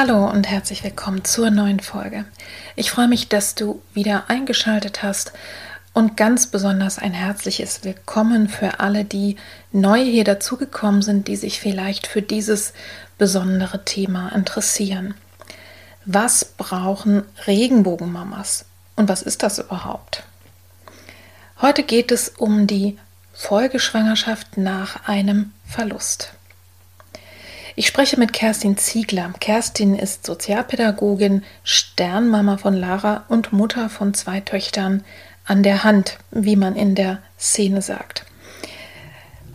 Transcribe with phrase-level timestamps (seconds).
[0.00, 2.24] Hallo und herzlich willkommen zur neuen Folge.
[2.76, 5.32] Ich freue mich, dass du wieder eingeschaltet hast
[5.92, 9.34] und ganz besonders ein herzliches Willkommen für alle, die
[9.72, 12.74] neu hier dazugekommen sind, die sich vielleicht für dieses
[13.18, 15.14] besondere Thema interessieren.
[16.04, 20.22] Was brauchen Regenbogenmamas und was ist das überhaupt?
[21.60, 22.96] Heute geht es um die
[23.32, 26.34] Folgeschwangerschaft nach einem Verlust.
[27.78, 29.32] Ich spreche mit Kerstin Ziegler.
[29.38, 35.04] Kerstin ist Sozialpädagogin, Sternmama von Lara und Mutter von zwei Töchtern
[35.44, 38.24] an der Hand, wie man in der Szene sagt.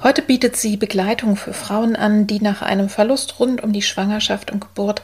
[0.02, 4.52] Heute bietet sie Begleitung für Frauen an, die nach einem Verlust rund um die Schwangerschaft
[4.52, 5.02] und Geburt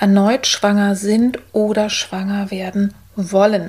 [0.00, 3.68] erneut schwanger sind oder schwanger werden wollen.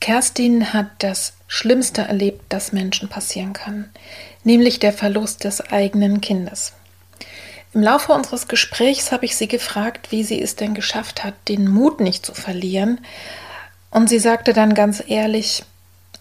[0.00, 3.90] Kerstin hat das Schlimmste erlebt, das Menschen passieren kann,
[4.42, 6.72] nämlich der Verlust des eigenen Kindes.
[7.74, 11.68] Im Laufe unseres Gesprächs habe ich sie gefragt, wie sie es denn geschafft hat, den
[11.68, 13.00] Mut nicht zu verlieren.
[13.90, 15.64] Und sie sagte dann ganz ehrlich,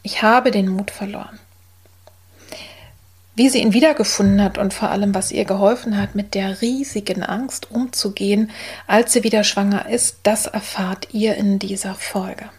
[0.02, 1.40] ich habe den Mut verloren.
[3.36, 7.22] Wie sie ihn wiedergefunden hat und vor allem, was ihr geholfen hat, mit der riesigen
[7.22, 8.50] Angst umzugehen,
[8.88, 12.50] als sie wieder schwanger ist, das erfahrt ihr in dieser Folge.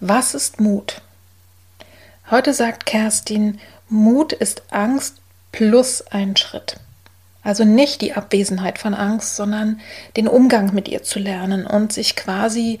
[0.00, 1.02] Was ist Mut?
[2.30, 3.60] Heute sagt Kerstin,
[3.90, 5.16] Mut ist Angst
[5.52, 6.80] plus ein Schritt.
[7.42, 9.80] Also nicht die Abwesenheit von Angst, sondern
[10.16, 12.78] den Umgang mit ihr zu lernen und sich quasi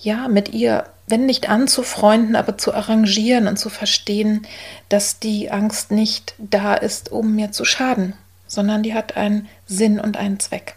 [0.00, 4.46] ja mit ihr, wenn nicht anzufreunden, aber zu arrangieren und zu verstehen,
[4.88, 8.14] dass die Angst nicht da ist, um mir zu schaden,
[8.48, 10.74] sondern die hat einen Sinn und einen Zweck.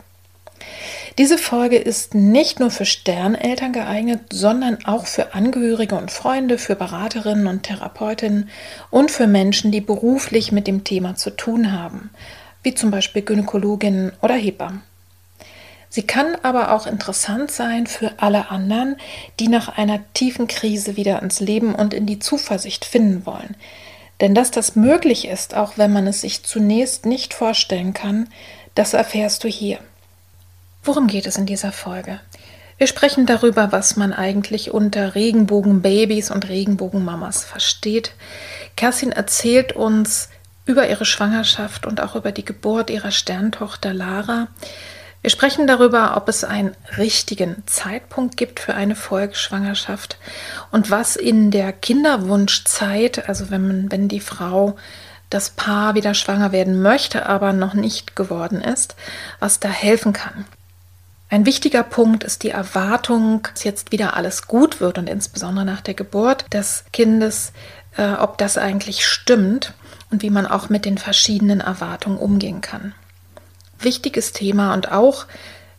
[1.17, 6.75] Diese Folge ist nicht nur für Sterneltern geeignet, sondern auch für Angehörige und Freunde, für
[6.75, 8.49] Beraterinnen und Therapeutinnen
[8.91, 12.11] und für Menschen, die beruflich mit dem Thema zu tun haben
[12.65, 14.81] wie zum Beispiel Gynäkologinnen oder Hebammen.
[15.87, 18.97] Sie kann aber auch interessant sein für alle anderen,
[19.39, 23.55] die nach einer tiefen Krise wieder ins Leben und in die Zuversicht finden wollen.
[24.19, 28.27] Denn dass das möglich ist, auch wenn man es sich zunächst nicht vorstellen kann,
[28.73, 29.79] das erfährst du hier.
[30.83, 32.19] Worum geht es in dieser Folge?
[32.77, 38.11] Wir sprechen darüber, was man eigentlich unter Regenbogenbabys und Regenbogenmamas versteht.
[38.75, 40.27] Kerstin erzählt uns,
[40.65, 44.47] über ihre Schwangerschaft und auch über die Geburt ihrer Sterntochter Lara.
[45.21, 50.17] Wir sprechen darüber, ob es einen richtigen Zeitpunkt gibt für eine Folgeschwangerschaft
[50.71, 54.75] und was in der Kinderwunschzeit, also wenn, wenn die Frau
[55.31, 58.95] das Paar wieder schwanger werden möchte, aber noch nicht geworden ist,
[59.39, 60.45] was da helfen kann.
[61.29, 65.81] Ein wichtiger Punkt ist die Erwartung, dass jetzt wieder alles gut wird und insbesondere nach
[65.81, 67.51] der Geburt des Kindes,
[67.97, 69.73] äh, ob das eigentlich stimmt
[70.15, 72.93] und wie man auch mit den verschiedenen Erwartungen umgehen kann.
[73.79, 75.25] Wichtiges Thema und auch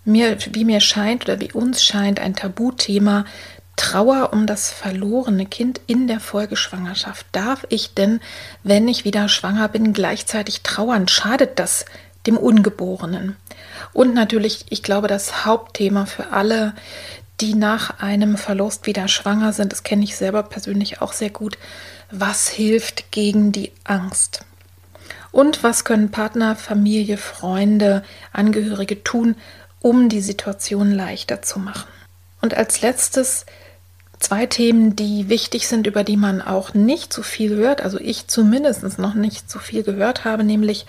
[0.04, 3.24] mir, wie mir scheint oder wie uns scheint, ein Tabuthema.
[3.76, 7.24] Trauer um das verlorene Kind in der Folgeschwangerschaft.
[7.32, 8.20] Darf ich denn,
[8.62, 11.08] wenn ich wieder schwanger bin, gleichzeitig trauern?
[11.08, 11.86] Schadet das
[12.26, 13.36] dem Ungeborenen?
[13.94, 16.74] Und natürlich, ich glaube, das Hauptthema für alle,
[17.40, 21.56] die nach einem Verlust wieder schwanger sind, das kenne ich selber persönlich auch sehr gut,
[22.10, 24.44] was hilft gegen die Angst?
[25.32, 29.36] Und was können Partner, Familie, Freunde, Angehörige tun,
[29.80, 31.88] um die Situation leichter zu machen?
[32.40, 33.44] Und als letztes
[34.18, 38.28] zwei Themen, die wichtig sind, über die man auch nicht so viel hört, also ich
[38.28, 40.86] zumindest noch nicht so viel gehört habe, nämlich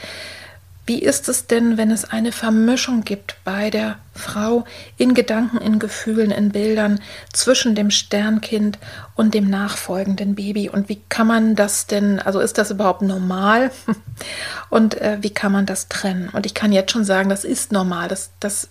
[0.87, 4.63] Wie ist es denn, wenn es eine Vermischung gibt bei der Frau
[4.95, 7.01] in Gedanken, in Gefühlen, in Bildern
[7.33, 8.79] zwischen dem Sternkind
[9.13, 10.69] und dem nachfolgenden Baby?
[10.69, 13.69] Und wie kann man das denn, also ist das überhaupt normal?
[14.69, 16.29] Und äh, wie kann man das trennen?
[16.29, 18.07] Und ich kann jetzt schon sagen, das ist normal.
[18.07, 18.69] Das, das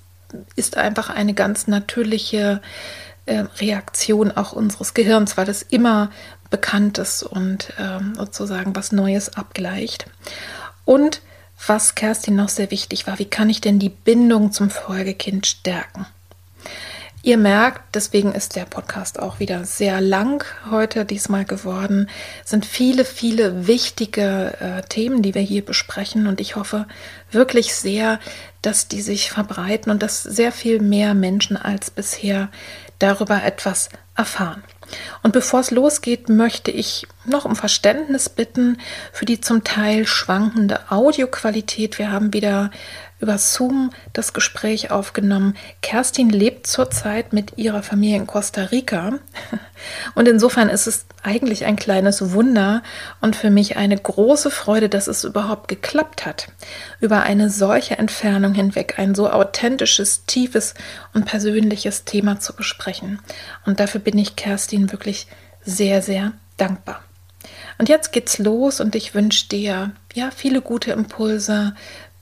[0.57, 2.61] ist einfach eine ganz natürliche
[3.27, 6.11] äh, Reaktion auch unseres Gehirns, weil es immer
[6.49, 10.07] Bekanntes und äh, sozusagen was Neues abgleicht.
[10.85, 11.21] Und
[11.67, 16.07] was Kerstin noch sehr wichtig war, wie kann ich denn die Bindung zum Folgekind stärken?
[17.27, 22.09] Ihr merkt, deswegen ist der Podcast auch wieder sehr lang heute diesmal geworden,
[22.45, 26.87] sind viele, viele wichtige äh, Themen, die wir hier besprechen und ich hoffe
[27.33, 28.21] wirklich sehr,
[28.63, 32.49] dass die sich verbreiten und dass sehr viel mehr Menschen als bisher
[33.01, 34.63] darüber etwas erfahren.
[35.23, 38.79] Und bevor es losgeht, möchte ich noch um Verständnis bitten
[39.13, 41.99] für die zum Teil schwankende Audioqualität.
[41.99, 42.71] Wir haben wieder
[43.19, 45.57] über Zoom das Gespräch aufgenommen.
[45.81, 49.19] Kerstin lebt zurzeit mit ihrer Familie in Costa Rica.
[50.15, 52.83] Und insofern ist es eigentlich ein kleines Wunder
[53.21, 56.49] und für mich eine große Freude, dass es überhaupt geklappt hat,
[57.01, 60.75] über eine solche Entfernung hinweg ein so authentisches, tiefes
[61.13, 63.19] und persönliches Thema zu besprechen.
[63.67, 65.27] Und dafür bin ich Kerstin wirklich
[65.63, 67.03] sehr, sehr dankbar.
[67.79, 71.75] Und jetzt geht's los und ich wünsche dir ja viele gute Impulse,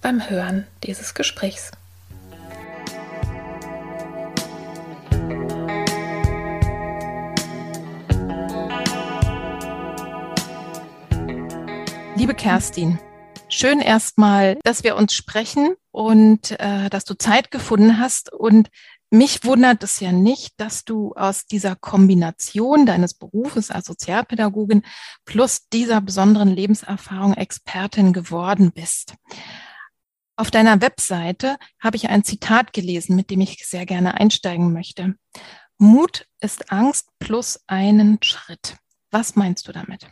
[0.04, 1.70] beim Hören dieses Gesprächs.
[12.16, 12.98] Liebe Kerstin,
[13.48, 18.30] schön erstmal, dass wir uns sprechen und äh, dass du Zeit gefunden hast.
[18.30, 18.68] Und
[19.08, 24.82] mich wundert es ja nicht, dass du aus dieser Kombination deines Berufes als Sozialpädagogin
[25.24, 29.14] plus dieser besonderen Lebenserfahrung Expertin geworden bist.
[30.36, 35.14] Auf deiner Webseite habe ich ein Zitat gelesen, mit dem ich sehr gerne einsteigen möchte.
[35.78, 38.76] Mut ist Angst plus einen Schritt.
[39.12, 40.08] Was meinst du damit?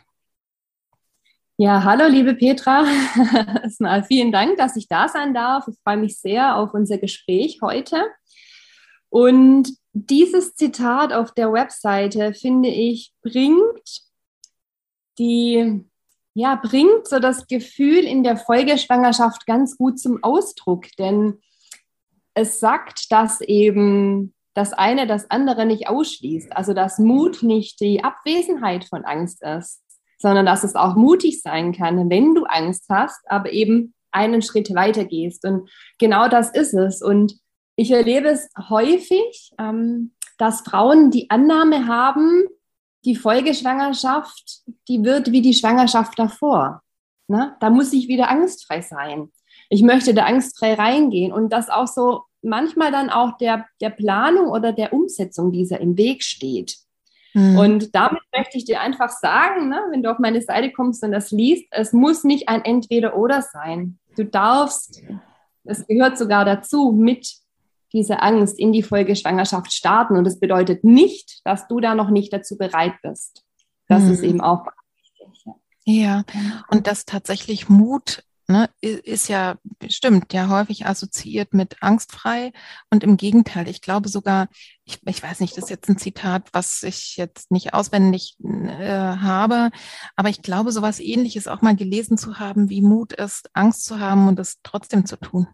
[1.57, 2.85] Ja, hallo liebe Petra.
[4.07, 5.67] Vielen Dank, dass ich da sein darf.
[5.67, 8.05] Ich freue mich sehr auf unser Gespräch heute.
[9.09, 14.01] Und dieses Zitat auf der Webseite, finde ich, bringt
[15.19, 15.85] die
[16.33, 21.39] ja, bringt so das Gefühl in der Folgeschwangerschaft ganz gut zum Ausdruck, denn
[22.33, 26.55] es sagt, dass eben das eine das andere nicht ausschließt.
[26.55, 29.81] Also dass Mut nicht die Abwesenheit von Angst ist,
[30.19, 34.73] sondern dass es auch mutig sein kann, wenn du Angst hast, aber eben einen Schritt
[34.73, 35.45] weiter gehst.
[35.45, 37.01] Und genau das ist es.
[37.01, 37.35] Und
[37.75, 42.43] ich erlebe es häufig, ähm, dass Frauen die Annahme haben,
[43.05, 46.81] die Folgeschwangerschaft, die wird wie die Schwangerschaft davor.
[47.27, 47.55] Ne?
[47.59, 49.31] Da muss ich wieder angstfrei sein.
[49.69, 54.47] Ich möchte da angstfrei reingehen und das auch so manchmal dann auch der, der Planung
[54.47, 56.77] oder der Umsetzung dieser im Weg steht.
[57.33, 57.57] Mhm.
[57.57, 61.11] Und damit möchte ich dir einfach sagen, ne, wenn du auf meine Seite kommst und
[61.11, 63.97] das liest, es muss nicht ein Entweder-Oder sein.
[64.15, 65.01] Du darfst,
[65.63, 67.42] es gehört sogar dazu, mit
[67.93, 70.17] diese Angst in die Folgeschwangerschaft starten.
[70.17, 73.43] Und das bedeutet nicht, dass du da noch nicht dazu bereit bist.
[73.87, 74.11] Das mhm.
[74.11, 74.65] ist eben auch
[74.97, 75.53] wichtig.
[75.85, 76.23] Ja,
[76.69, 79.55] und dass tatsächlich Mut ne, ist ja,
[79.87, 82.51] stimmt, ja häufig assoziiert mit angstfrei.
[82.89, 84.47] Und im Gegenteil, ich glaube sogar,
[84.85, 88.89] ich, ich weiß nicht, das ist jetzt ein Zitat, was ich jetzt nicht auswendig äh,
[88.89, 89.71] habe,
[90.15, 93.99] aber ich glaube, sowas ähnliches auch mal gelesen zu haben, wie Mut ist, Angst zu
[93.99, 95.47] haben und es trotzdem zu tun.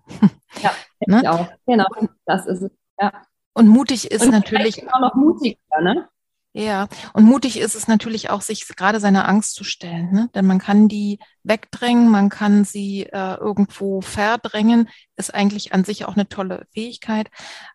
[0.61, 0.71] Ja,
[1.07, 1.31] ne?
[1.31, 1.47] auch.
[1.65, 1.87] Genau,
[2.25, 2.71] das ist es.
[2.99, 3.13] Ja.
[3.53, 6.07] Und mutig ist und natürlich auch noch mutiger, ne?
[6.51, 10.11] Ja, und mutig ist es natürlich auch, sich gerade seiner Angst zu stellen.
[10.11, 10.29] Ne?
[10.33, 16.05] Denn man kann die wegdrängen, man kann sie äh, irgendwo verdrängen, ist eigentlich an sich
[16.05, 17.29] auch eine tolle Fähigkeit.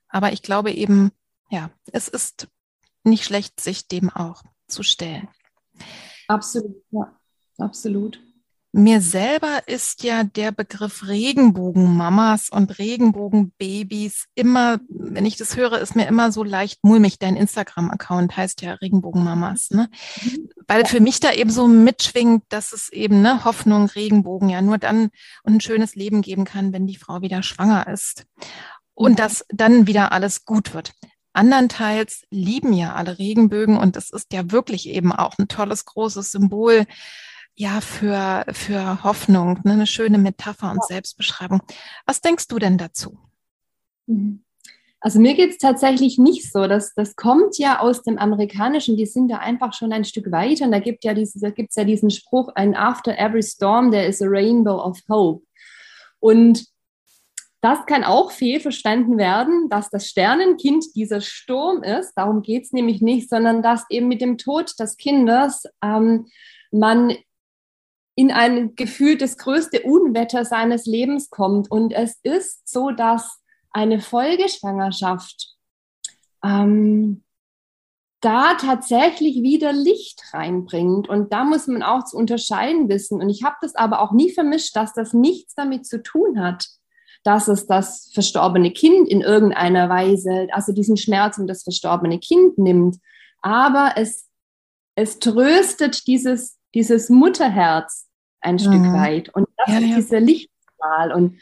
[0.08, 1.12] Aber ich glaube eben,
[1.50, 2.48] ja, es ist
[3.04, 5.28] nicht schlecht, sich dem auch zu stellen.
[6.26, 7.16] Absolut, ja,
[7.58, 8.20] absolut.
[8.76, 15.94] Mir selber ist ja der Begriff Regenbogenmamas und Regenbogenbabys immer, wenn ich das höre, ist
[15.94, 17.20] mir immer so leicht mulmig.
[17.20, 19.88] Dein Instagram-Account heißt ja Regenbogenmamas, ne?
[20.24, 20.48] Mhm.
[20.66, 24.78] Weil für mich da eben so mitschwingt, dass es eben ne, Hoffnung, Regenbogen ja nur
[24.78, 25.10] dann
[25.44, 28.26] und ein schönes Leben geben kann, wenn die Frau wieder schwanger ist.
[28.92, 30.94] Und dass dann wieder alles gut wird.
[31.32, 36.32] Andernteils lieben ja alle Regenbögen und es ist ja wirklich eben auch ein tolles, großes
[36.32, 36.86] Symbol
[37.56, 39.72] ja, für, für Hoffnung, ne?
[39.72, 41.62] eine schöne Metapher und Selbstbeschreibung.
[42.06, 43.18] Was denkst du denn dazu?
[44.06, 44.44] Mhm.
[45.00, 46.66] Also mir geht es tatsächlich nicht so.
[46.66, 50.64] Das, das kommt ja aus dem Amerikanischen, die sind da einfach schon ein Stück weiter.
[50.64, 54.06] Und da gibt ja dieses, da gibt's ja diesen Spruch, ein After every storm, there
[54.06, 55.44] is a rainbow of hope.
[56.20, 56.64] Und
[57.60, 62.14] das kann auch fehlverstanden werden, dass das Sternenkind dieser Sturm ist.
[62.14, 66.26] Darum geht es nämlich nicht, sondern dass eben mit dem Tod des Kindes ähm,
[66.72, 67.14] man
[68.14, 71.70] in ein Gefühl das größte Unwetter seines Lebens kommt.
[71.70, 75.54] Und es ist so, dass eine Folgeschwangerschaft
[76.44, 77.24] ähm,
[78.20, 81.08] da tatsächlich wieder Licht reinbringt.
[81.08, 83.20] Und da muss man auch zu unterscheiden wissen.
[83.20, 86.68] Und ich habe das aber auch nie vermischt, dass das nichts damit zu tun hat,
[87.22, 92.56] dass es das verstorbene Kind in irgendeiner Weise, also diesen Schmerz um das verstorbene Kind
[92.58, 92.96] nimmt.
[93.42, 94.28] Aber es,
[94.94, 98.08] es tröstet dieses, dieses Mutterherz
[98.40, 98.58] ein mhm.
[98.58, 99.28] Stück weit.
[99.30, 99.96] Und das ja, ist ja.
[99.96, 101.12] dieser Lichtstrahl.
[101.12, 101.38] Und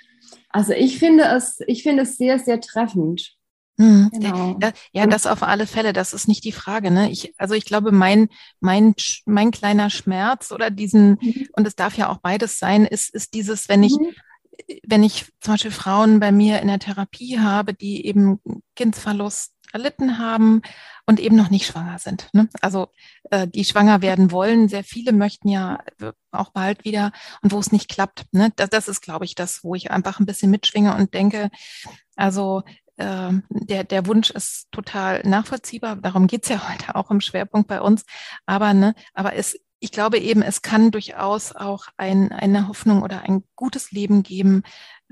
[0.50, 3.34] also ich finde es, ich finde es sehr, sehr treffend.
[3.78, 4.10] Mhm.
[4.12, 4.58] Genau.
[4.92, 6.90] Ja, das auf alle Fälle, das ist nicht die Frage.
[6.90, 7.10] Ne?
[7.10, 8.28] Ich, also ich glaube, mein,
[8.60, 11.48] mein, mein kleiner Schmerz oder diesen, mhm.
[11.52, 14.14] und es darf ja auch beides sein, ist, ist dieses, wenn ich mhm
[14.86, 18.40] wenn ich zum Beispiel Frauen bei mir in der Therapie habe, die eben
[18.76, 20.62] Kindsverlust erlitten haben
[21.06, 22.28] und eben noch nicht schwanger sind.
[22.32, 22.48] Ne?
[22.60, 22.88] Also
[23.30, 24.68] äh, die schwanger werden wollen.
[24.68, 25.80] Sehr viele möchten ja
[26.30, 27.12] auch bald wieder
[27.42, 28.26] und wo es nicht klappt.
[28.32, 28.52] Ne?
[28.56, 31.50] Das, das ist, glaube ich, das, wo ich einfach ein bisschen mitschwinge und denke,
[32.16, 32.62] also
[32.96, 35.96] äh, der, der Wunsch ist total nachvollziehbar.
[35.96, 38.04] Darum geht's ja heute auch im Schwerpunkt bei uns.
[38.46, 43.22] Aber, ne, aber es ich glaube eben, es kann durchaus auch ein, eine Hoffnung oder
[43.22, 44.62] ein gutes Leben geben,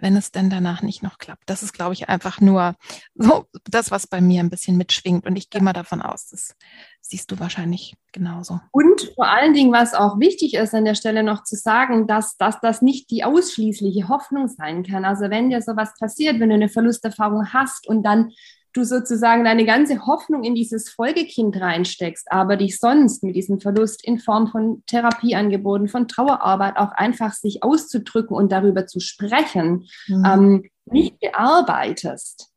[0.01, 1.43] wenn es denn danach nicht noch klappt.
[1.47, 2.75] Das ist, glaube ich, einfach nur
[3.15, 5.27] so das, was bei mir ein bisschen mitschwingt.
[5.27, 6.55] Und ich gehe mal davon aus, das
[7.01, 8.61] siehst du wahrscheinlich genauso.
[8.73, 12.37] Und vor allen Dingen, was auch wichtig ist, an der Stelle noch zu sagen, dass,
[12.37, 15.05] dass das nicht die ausschließliche Hoffnung sein kann.
[15.05, 18.33] Also wenn dir sowas passiert, wenn du eine Verlusterfahrung hast und dann
[18.73, 24.05] du sozusagen deine ganze Hoffnung in dieses Folgekind reinsteckst, aber dich sonst mit diesem Verlust
[24.05, 30.25] in Form von Therapieangeboten, von Trauerarbeit auch einfach sich auszudrücken und darüber zu sprechen, mhm.
[30.25, 32.51] ähm, nicht bearbeitest,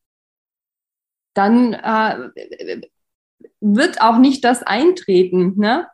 [1.33, 2.29] dann äh,
[3.59, 5.87] wird auch nicht das eintreten, ne?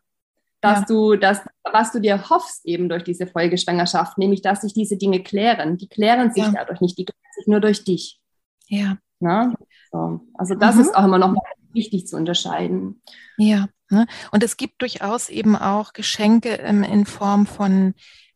[0.61, 0.85] dass ja.
[0.88, 5.23] du das, was du dir hoffst eben durch diese Folgeschwangerschaft, nämlich dass sich diese Dinge
[5.23, 5.77] klären.
[5.77, 6.51] Die klären sich ja.
[6.51, 8.19] dadurch nicht, die klären sich nur durch dich.
[8.67, 8.97] Ja.
[9.19, 9.53] Ne?
[9.91, 10.22] So.
[10.34, 10.81] Also das mhm.
[10.81, 11.36] ist auch immer noch
[11.74, 13.01] wichtig zu unterscheiden.
[13.38, 14.08] Ja, ne?
[14.31, 17.93] und es gibt durchaus eben auch Geschenke ähm, in Form von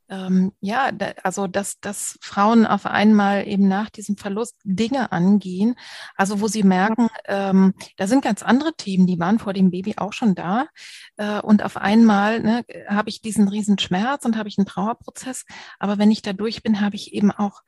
[0.10, 0.91] ähm, ja,
[1.24, 5.75] also dass, dass Frauen auf einmal eben nach diesem Verlust Dinge angehen,
[6.15, 9.95] also wo sie merken, ähm, da sind ganz andere Themen, die waren vor dem Baby
[9.98, 10.67] auch schon da.
[11.17, 15.45] Äh, und auf einmal ne, habe ich diesen riesen Schmerz und habe ich einen Trauerprozess.
[15.79, 17.62] Aber wenn ich da durch bin, habe ich eben auch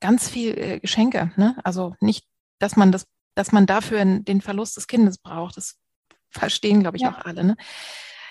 [0.00, 1.30] ganz viel äh, Geschenke.
[1.36, 1.56] Ne?
[1.62, 2.26] Also nicht,
[2.58, 3.06] dass man das
[3.36, 5.56] dass man dafür den Verlust des Kindes braucht.
[5.56, 5.78] Das
[6.30, 7.10] verstehen, glaube ich, ja.
[7.10, 7.44] auch alle.
[7.44, 7.56] Ne?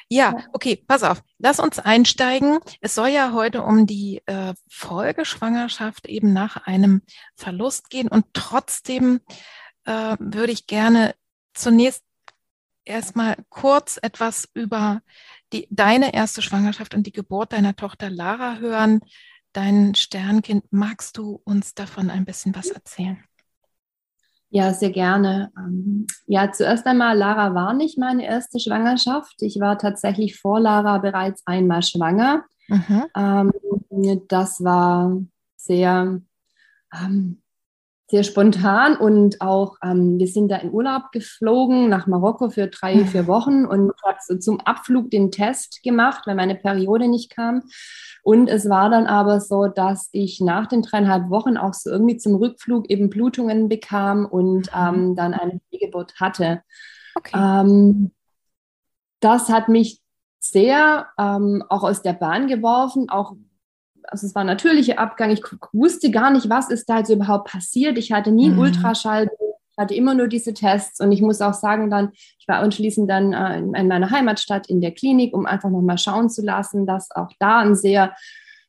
[0.10, 1.24] Ja, okay, pass auf.
[1.40, 2.60] Lass uns einsteigen.
[2.82, 7.02] Es soll ja heute um die äh, Folgeschwangerschaft eben nach einem
[7.36, 8.08] Verlust gehen.
[8.08, 9.22] Und trotzdem
[9.86, 11.16] äh, würde ich gerne
[11.54, 12.04] zunächst
[12.84, 15.02] erstmal kurz etwas über
[15.54, 19.02] die, deine erste Schwangerschaft und die Geburt deiner Tochter Lara hören.
[19.54, 23.24] Dein Sternkind, magst du uns davon ein bisschen was erzählen?
[24.50, 25.52] Ja, sehr gerne.
[25.58, 29.42] Ähm, ja, zuerst einmal, Lara war nicht meine erste Schwangerschaft.
[29.42, 32.46] Ich war tatsächlich vor Lara bereits einmal schwanger.
[32.68, 33.06] Mhm.
[33.16, 33.52] Ähm,
[34.28, 35.18] das war
[35.58, 36.22] sehr,
[36.94, 37.42] ähm,
[38.08, 43.08] sehr spontan und auch, wir sind da in Urlaub geflogen nach Marokko für drei, mhm.
[43.08, 47.64] vier Wochen und habe so zum Abflug den Test gemacht, weil meine Periode nicht kam.
[48.22, 52.18] Und es war dann aber so, dass ich nach den dreieinhalb Wochen auch so irgendwie
[52.18, 54.88] zum Rückflug eben Blutungen bekam und mhm.
[54.88, 56.62] ähm, dann eine Fehlgeburt hatte.
[57.16, 57.36] Okay.
[57.36, 58.12] Ähm,
[59.20, 60.02] das hat mich
[60.40, 63.34] sehr ähm, auch aus der Bahn geworfen, auch
[64.08, 65.32] also es war ein natürlicher Abgang.
[65.32, 65.42] Ich
[65.74, 67.98] wusste gar nicht, was ist da jetzt überhaupt passiert.
[67.98, 68.62] Ich hatte nie einen mhm.
[68.62, 69.30] Ultraschall
[69.78, 73.34] hatte immer nur diese Tests und ich muss auch sagen, dann, ich war anschließend dann
[73.34, 77.32] äh, in meiner Heimatstadt in der Klinik, um einfach nochmal schauen zu lassen, dass auch
[77.40, 78.16] da ein sehr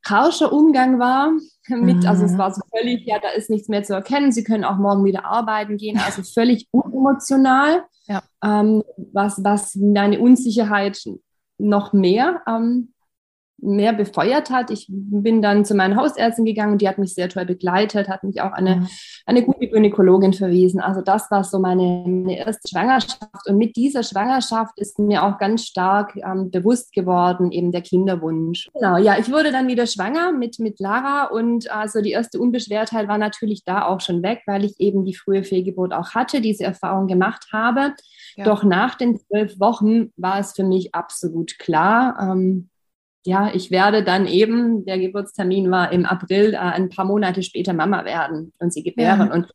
[0.04, 1.32] harscher Umgang war
[1.68, 2.06] mit, mhm.
[2.06, 2.38] also es mhm.
[2.38, 5.24] war so völlig, ja, da ist nichts mehr zu erkennen, Sie können auch morgen wieder
[5.24, 8.22] arbeiten gehen, also völlig unemotional, ja.
[8.44, 11.02] ähm, was, was meine Unsicherheit
[11.58, 12.92] noch mehr ähm,
[13.58, 14.70] mehr befeuert hat.
[14.70, 18.22] Ich bin dann zu meinen Hausärztin gegangen und die hat mich sehr toll begleitet, hat
[18.22, 18.88] mich auch eine, mhm.
[19.24, 20.80] eine gute Gynäkologin verwiesen.
[20.80, 23.48] Also das war so meine, meine erste Schwangerschaft.
[23.48, 28.68] Und mit dieser Schwangerschaft ist mir auch ganz stark ähm, bewusst geworden, eben der Kinderwunsch.
[28.74, 33.08] Genau, ja, ich wurde dann wieder schwanger mit, mit Lara und also die erste Unbeschwertheit
[33.08, 36.64] war natürlich da auch schon weg, weil ich eben die frühe Fehlgeburt auch hatte, diese
[36.64, 37.94] Erfahrung gemacht habe.
[38.36, 38.44] Ja.
[38.44, 42.68] Doch nach den zwölf Wochen war es für mich absolut klar, ähm,
[43.26, 47.72] ja, ich werde dann eben, der Geburtstermin war im April, äh, ein paar Monate später
[47.72, 49.28] Mama werden und sie gebären.
[49.28, 49.34] Ja.
[49.34, 49.52] Und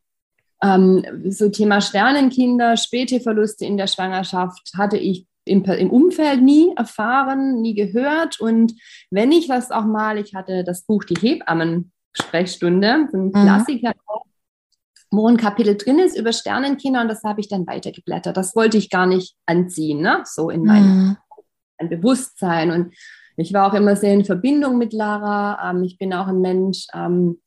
[0.62, 6.72] ähm, so Thema Sternenkinder, späte Verluste in der Schwangerschaft hatte ich im, im, Umfeld nie
[6.76, 8.40] erfahren, nie gehört.
[8.40, 8.74] Und
[9.10, 13.32] wenn ich das auch mal, ich hatte das Buch Die Hebammen-Sprechstunde, so ein mhm.
[13.32, 13.92] Klassiker,
[15.10, 18.36] wo ein Kapitel drin ist über Sternenkinder und das habe ich dann weitergeblättert.
[18.36, 20.22] Das wollte ich gar nicht anziehen, ne?
[20.24, 21.16] so in mein, mhm.
[21.88, 22.70] Bewusstsein.
[22.70, 22.94] Und
[23.36, 25.70] ich war auch immer sehr in Verbindung mit Lara.
[25.70, 27.38] Ähm, ich bin auch ein Mensch, ähm,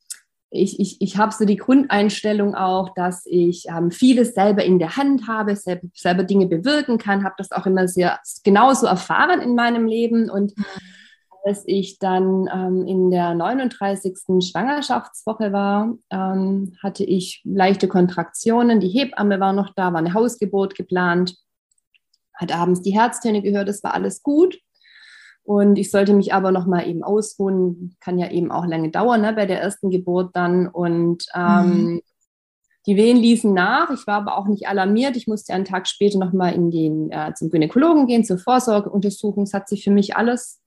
[0.50, 4.96] ich, ich, ich habe so die Grundeinstellung auch, dass ich ähm, vieles selber in der
[4.96, 9.54] Hand habe, selber, selber Dinge bewirken kann, habe das auch immer sehr genauso erfahren in
[9.54, 10.30] meinem Leben.
[10.30, 10.54] Und
[11.44, 14.16] als ich dann ähm, in der 39.
[14.48, 18.80] Schwangerschaftswoche war, ähm, hatte ich leichte Kontraktionen.
[18.80, 21.36] Die Hebamme war noch da, war eine Hausgeburt geplant,
[22.34, 24.58] hat abends die Herztöne gehört, es war alles gut.
[25.46, 27.96] Und ich sollte mich aber noch mal eben ausruhen.
[28.00, 30.66] Kann ja eben auch lange dauern ne, bei der ersten Geburt dann.
[30.66, 32.02] Und ähm, mhm.
[32.86, 33.90] die Wehen liefen nach.
[33.90, 35.16] Ich war aber auch nicht alarmiert.
[35.16, 39.44] Ich musste einen Tag später noch mal in den, äh, zum Gynäkologen gehen, zur Vorsorgeuntersuchung.
[39.44, 40.60] Es hat sich für mich alles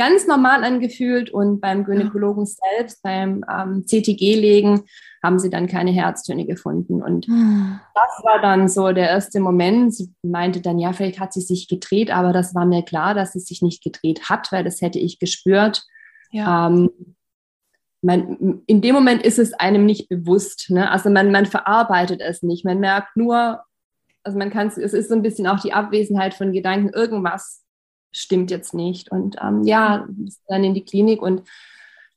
[0.00, 2.52] ganz normal angefühlt und beim Gynäkologen ja.
[2.78, 4.84] selbst, beim ähm, CTG-Legen,
[5.22, 7.02] haben sie dann keine Herztöne gefunden.
[7.02, 7.78] Und mhm.
[7.94, 9.94] das war dann so der erste Moment.
[9.94, 13.34] Sie meinte dann, ja, vielleicht hat sie sich gedreht, aber das war mir klar, dass
[13.34, 15.82] sie sich nicht gedreht hat, weil das hätte ich gespürt.
[16.30, 16.68] Ja.
[16.68, 16.88] Ähm,
[18.00, 20.70] man, in dem Moment ist es einem nicht bewusst.
[20.70, 20.90] Ne?
[20.90, 22.64] Also man, man verarbeitet es nicht.
[22.64, 23.62] Man merkt nur,
[24.22, 27.66] also man kann es, es ist so ein bisschen auch die Abwesenheit von Gedanken, irgendwas
[28.12, 29.10] stimmt jetzt nicht.
[29.10, 30.06] Und ähm, ja,
[30.48, 31.42] dann in die Klinik und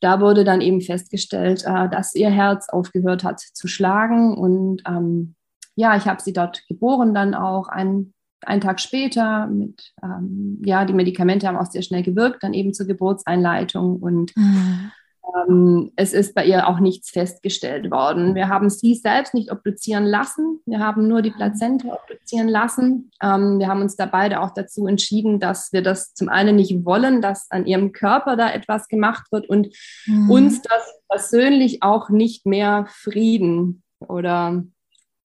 [0.04, 4.38] da wurde dann eben festgestellt, äh, dass ihr Herz aufgehört hat zu schlagen.
[4.38, 5.36] Und ähm,
[5.76, 8.14] ja, ich habe sie dort geboren, dann auch ein,
[8.46, 9.48] einen Tag später.
[9.48, 14.02] Mit, ähm, ja, die Medikamente haben auch sehr schnell gewirkt, dann eben zur Geburtseinleitung.
[14.02, 14.92] Und mhm.
[15.24, 18.36] Ähm, es ist bei ihr auch nichts festgestellt worden.
[18.36, 20.60] Wir haben sie selbst nicht obduzieren lassen.
[20.66, 23.12] Wir haben nur die Plazenta obduzieren lassen.
[23.22, 26.86] Ähm, wir haben uns da beide auch dazu entschieden, dass wir das zum einen nicht
[26.86, 29.70] wollen, dass an ihrem Körper da etwas gemacht wird und
[30.06, 30.30] mhm.
[30.30, 34.64] uns das persönlich auch nicht mehr Frieden oder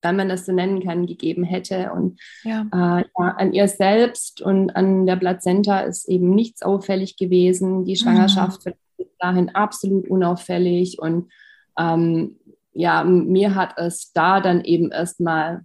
[0.01, 1.91] wenn man das so nennen kann, gegeben hätte.
[1.93, 2.63] Und ja.
[2.73, 7.85] Äh, ja, an ihr selbst und an der Plazenta ist eben nichts auffällig gewesen.
[7.85, 11.31] Die Schwangerschaft mhm bis dahin absolut unauffällig und
[11.79, 12.37] ähm,
[12.73, 15.63] ja, mir hat es da dann eben erstmal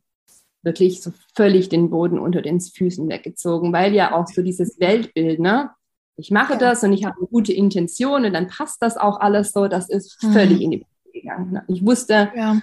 [0.63, 5.39] wirklich so völlig den Boden unter den Füßen weggezogen, weil ja auch so dieses Weltbild,
[5.39, 5.72] ne?
[6.15, 6.60] Ich mache ja.
[6.60, 9.89] das und ich habe eine gute Intention und dann passt das auch alles so, das
[9.89, 10.63] ist völlig mhm.
[10.63, 11.52] in die Brüche gegangen.
[11.52, 11.63] Ne?
[11.67, 12.62] Ich wusste, ja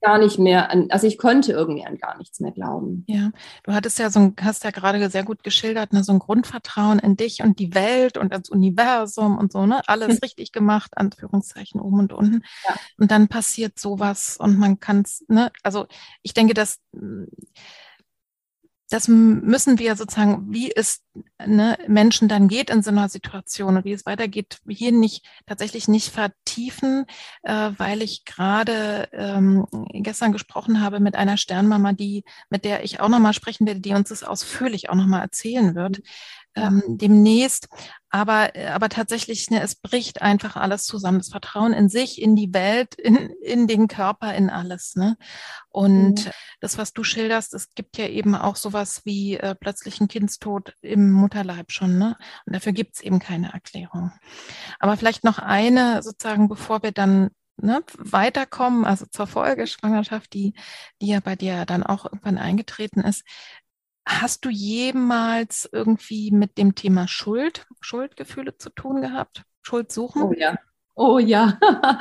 [0.00, 3.04] gar nicht mehr an, also ich konnte irgendwie an gar nichts mehr glauben.
[3.06, 3.30] Ja,
[3.64, 6.98] du hattest ja so ein, hast ja gerade sehr gut geschildert, ne, so ein Grundvertrauen
[6.98, 9.82] in dich und die Welt und das Universum und so, ne?
[9.86, 12.42] Alles richtig gemacht, Anführungszeichen oben und unten.
[12.68, 12.74] Ja.
[12.98, 15.86] Und dann passiert sowas und man kann es, ne, also
[16.22, 16.80] ich denke, dass
[18.90, 21.02] das müssen wir sozusagen, wie es
[21.46, 25.86] ne, Menschen dann geht in so einer Situation und wie es weitergeht, hier nicht tatsächlich
[25.86, 27.06] nicht vertiefen,
[27.42, 33.00] äh, weil ich gerade ähm, gestern gesprochen habe mit einer Sternmama, die mit der ich
[33.00, 36.00] auch nochmal sprechen werde, die uns das ausführlich auch nochmal erzählen wird
[36.54, 37.68] ähm, demnächst.
[38.10, 41.18] Aber, äh, aber tatsächlich, ne, es bricht einfach alles zusammen.
[41.18, 44.96] Das Vertrauen in sich, in die Welt, in, in den Körper, in alles.
[44.96, 45.16] Ne?
[45.68, 46.30] Und mhm.
[46.60, 51.12] das, was du schilderst, es gibt ja eben auch sowas wie äh, plötzlichen Kindstod im
[51.12, 51.98] Mutterleib schon.
[51.98, 52.16] Ne?
[52.46, 54.12] Und dafür gibt es eben keine Erklärung.
[54.80, 57.30] Aber vielleicht noch eine, sozusagen, bevor wir dann
[57.62, 60.54] ne, weiterkommen, also zur Folgeschwangerschaft, die,
[61.00, 63.24] die ja bei dir dann auch irgendwann eingetreten ist.
[64.06, 69.44] Hast du jemals irgendwie mit dem Thema Schuld, Schuldgefühle zu tun gehabt?
[69.62, 70.22] Schuld suchen?
[70.22, 70.56] Oh ja.
[70.96, 71.58] Oh ja,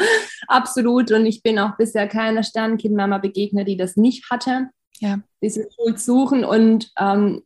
[0.48, 1.12] absolut.
[1.12, 4.70] Und ich bin auch bisher keiner Sternenkindmama begegnet, die das nicht hatte.
[5.00, 5.20] Ja.
[5.42, 6.44] Diese Schuld suchen.
[6.44, 7.44] Und ähm,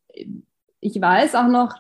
[0.84, 1.76] ich weiß auch noch,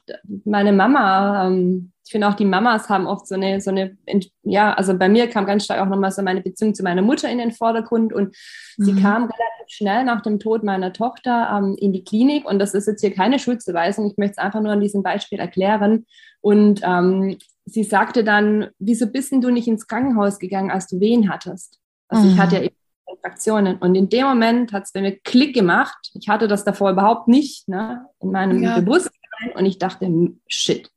[0.45, 3.97] meine Mama, ähm, ich finde auch die Mamas haben oft so eine, so eine,
[4.43, 7.29] ja, also bei mir kam ganz stark auch nochmal so meine Beziehung zu meiner Mutter
[7.29, 8.35] in den Vordergrund und
[8.77, 8.83] mhm.
[8.83, 12.73] sie kam relativ schnell nach dem Tod meiner Tochter ähm, in die Klinik und das
[12.73, 16.05] ist jetzt hier keine Schuldzuweisung, ich möchte es einfach nur an diesem Beispiel erklären
[16.41, 20.99] und ähm, sie sagte dann, wieso bist denn du nicht ins Krankenhaus gegangen, als du
[20.99, 21.79] Wehen hattest?
[22.09, 22.33] Also mhm.
[22.33, 22.75] ich hatte ja eben
[23.23, 26.91] Kontraktionen und in dem Moment hat es bei mir Klick gemacht, ich hatte das davor
[26.91, 28.79] überhaupt nicht ne, in meinem ja.
[28.79, 30.11] Bewusstsein und ich dachte,
[30.47, 30.89] shit,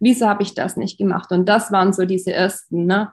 [0.00, 1.30] wieso habe ich das nicht gemacht?
[1.30, 3.12] Und das waren so diese ersten, ne?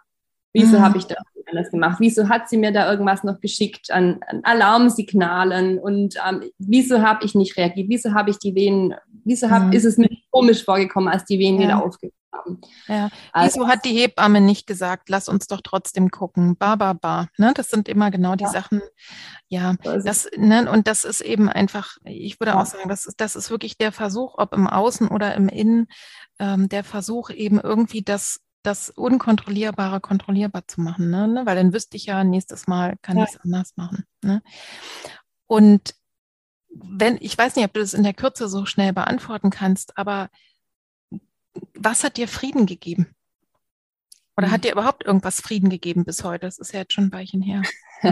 [0.53, 0.81] Wieso mhm.
[0.81, 1.97] habe ich das anders gemacht?
[1.99, 5.79] Wieso hat sie mir da irgendwas noch geschickt an, an Alarmsignalen?
[5.79, 7.87] Und ähm, wieso habe ich nicht reagiert?
[7.89, 9.73] Wieso habe ich die Venen, wieso hab, mhm.
[9.73, 11.67] ist es mir komisch vorgekommen, als die Venen ja.
[11.67, 12.61] wieder aufgegangen haben?
[12.87, 13.09] Ja.
[13.31, 16.55] Also, wieso hat die Hebamme nicht gesagt, lass uns doch trotzdem gucken?
[16.57, 17.27] Ba, ba, ba.
[17.37, 17.53] Ne?
[17.55, 18.49] Das sind immer genau die ja.
[18.49, 18.81] Sachen.
[19.49, 20.69] Ja, das, ne?
[20.69, 23.91] und das ist eben einfach, ich würde auch sagen, das ist, das ist wirklich der
[23.91, 25.87] Versuch, ob im Außen oder im Innen,
[26.39, 31.27] ähm, der Versuch eben irgendwie das das Unkontrollierbare kontrollierbar zu machen, ne?
[31.27, 33.23] ne weil dann wüsste ich ja, nächstes Mal kann ja.
[33.23, 34.05] ich es anders machen.
[34.21, 34.41] Ne?
[35.47, 35.95] Und
[36.69, 40.29] wenn, ich weiß nicht, ob du das in der Kürze so schnell beantworten kannst, aber
[41.73, 43.15] was hat dir Frieden gegeben?
[44.35, 44.61] Oder hat hm.
[44.61, 46.45] dir überhaupt irgendwas Frieden gegeben bis heute?
[46.45, 47.63] Das ist ja jetzt schon ein Weilchen her.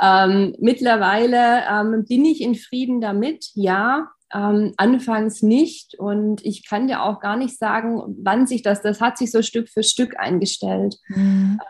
[0.00, 4.10] ähm, mittlerweile ähm, bin ich in Frieden damit, ja.
[4.34, 9.00] Ähm, anfangs nicht und ich kann dir auch gar nicht sagen, wann sich das, das
[9.00, 10.96] hat sich so Stück für Stück eingestellt.
[11.06, 11.60] Mhm.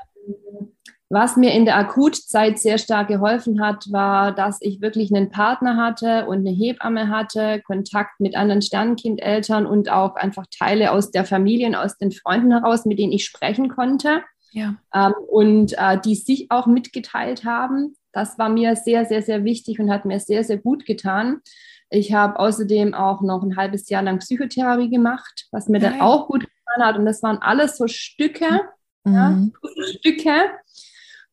[1.10, 5.76] Was mir in der Akutzeit sehr stark geholfen hat, war, dass ich wirklich einen Partner
[5.76, 11.24] hatte und eine Hebamme hatte, Kontakt mit anderen Sternenkindeltern und auch einfach Teile aus der
[11.24, 14.22] Familie und aus den Freunden heraus, mit denen ich sprechen konnte.
[14.52, 14.76] Ja.
[14.94, 17.94] Ähm, und äh, die sich auch mitgeteilt haben.
[18.12, 21.42] Das war mir sehr, sehr, sehr wichtig und hat mir sehr, sehr gut getan.
[21.90, 25.92] Ich habe außerdem auch noch ein halbes Jahr lang Psychotherapie gemacht, was mir Nein.
[25.92, 26.98] dann auch gut getan hat.
[26.98, 28.60] Und das waren alles so Stücke,
[29.04, 29.14] mhm.
[29.14, 29.38] ja,
[29.86, 30.32] Stücke.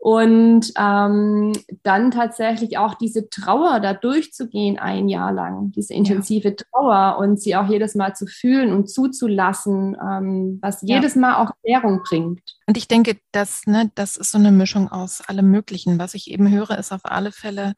[0.04, 6.56] Und ähm, dann tatsächlich auch diese Trauer da durchzugehen ein Jahr lang, diese intensive ja.
[6.56, 10.96] Trauer und sie auch jedes Mal zu fühlen und zuzulassen, ähm, was ja.
[10.96, 12.42] jedes Mal auch Klärung bringt.
[12.66, 16.00] Und ich denke, dass, ne, das ist so eine Mischung aus allem Möglichen.
[16.00, 17.74] Was ich eben höre, ist auf alle Fälle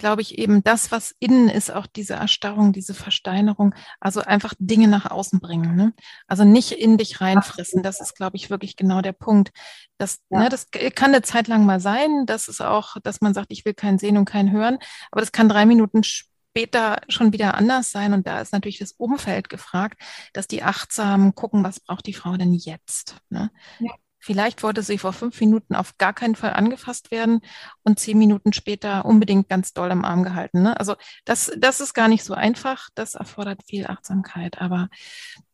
[0.00, 4.88] glaube ich, eben das, was innen ist, auch diese Erstarrung, diese Versteinerung, also einfach Dinge
[4.88, 5.76] nach außen bringen.
[5.76, 5.92] Ne?
[6.26, 7.84] Also nicht in dich reinfressen.
[7.84, 9.52] Das ist, glaube ich, wirklich genau der Punkt.
[9.98, 10.40] Das, ja.
[10.40, 12.24] ne, das kann eine Zeit lang mal sein.
[12.26, 14.78] Das ist auch, dass man sagt, ich will kein Sehen und kein Hören.
[15.12, 18.12] Aber das kann drei Minuten später schon wieder anders sein.
[18.14, 20.00] Und da ist natürlich das Umfeld gefragt,
[20.32, 23.16] dass die achtsam gucken, was braucht die Frau denn jetzt?
[23.28, 23.50] Ne?
[23.78, 23.92] Ja.
[24.20, 27.40] Vielleicht wollte sie vor fünf Minuten auf gar keinen Fall angefasst werden
[27.82, 30.62] und zehn Minuten später unbedingt ganz doll im Arm gehalten.
[30.62, 30.78] Ne?
[30.78, 32.90] Also das, das ist gar nicht so einfach.
[32.94, 34.60] Das erfordert viel Achtsamkeit.
[34.60, 34.90] Aber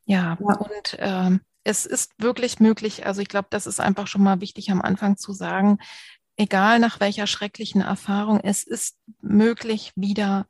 [0.04, 0.56] ja, ja.
[0.56, 3.06] und ähm, es ist wirklich möglich.
[3.06, 5.78] Also ich glaube, das ist einfach schon mal wichtig am Anfang zu sagen,
[6.36, 10.46] egal nach welcher schrecklichen Erfahrung, es ist möglich, wieder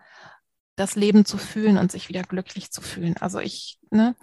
[0.75, 3.17] das Leben zu fühlen und sich wieder glücklich zu fühlen.
[3.19, 4.15] Also ich, ne,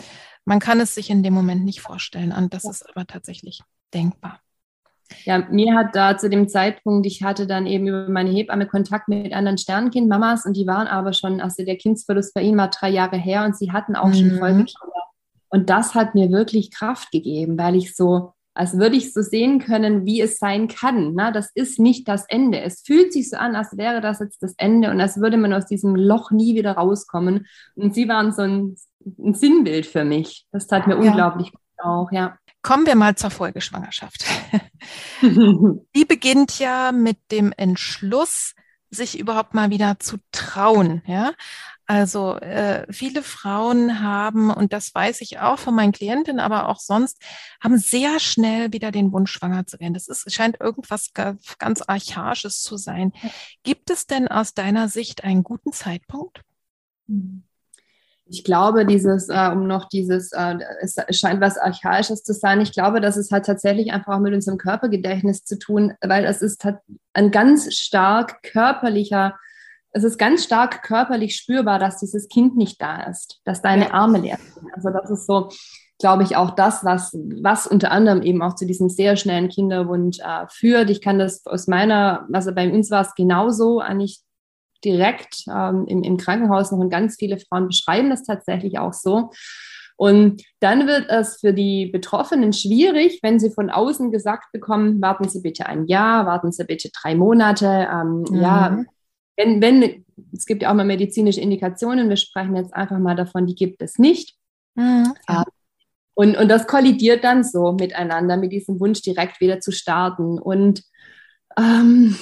[0.45, 2.32] man kann es sich in dem Moment nicht vorstellen.
[2.32, 3.62] Und das ist aber tatsächlich
[3.93, 4.39] denkbar.
[5.25, 9.08] Ja, mir hat da zu dem Zeitpunkt, ich hatte dann eben über meine Hebamme Kontakt
[9.08, 12.89] mit anderen Sternkind-Mamas und die waren aber schon, also der Kindsverlust bei ihnen war drei
[12.89, 14.13] Jahre her und sie hatten auch mhm.
[14.13, 15.03] schon Folgekinder.
[15.49, 19.60] Und das hat mir wirklich Kraft gegeben, weil ich so, als würde ich so sehen
[19.60, 21.13] können, wie es sein kann.
[21.13, 22.62] Na, das ist nicht das Ende.
[22.62, 25.53] Es fühlt sich so an, als wäre das jetzt das Ende und als würde man
[25.53, 27.45] aus diesem Loch nie wieder rauskommen.
[27.75, 28.75] Und sie waren so ein,
[29.19, 30.47] ein Sinnbild für mich.
[30.51, 31.12] Das tat mir ja.
[31.12, 32.38] unglaublich gut auch, ja.
[32.63, 34.26] Kommen wir mal zur Folgeschwangerschaft.
[35.21, 38.56] Die beginnt ja mit dem Entschluss,
[38.89, 41.02] sich überhaupt mal wieder zu trauen.
[41.06, 41.34] Ja,
[41.88, 46.80] also äh, viele Frauen haben, und das weiß ich auch von meinen Klientinnen, aber auch
[46.80, 47.21] sonst,
[47.62, 49.93] haben sehr schnell wieder den Wunsch, schwanger zu werden.
[49.93, 53.12] Das ist, scheint irgendwas ganz Archaisches zu sein.
[53.63, 56.41] Gibt es denn aus deiner Sicht einen guten Zeitpunkt?
[57.08, 57.43] Mhm
[58.34, 62.74] ich glaube, dieses, äh, um noch dieses, äh, es scheint was Archaisches zu sein, ich
[62.74, 66.67] glaube, dass es hat tatsächlich einfach auch mit unserem Körpergedächtnis zu tun, weil es ist
[67.13, 69.36] ein ganz stark körperlicher,
[69.91, 73.93] es ist ganz stark körperlich spürbar, dass dieses Kind nicht da ist, dass deine ja.
[73.93, 74.67] Arme leer sind.
[74.74, 75.50] Also das ist so,
[76.00, 80.17] glaube ich, auch das, was, was unter anderem eben auch zu diesem sehr schnellen Kinderwunsch
[80.22, 80.89] äh, führt.
[80.89, 84.24] Ich kann das aus meiner, also bei uns war es genauso, eigentlich
[84.84, 89.32] direkt ähm, im, im Krankenhaus noch und ganz viele Frauen beschreiben das tatsächlich auch so.
[89.96, 95.30] Und dann wird es für die Betroffenen schwierig, wenn sie von außen gesagt bekommen, warten
[95.30, 97.88] Sie bitte ein Jahr, warten Sie bitte drei Monate.
[97.91, 98.41] Ähm, mhm.
[98.41, 98.84] Ja,
[99.38, 103.46] wenn, wenn, es gibt ja auch mal medizinische Indikationen, wir sprechen jetzt einfach mal davon,
[103.46, 104.36] die gibt es nicht.
[104.76, 105.13] Mhm.
[105.30, 105.43] Ähm,
[106.15, 110.39] und, und das kollidiert dann so miteinander, mit diesem Wunsch direkt wieder zu starten.
[110.39, 110.84] Und
[111.58, 112.15] ähm,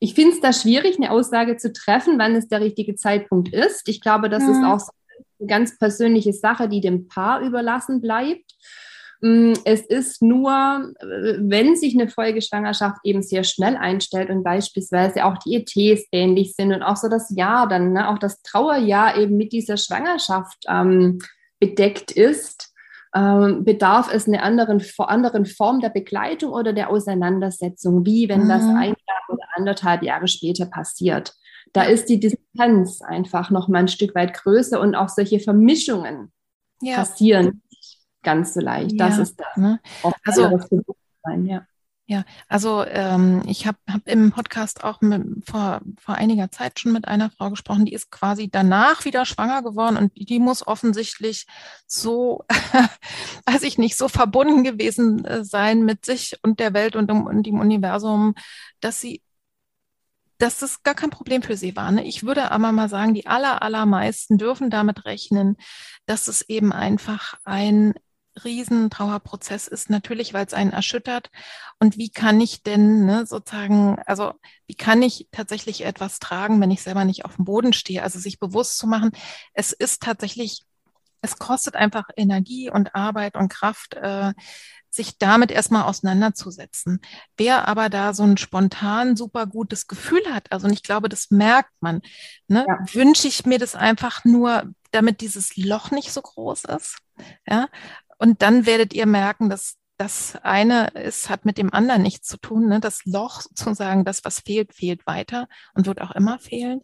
[0.00, 3.88] ich finde es da schwierig, eine Aussage zu treffen, wann es der richtige Zeitpunkt ist.
[3.88, 4.50] Ich glaube, das ja.
[4.50, 4.92] ist auch so
[5.40, 8.54] eine ganz persönliche Sache, die dem Paar überlassen bleibt.
[9.20, 15.24] Mm, es ist nur, äh, wenn sich eine Folgeschwangerschaft eben sehr schnell einstellt und beispielsweise
[15.24, 19.16] auch die ETs ähnlich sind und auch so das Jahr dann, ne, auch das Trauerjahr
[19.16, 21.18] eben mit dieser Schwangerschaft ähm,
[21.58, 22.67] bedeckt ist,
[23.14, 28.48] ähm, bedarf es einer anderen, anderen Form der Begleitung oder der Auseinandersetzung, wie wenn mhm.
[28.48, 31.34] das ein Jahr oder anderthalb Jahre später passiert.
[31.72, 36.32] Da ist die Distanz einfach noch mal ein Stück weit größer und auch solche Vermischungen
[36.80, 36.96] ja.
[36.96, 37.62] passieren
[38.22, 38.92] ganz so leicht.
[38.92, 39.08] Ja.
[39.08, 39.56] Das ist das.
[39.56, 39.80] Ne?
[40.24, 40.58] Also,
[41.44, 41.66] ja.
[42.10, 46.92] Ja, also ähm, ich habe hab im Podcast auch mit, vor, vor einiger Zeit schon
[46.92, 51.46] mit einer Frau gesprochen, die ist quasi danach wieder schwanger geworden und die muss offensichtlich
[51.86, 52.46] so,
[53.44, 57.26] weiß ich nicht, so verbunden gewesen äh, sein mit sich und der Welt und, dem,
[57.26, 58.34] und dem Universum,
[58.80, 59.22] dass sie
[60.38, 61.90] dass das gar kein Problem für sie war.
[61.90, 62.04] Ne?
[62.04, 65.56] Ich würde aber mal sagen, die aller, allermeisten dürfen damit rechnen,
[66.06, 67.94] dass es eben einfach ein
[68.44, 71.30] Riesentrauerprozess ist, natürlich, weil es einen erschüttert.
[71.78, 74.32] Und wie kann ich denn ne, sozusagen, also
[74.66, 78.02] wie kann ich tatsächlich etwas tragen, wenn ich selber nicht auf dem Boden stehe?
[78.02, 79.12] Also sich bewusst zu machen,
[79.52, 80.64] es ist tatsächlich,
[81.20, 84.32] es kostet einfach Energie und Arbeit und Kraft, äh,
[84.90, 87.00] sich damit erstmal auseinanderzusetzen.
[87.36, 91.30] Wer aber da so ein spontan super gutes Gefühl hat, also und ich glaube, das
[91.30, 92.00] merkt man,
[92.48, 92.78] ne, ja.
[92.94, 96.98] wünsche ich mir das einfach nur, damit dieses Loch nicht so groß ist.
[97.46, 97.68] Ja,
[98.18, 102.36] und dann werdet ihr merken, dass das eine ist, hat mit dem anderen nichts zu
[102.36, 102.68] tun.
[102.68, 102.80] Ne?
[102.80, 106.82] Das Loch sozusagen, das, was fehlt, fehlt weiter und wird auch immer fehlen.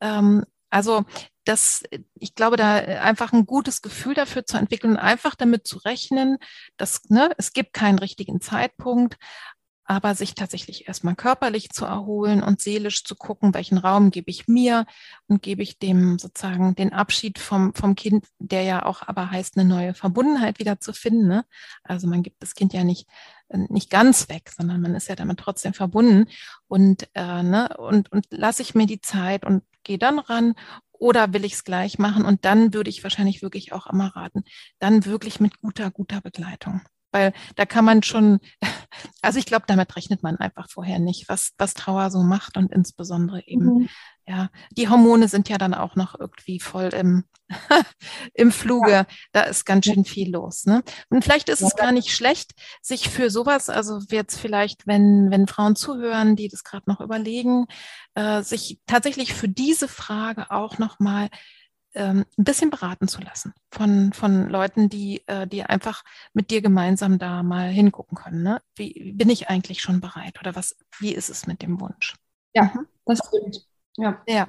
[0.00, 1.04] Ähm, also
[1.44, 1.82] das,
[2.14, 6.38] ich glaube, da einfach ein gutes Gefühl dafür zu entwickeln, einfach damit zu rechnen,
[6.76, 9.16] dass ne, es gibt keinen richtigen Zeitpunkt,
[9.90, 14.46] aber sich tatsächlich erstmal körperlich zu erholen und seelisch zu gucken, welchen Raum gebe ich
[14.46, 14.86] mir
[15.26, 19.58] und gebe ich dem sozusagen den Abschied vom, vom Kind, der ja auch aber heißt,
[19.58, 21.26] eine neue Verbundenheit wieder zu finden.
[21.26, 21.44] Ne?
[21.82, 23.08] Also man gibt das Kind ja nicht,
[23.48, 26.26] nicht ganz weg, sondern man ist ja damit trotzdem verbunden
[26.68, 30.54] und, äh, ne, und, und lasse ich mir die Zeit und gehe dann ran
[30.92, 32.24] oder will ich es gleich machen?
[32.24, 34.44] Und dann würde ich wahrscheinlich wirklich auch immer raten,
[34.78, 36.80] dann wirklich mit guter, guter Begleitung
[37.12, 38.40] weil da kann man schon,
[39.22, 42.72] also ich glaube, damit rechnet man einfach vorher nicht, was, was Trauer so macht und
[42.72, 43.88] insbesondere eben, mhm.
[44.26, 47.24] ja, die Hormone sind ja dann auch noch irgendwie voll im,
[48.34, 48.90] im Fluge.
[48.90, 49.06] Ja.
[49.32, 50.66] Da ist ganz schön viel los.
[50.66, 50.82] Ne?
[51.08, 51.68] Und vielleicht ist ja.
[51.68, 56.48] es gar nicht schlecht, sich für sowas, also jetzt vielleicht, wenn, wenn Frauen zuhören, die
[56.48, 57.66] das gerade noch überlegen,
[58.14, 61.28] äh, sich tatsächlich für diese Frage auch nochmal
[61.94, 66.62] ähm, ein bisschen beraten zu lassen von, von Leuten, die, äh, die einfach mit dir
[66.62, 68.42] gemeinsam da mal hingucken können.
[68.42, 68.60] Ne?
[68.76, 72.14] Wie bin ich eigentlich schon bereit oder was, wie ist es mit dem Wunsch?
[72.54, 72.72] Ja,
[73.06, 73.66] das stimmt.
[73.96, 74.22] Ja.
[74.26, 74.48] ja.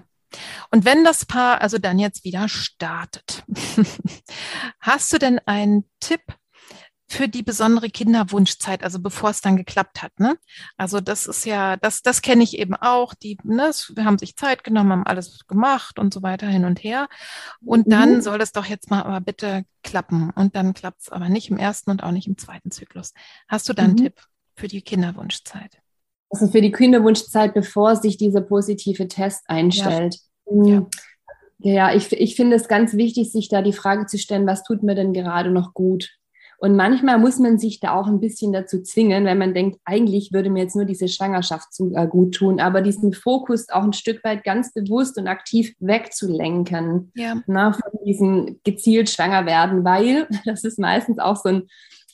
[0.69, 3.43] Und wenn das Paar also dann jetzt wieder startet,
[4.79, 6.21] hast du denn einen Tipp,
[7.11, 10.17] für die besondere Kinderwunschzeit, also bevor es dann geklappt hat.
[10.17, 10.37] Ne?
[10.77, 13.13] Also das ist ja, das, das kenne ich eben auch.
[13.13, 16.81] Die ne, wir haben sich Zeit genommen, haben alles gemacht und so weiter hin und
[16.83, 17.09] her.
[17.65, 17.91] Und mhm.
[17.91, 20.29] dann soll es doch jetzt mal aber bitte klappen.
[20.29, 23.13] Und dann klappt es aber nicht im ersten und auch nicht im zweiten Zyklus.
[23.49, 23.97] Hast du da einen mhm.
[23.97, 24.21] Tipp
[24.55, 25.79] für die Kinderwunschzeit?
[26.29, 30.17] Also für die Kinderwunschzeit, bevor sich dieser positive Test einstellt.
[30.45, 30.65] Ja.
[30.65, 30.87] ja.
[31.63, 34.81] Ja, ich, ich finde es ganz wichtig, sich da die Frage zu stellen, was tut
[34.81, 36.09] mir denn gerade noch gut?
[36.63, 40.31] Und manchmal muss man sich da auch ein bisschen dazu zwingen, wenn man denkt, eigentlich
[40.31, 43.93] würde mir jetzt nur diese Schwangerschaft zu, äh, gut tun, aber diesen Fokus auch ein
[43.93, 47.41] Stück weit ganz bewusst und aktiv wegzulenken ja.
[47.47, 51.67] na, von diesem gezielt schwanger werden, weil das ist meistens auch so ein,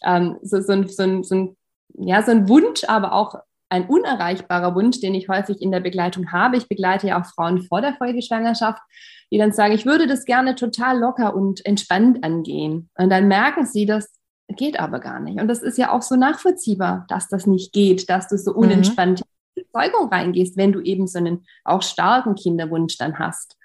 [0.06, 1.58] ähm, so, so, ein, so, ein, so, ein,
[1.98, 3.36] ja, so ein Wunsch, aber auch
[3.68, 6.56] ein unerreichbarer Wunsch, den ich häufig in der Begleitung habe.
[6.56, 8.82] Ich begleite ja auch Frauen vor der Folgeschwangerschaft,
[9.30, 12.90] die dann sagen, ich würde das gerne total locker und entspannt angehen.
[12.98, 14.17] Und dann merken sie, dass
[14.56, 15.40] geht aber gar nicht.
[15.40, 18.58] Und das ist ja auch so nachvollziehbar, dass das nicht geht, dass du so mhm.
[18.58, 23.58] unentspannt in die Zeugung reingehst, wenn du eben so einen auch starken Kinderwunsch dann hast.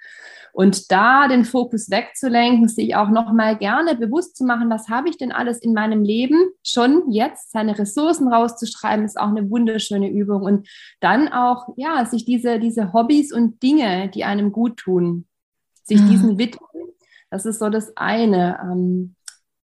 [0.55, 5.17] Und da den Fokus wegzulenken, sich auch nochmal gerne bewusst zu machen, was habe ich
[5.17, 10.43] denn alles in meinem Leben schon jetzt, seine Ressourcen rauszuschreiben, ist auch eine wunderschöne Übung.
[10.43, 10.69] Und
[11.01, 15.27] dann auch, ja, sich diese, diese Hobbys und Dinge, die einem gut tun,
[15.85, 16.11] sich mhm.
[16.11, 16.69] diesen widmen.
[17.31, 18.61] Das ist so das eine.
[18.63, 19.17] Ähm,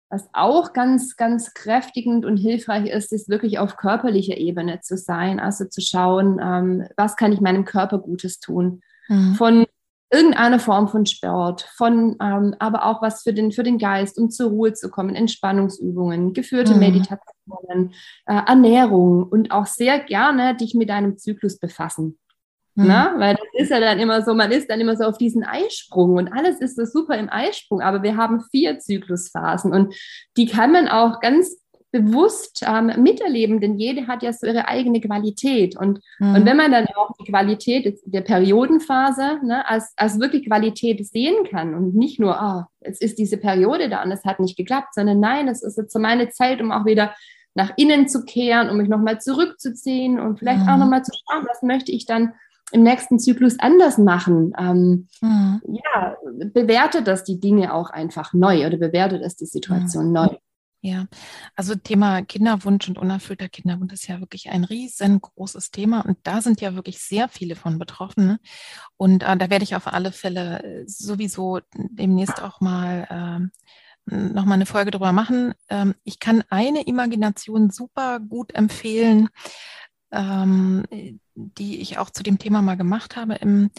[0.09, 5.41] was auch ganz, ganz kräftigend und hilfreich ist, ist wirklich auf körperlicher Ebene zu sein,
[5.41, 8.83] also zu schauen, ähm, was kann ich meinem Körper Gutes tun.
[9.09, 9.35] Mhm.
[9.35, 9.67] Von
[10.13, 14.31] irgendeiner Form von Sport, von ähm, aber auch was für den, für den Geist, um
[14.31, 16.81] zur Ruhe zu kommen, Entspannungsübungen, geführte mhm.
[16.81, 17.93] Meditationen,
[18.27, 22.19] äh, Ernährung und auch sehr gerne dich mit deinem Zyklus befassen.
[22.77, 22.87] Mhm.
[22.87, 25.45] Na, weil das ist ja dann immer so, man ist dann immer so auf diesen
[25.45, 29.95] Eisprung und alles ist so super im Eisprung, aber wir haben vier Zyklusphasen und
[30.37, 31.57] die kann man auch ganz
[31.93, 35.77] bewusst ähm, miterleben, denn jede hat ja so ihre eigene Qualität.
[35.77, 36.35] Und, mhm.
[36.35, 41.47] und wenn man dann auch die Qualität der Periodenphase ne, als, als wirklich Qualität sehen
[41.51, 44.95] kann und nicht nur, oh, es ist diese Periode da und es hat nicht geklappt,
[44.95, 47.15] sondern nein, es ist jetzt so meine Zeit, um auch wieder
[47.55, 50.69] nach innen zu kehren, um mich nochmal zurückzuziehen und vielleicht mhm.
[50.69, 52.35] auch nochmal zu schauen, was möchte ich dann
[52.73, 54.53] im nächsten Zyklus anders machen.
[54.59, 55.61] Ähm, mhm.
[55.69, 56.17] Ja,
[56.53, 60.13] bewertet das die Dinge auch einfach neu oder bewertet es die Situation mhm.
[60.13, 60.29] neu.
[60.83, 61.07] Ja,
[61.57, 66.61] also Thema Kinderwunsch und unerfüllter Kinderwunsch ist ja wirklich ein riesengroßes Thema und da sind
[66.61, 68.39] ja wirklich sehr viele von betroffen.
[68.97, 73.51] Und äh, da werde ich auf alle Fälle äh, sowieso demnächst auch mal
[74.09, 75.55] äh, noch mal eine Folge drüber machen.
[75.69, 79.29] Ähm, ich kann eine Imagination super gut empfehlen,
[80.13, 80.85] ähm,
[81.37, 83.71] die ich auch zu dem Thema mal gemacht habe im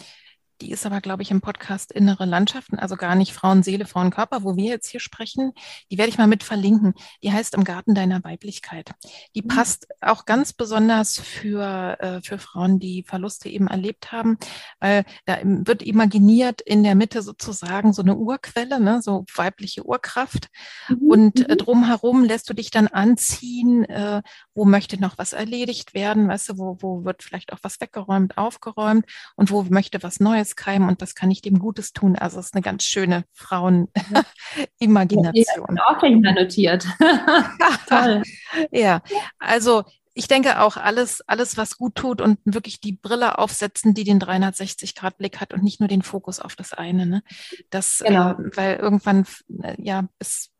[0.60, 4.56] die ist aber, glaube ich, im Podcast Innere Landschaften, also gar nicht Frauenseele, Frauenkörper, wo
[4.56, 5.52] wir jetzt hier sprechen.
[5.90, 6.94] Die werde ich mal mit verlinken.
[7.22, 8.92] Die heißt Im Garten deiner Weiblichkeit.
[9.34, 9.48] Die mhm.
[9.48, 14.38] passt auch ganz besonders für, äh, für Frauen, die Verluste eben erlebt haben,
[14.80, 20.48] weil da wird imaginiert in der Mitte sozusagen so eine Urquelle, ne, so weibliche Urkraft.
[20.88, 21.08] Mhm.
[21.08, 21.58] Und äh, mhm.
[21.58, 24.22] drumherum lässt du dich dann anziehen, äh,
[24.54, 28.36] wo möchte noch was erledigt werden, weißt du, wo, wo wird vielleicht auch was weggeräumt,
[28.36, 32.16] aufgeräumt und wo möchte was Neues Kindeskeim und das kann ich dem Gutes tun.
[32.16, 35.76] Also es ist eine ganz schöne Frauenimagination.
[35.76, 36.86] Ja, auch mal notiert.
[37.88, 38.22] Toll.
[38.70, 39.02] Ja,
[39.38, 39.84] also
[40.14, 44.20] ich denke auch alles, alles, was gut tut und wirklich die Brille aufsetzen, die den
[44.20, 47.06] 360-Grad-Blick hat und nicht nur den Fokus auf das eine.
[47.06, 47.22] Ne?
[47.70, 48.32] Das, genau.
[48.32, 49.26] äh, weil irgendwann,
[49.62, 50.50] äh, ja, es,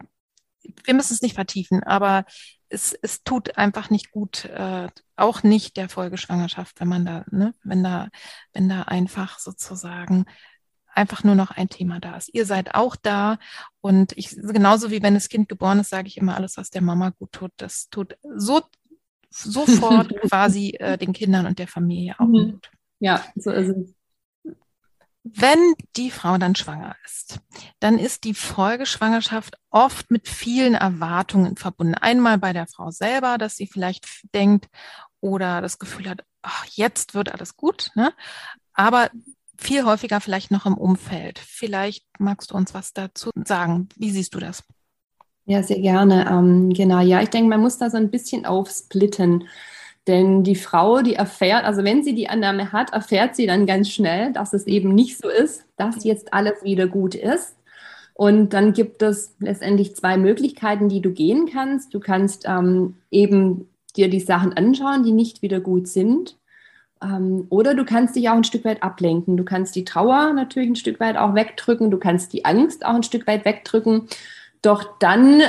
[0.85, 2.24] wir müssen es nicht vertiefen, aber
[2.69, 7.55] es, es tut einfach nicht gut, äh, auch nicht der Folgeschwangerschaft, wenn man da, ne,
[7.65, 8.09] wenn da,
[8.53, 10.27] wenn da einfach sozusagen
[10.95, 12.35] einfach nur noch ein Thema da ist.
[12.35, 13.39] Ihr seid auch da
[13.81, 16.83] und ich, genauso wie wenn das Kind geboren ist, sage ich immer, alles, was der
[16.83, 18.63] Mama gut tut, das tut so
[19.31, 22.53] sofort quasi äh, den Kindern und der Familie auch mhm.
[22.53, 22.71] gut.
[22.99, 23.95] Ja, so ist es.
[25.35, 27.41] Wenn die Frau dann schwanger ist,
[27.81, 31.95] dann ist die Folgeschwangerschaft oft mit vielen Erwartungen verbunden.
[31.95, 34.69] Einmal bei der Frau selber, dass sie vielleicht denkt
[35.21, 38.12] oder das Gefühl hat, ach, jetzt wird alles gut, ne?
[38.75, 39.11] aber
[39.57, 41.38] viel häufiger vielleicht noch im Umfeld.
[41.38, 43.88] Vielleicht magst du uns was dazu sagen.
[43.97, 44.62] Wie siehst du das?
[45.47, 46.29] Ja, sehr gerne.
[46.31, 49.49] Ähm, genau, ja, ich denke, man muss da so ein bisschen aufsplitten.
[50.09, 53.90] Denn die Frau, die erfährt, also wenn sie die Annahme hat, erfährt sie dann ganz
[53.90, 57.57] schnell, dass es eben nicht so ist, dass jetzt alles wieder gut ist.
[58.14, 61.92] Und dann gibt es letztendlich zwei Möglichkeiten, die du gehen kannst.
[61.92, 66.37] Du kannst ähm, eben dir die Sachen anschauen, die nicht wieder gut sind.
[67.03, 69.37] Ähm, oder du kannst dich auch ein Stück weit ablenken.
[69.37, 71.90] Du kannst die Trauer natürlich ein Stück weit auch wegdrücken.
[71.90, 74.09] Du kannst die Angst auch ein Stück weit wegdrücken.
[74.62, 75.42] Doch dann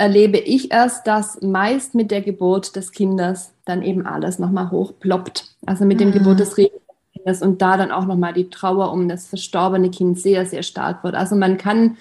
[0.00, 5.44] erlebe ich erst, dass meist mit der Geburt des Kindes dann eben alles nochmal hochploppt.
[5.66, 6.14] Also mit dem mhm.
[6.14, 10.46] Geburt des Kindes und da dann auch nochmal die Trauer um das verstorbene Kind sehr,
[10.46, 11.14] sehr stark wird.
[11.14, 11.98] Also man kann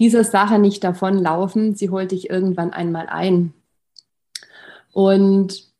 [0.00, 1.76] dieser Sache nicht davonlaufen.
[1.76, 3.54] Sie holt dich irgendwann einmal ein.
[4.92, 5.70] Und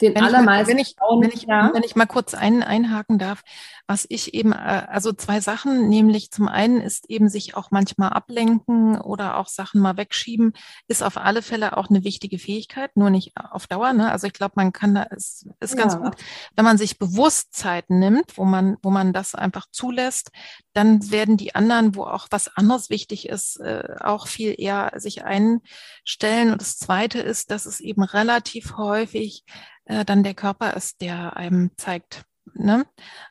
[0.00, 0.78] den wenn allermeisten.
[0.78, 1.70] Ich mal, wenn, ich, wenn, ich, ja.
[1.74, 3.42] wenn ich mal kurz ein, einhaken darf,
[3.86, 8.10] was ich eben, äh, also zwei Sachen, nämlich zum einen ist eben sich auch manchmal
[8.10, 10.52] ablenken oder auch Sachen mal wegschieben,
[10.88, 13.92] ist auf alle Fälle auch eine wichtige Fähigkeit, nur nicht auf Dauer.
[13.92, 14.10] Ne?
[14.10, 16.00] Also ich glaube, man kann da, ist, ist ganz ja.
[16.00, 16.16] gut,
[16.56, 20.30] wenn man sich Bewusstzeiten nimmt, wo man, wo man das einfach zulässt,
[20.72, 25.24] dann werden die anderen, wo auch was anderes wichtig ist, äh, auch viel eher sich
[25.24, 26.52] einstellen.
[26.52, 29.44] Und das Zweite ist, dass es eben relativ häufig
[29.84, 32.86] äh, dann der Körper ist, der einem zeigt, Ne?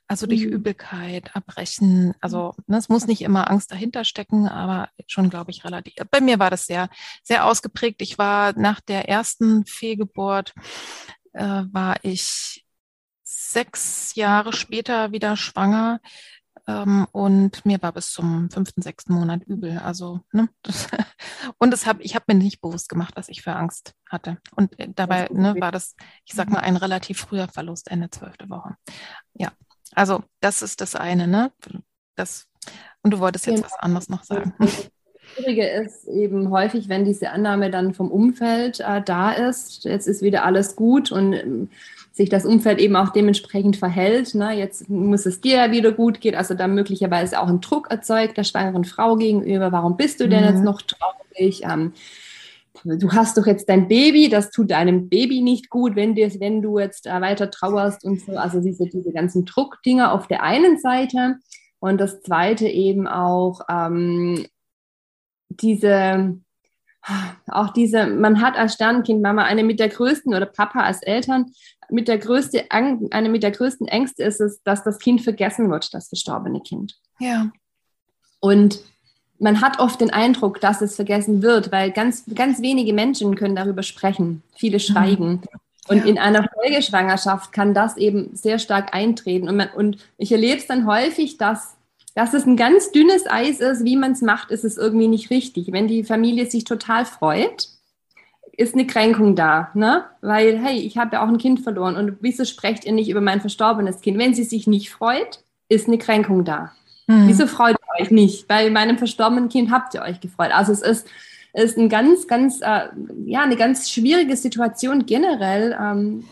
[0.07, 0.51] Also durch mhm.
[0.51, 2.13] Übelkeit, Erbrechen.
[2.21, 5.93] Also ne, es muss nicht immer Angst dahinter stecken, aber schon, glaube ich, relativ.
[6.09, 6.89] Bei mir war das sehr,
[7.23, 8.01] sehr ausgeprägt.
[8.01, 10.53] Ich war nach der ersten Fehlgeburt,
[11.33, 12.65] äh, war ich
[13.23, 15.99] sechs Jahre später wieder schwanger.
[16.67, 19.79] Ähm, und mir war bis zum fünften, sechsten Monat übel.
[19.79, 20.87] Also, ne, das,
[21.57, 24.37] und das hab, ich habe mir nicht bewusst gemacht, was ich für Angst hatte.
[24.55, 25.95] Und äh, dabei ne, war das,
[26.25, 28.75] ich sag mal, ein relativ früher Verlust, Ende zwölfte Woche.
[29.33, 29.51] Ja,
[29.93, 31.51] also das ist das eine, ne?
[32.15, 32.47] Das,
[33.01, 33.67] und du wolltest jetzt genau.
[33.67, 34.53] was anderes noch sagen.
[35.35, 40.07] Das Schwierige ist eben häufig, wenn diese Annahme dann vom Umfeld äh, da ist, jetzt
[40.07, 41.69] ist wieder alles gut und ähm,
[42.11, 44.35] sich das Umfeld eben auch dementsprechend verhält.
[44.35, 44.53] Ne?
[44.57, 48.37] Jetzt muss es dir ja wieder gut gehen, also da möglicherweise auch ein Druck erzeugt
[48.37, 49.71] der schwangeren Frau gegenüber.
[49.71, 50.49] Warum bist du denn mhm.
[50.49, 51.63] jetzt noch traurig?
[51.63, 51.93] Ähm,
[52.83, 56.61] du hast doch jetzt dein Baby, das tut deinem Baby nicht gut, wenn, dir, wenn
[56.61, 58.33] du jetzt äh, weiter trauerst und so.
[58.33, 61.37] Also diese, diese ganzen Druckdinger auf der einen Seite.
[61.79, 64.45] Und das zweite eben auch ähm,
[65.59, 66.39] diese
[67.47, 71.51] auch diese, man hat als Sternenkind Mama eine mit der größten oder Papa als Eltern
[71.89, 75.93] mit der größte, eine mit der größten Ängste ist es, dass das Kind vergessen wird,
[75.93, 76.95] das verstorbene Kind.
[77.19, 77.51] Ja.
[78.39, 78.79] Und
[79.39, 83.55] man hat oft den Eindruck, dass es vergessen wird, weil ganz, ganz wenige Menschen können
[83.55, 84.43] darüber sprechen.
[84.55, 84.81] Viele mhm.
[84.81, 85.41] schweigen.
[85.87, 86.05] Und ja.
[86.05, 89.49] in einer Folgeschwangerschaft kann das eben sehr stark eintreten.
[89.49, 91.75] Und, man, und ich erlebe es dann häufig, dass,
[92.15, 93.85] dass es ein ganz dünnes Eis ist.
[93.85, 95.71] Wie man es macht, ist es irgendwie nicht richtig.
[95.71, 97.69] Wenn die Familie sich total freut,
[98.57, 100.05] ist eine Kränkung da, ne?
[100.21, 103.21] Weil, hey, ich habe ja auch ein Kind verloren und wieso sprecht ihr nicht über
[103.21, 104.17] mein verstorbenes Kind?
[104.17, 106.73] Wenn sie sich nicht freut, ist eine Kränkung da.
[107.07, 107.27] Mhm.
[107.27, 108.47] Wieso freut ihr euch nicht?
[108.47, 110.51] Bei meinem verstorbenen Kind habt ihr euch gefreut.
[110.51, 111.07] Also es ist,
[111.53, 112.87] ist ein ganz, ganz, äh,
[113.25, 115.77] ja, eine ganz schwierige Situation generell.
[115.79, 116.25] Ähm,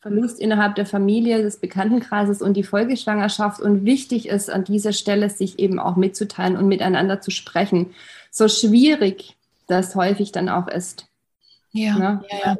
[0.00, 3.60] Verlust innerhalb der Familie, des Bekanntenkreises und die Folgeschwangerschaft.
[3.60, 7.94] Und wichtig ist an dieser Stelle, sich eben auch mitzuteilen und miteinander zu sprechen.
[8.30, 11.06] So schwierig das häufig dann auch ist.
[11.72, 12.24] Ja, ne?
[12.30, 12.56] ja, ja.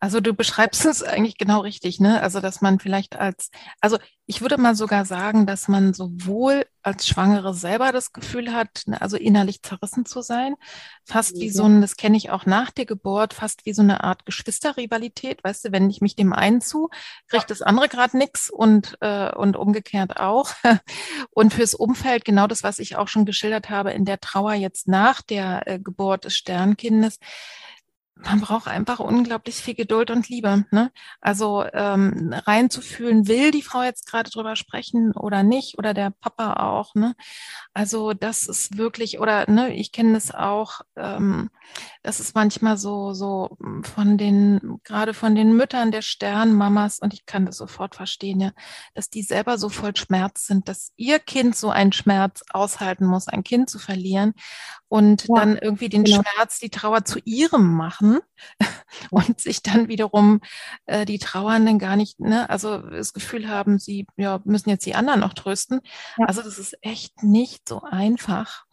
[0.00, 2.22] Also du beschreibst es eigentlich genau richtig, ne?
[2.22, 3.50] Also dass man vielleicht als,
[3.82, 8.84] also ich würde mal sogar sagen, dass man sowohl als Schwangere selber das Gefühl hat,
[8.86, 10.54] ne, also innerlich zerrissen zu sein,
[11.04, 14.02] fast wie so ein, das kenne ich auch nach der Geburt, fast wie so eine
[14.02, 16.88] Art Geschwisterrivalität, weißt du, wenn ich mich dem einen zu,
[17.28, 20.52] kriegt das andere gerade nichts und äh, und umgekehrt auch.
[21.32, 24.88] Und fürs Umfeld genau das, was ich auch schon geschildert habe in der Trauer jetzt
[24.88, 27.18] nach der äh, Geburt des Sternkindes
[28.14, 30.64] man braucht einfach unglaublich viel Geduld und Liebe.
[30.70, 30.90] Ne?
[31.20, 36.54] Also ähm, reinzufühlen, will die Frau jetzt gerade drüber sprechen oder nicht, oder der Papa
[36.54, 36.94] auch.
[36.94, 37.14] Ne?
[37.72, 41.50] Also das ist wirklich, oder ne, ich kenne das auch, ähm,
[42.02, 47.26] das ist manchmal so, so von den, gerade von den Müttern der Sternmamas, und ich
[47.26, 48.52] kann das sofort verstehen, ja,
[48.94, 53.28] dass die selber so voll Schmerz sind, dass ihr Kind so einen Schmerz aushalten muss,
[53.28, 54.32] ein Kind zu verlieren
[54.88, 56.22] und ja, dann irgendwie den genau.
[56.22, 58.20] Schmerz, die Trauer zu ihrem machen
[59.10, 60.40] und sich dann wiederum
[60.86, 64.94] äh, die Trauernden gar nicht, ne, also das Gefühl haben, sie ja, müssen jetzt die
[64.94, 65.80] anderen noch trösten.
[66.16, 66.26] Ja.
[66.26, 68.64] Also das ist echt nicht so einfach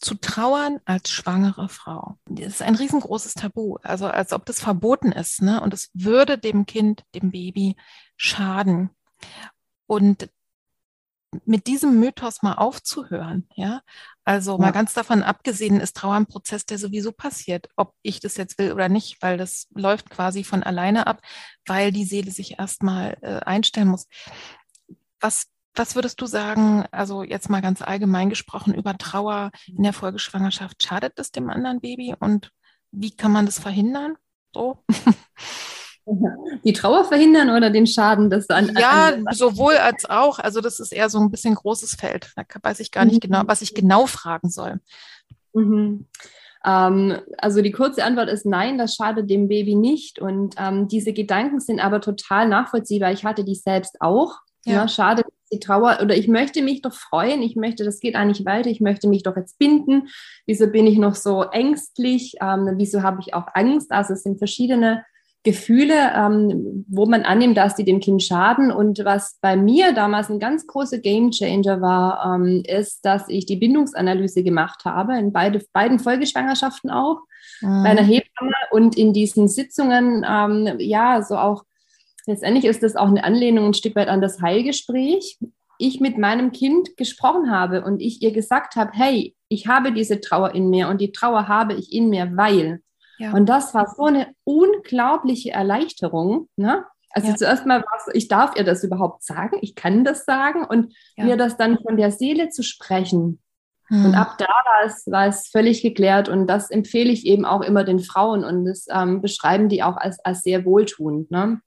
[0.00, 2.18] zu trauern als schwangere Frau.
[2.26, 5.60] Das ist ein riesengroßes Tabu, also als ob das verboten ist, ne?
[5.60, 7.76] Und es würde dem Kind, dem Baby
[8.16, 8.90] schaden.
[9.86, 10.30] Und
[11.44, 13.82] mit diesem Mythos mal aufzuhören, ja.
[14.24, 14.58] Also ja.
[14.58, 18.58] mal ganz davon abgesehen ist Trauer ein Prozess, der sowieso passiert, ob ich das jetzt
[18.58, 21.20] will oder nicht, weil das läuft quasi von alleine ab,
[21.66, 24.08] weil die Seele sich erstmal äh, einstellen muss.
[25.20, 25.46] Was,
[25.80, 30.82] was würdest du sagen, also jetzt mal ganz allgemein gesprochen über Trauer in der Folgeschwangerschaft,
[30.82, 32.52] schadet es dem anderen Baby und
[32.92, 34.16] wie kann man das verhindern?
[34.52, 34.84] So.
[36.64, 38.28] Die Trauer verhindern oder den Schaden?
[38.28, 40.38] Das an, ja, an sowohl als auch.
[40.38, 42.30] Also das ist eher so ein bisschen großes Feld.
[42.36, 43.28] Da weiß ich gar nicht mhm.
[43.28, 44.80] genau, was ich genau fragen soll.
[45.54, 46.08] Mhm.
[46.62, 50.18] Ähm, also die kurze Antwort ist nein, das schadet dem Baby nicht.
[50.18, 53.12] Und ähm, diese Gedanken sind aber total nachvollziehbar.
[53.12, 54.40] Ich hatte die selbst auch.
[54.64, 54.74] Ja.
[54.74, 58.46] ja schade die Trauer oder ich möchte mich doch freuen, ich möchte, das geht eigentlich
[58.46, 60.08] weiter, ich möchte mich doch jetzt binden.
[60.46, 62.34] Wieso bin ich noch so ängstlich?
[62.40, 63.90] Ähm, wieso habe ich auch Angst?
[63.90, 65.04] Also es sind verschiedene
[65.42, 68.70] Gefühle, ähm, wo man annimmt, dass die dem Kind schaden.
[68.70, 73.56] Und was bei mir damals ein ganz großer Gamechanger war, ähm, ist, dass ich die
[73.56, 77.20] Bindungsanalyse gemacht habe, in beide, beiden Folgeschwangerschaften auch,
[77.62, 77.82] mhm.
[77.82, 81.64] bei einer Hebamme und in diesen Sitzungen, ähm, ja, so auch,
[82.30, 85.38] letztendlich ist das auch eine Anlehnung ein Stück weit an das Heilgespräch.
[85.78, 90.20] Ich mit meinem Kind gesprochen habe und ich ihr gesagt habe, hey, ich habe diese
[90.20, 92.80] Trauer in mir und die Trauer habe ich in mir, weil
[93.20, 93.34] ja.
[93.34, 96.48] Und das war so eine unglaubliche Erleichterung.
[96.56, 96.86] Ne?
[97.10, 97.36] Also ja.
[97.36, 100.94] zuerst mal war es, ich darf ihr das überhaupt sagen, ich kann das sagen und
[101.16, 101.24] ja.
[101.24, 103.40] mir das dann von der Seele zu sprechen.
[103.88, 104.06] Hm.
[104.06, 107.60] Und ab da war es, war es völlig geklärt und das empfehle ich eben auch
[107.60, 111.30] immer den Frauen und das ähm, beschreiben die auch als, als sehr wohltuend.
[111.30, 111.60] Ne?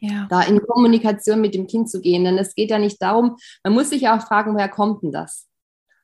[0.00, 0.26] Ja.
[0.30, 3.74] Da in Kommunikation mit dem Kind zu gehen, denn es geht ja nicht darum, man
[3.74, 5.46] muss sich ja auch fragen, woher kommt denn das?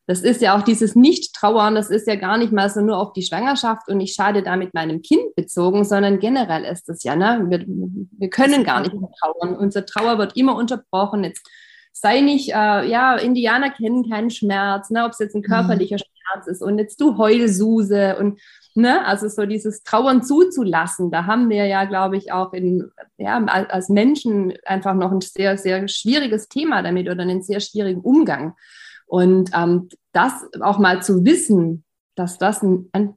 [0.09, 3.13] Das ist ja auch dieses Nicht-Trauern, das ist ja gar nicht mal so nur auf
[3.13, 7.45] die Schwangerschaft und ich schade damit meinem Kind bezogen, sondern generell ist das ja, ne?
[7.49, 9.57] Wir, wir können gar nicht mehr trauern.
[9.57, 11.25] Unsere Trauer wird immer unterbrochen.
[11.25, 11.45] Jetzt
[11.93, 15.05] sei nicht, äh, ja, Indianer kennen keinen Schmerz, ne?
[15.05, 15.47] ob es jetzt ein mhm.
[15.47, 16.01] körperlicher mhm.
[16.01, 18.41] Schmerz ist und jetzt du Heulsuse und
[18.77, 23.43] ne, also so dieses Trauern zuzulassen, da haben wir ja, glaube ich, auch in, ja,
[23.45, 28.55] als Menschen einfach noch ein sehr, sehr schwieriges Thema damit oder einen sehr schwierigen Umgang.
[29.07, 31.85] Und ähm, das auch mal zu wissen,
[32.17, 32.65] dass das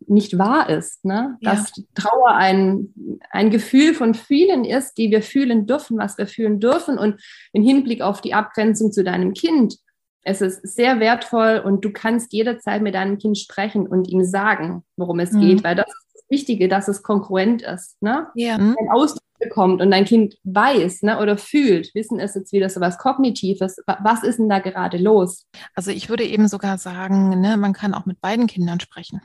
[0.07, 1.37] nicht wahr ist, ne?
[1.41, 1.83] dass ja.
[1.95, 2.93] Trauer ein,
[3.31, 6.97] ein Gefühl von vielen ist, die wir fühlen dürfen, was wir fühlen dürfen.
[6.97, 7.21] Und
[7.53, 9.77] im Hinblick auf die Abgrenzung zu deinem Kind,
[10.23, 14.83] Es ist sehr wertvoll und du kannst jederzeit mit deinem Kind sprechen und ihm sagen,
[14.97, 15.41] worum es mhm.
[15.41, 18.01] geht, weil das ist das Wichtige, dass es konkurrent ist.
[18.01, 18.27] Ne?
[18.35, 18.55] Ja.
[18.55, 22.81] Ein Ausdruck bekommt und dein Kind weiß ne, oder fühlt, wissen ist jetzt wieder so
[22.81, 25.47] was Kognitives, was ist denn da gerade los?
[25.73, 29.21] Also ich würde eben sogar sagen, ne, man kann auch mit beiden Kindern sprechen.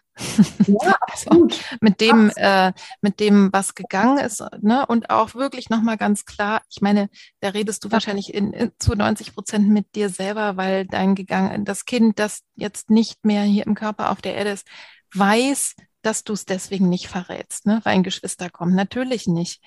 [0.67, 1.49] Ja, also
[1.81, 6.63] mit dem, äh, mit dem, was gegangen ist, ne, und auch wirklich nochmal ganz klar,
[6.71, 7.09] ich meine,
[7.41, 11.65] da redest du wahrscheinlich in, in, zu 90 Prozent mit dir selber, weil dein gegangen,
[11.65, 14.67] das Kind, das jetzt nicht mehr hier im Körper auf der Erde ist,
[15.15, 15.75] weiß,
[16.05, 18.75] dass du es deswegen nicht verrätst, ne, weil ein Geschwister kommt.
[18.75, 19.63] Natürlich nicht.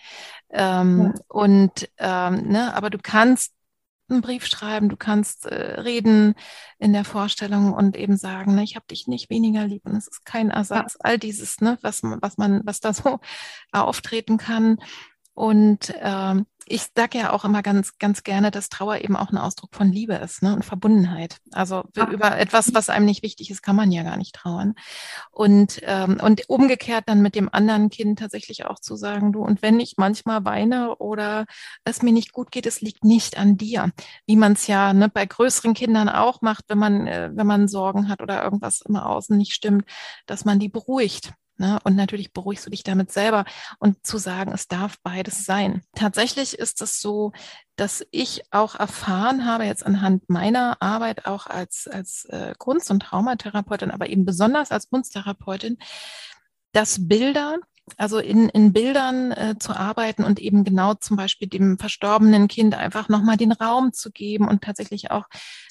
[0.50, 1.22] Ähm, ja.
[1.28, 3.54] Und ähm, ne, aber du kannst
[4.10, 6.36] einen Brief schreiben, du kannst äh, reden
[6.80, 10.08] in der Vorstellung und eben sagen, ne, ich habe dich nicht weniger lieb und es
[10.08, 10.94] ist kein Ersatz.
[10.94, 11.00] Ja.
[11.02, 13.20] All dieses, ne, was, was man, was da so
[13.72, 14.78] auftreten kann.
[15.34, 19.38] Und ähm, ich sage ja auch immer ganz, ganz gerne, dass Trauer eben auch ein
[19.38, 20.54] Ausdruck von Liebe ist ne?
[20.54, 21.38] und Verbundenheit.
[21.52, 22.10] Also Ach.
[22.10, 24.76] über etwas, was einem nicht wichtig ist, kann man ja gar nicht trauern.
[25.32, 29.62] Und, ähm, und umgekehrt dann mit dem anderen Kind tatsächlich auch zu sagen, du, und
[29.62, 31.46] wenn ich manchmal weine oder
[31.84, 33.92] es mir nicht gut geht, es liegt nicht an dir.
[34.26, 37.68] Wie man es ja ne, bei größeren Kindern auch macht, wenn man, äh, wenn man
[37.68, 39.86] Sorgen hat oder irgendwas immer außen nicht stimmt,
[40.26, 41.34] dass man die beruhigt.
[41.58, 41.80] Ne?
[41.84, 43.46] Und natürlich beruhigst du dich damit selber
[43.80, 45.82] und zu sagen, es darf beides sein.
[45.96, 47.32] Tatsächlich ist es so,
[47.76, 53.02] dass ich auch erfahren habe, jetzt anhand meiner Arbeit auch als, als äh, Kunst- und
[53.02, 55.78] Traumatherapeutin, aber eben besonders als Kunsttherapeutin,
[56.74, 57.58] dass Bilder
[57.96, 62.76] also in, in Bildern äh, zu arbeiten und eben genau zum Beispiel dem verstorbenen Kind
[62.76, 65.26] einfach nochmal den Raum zu geben und tatsächlich auch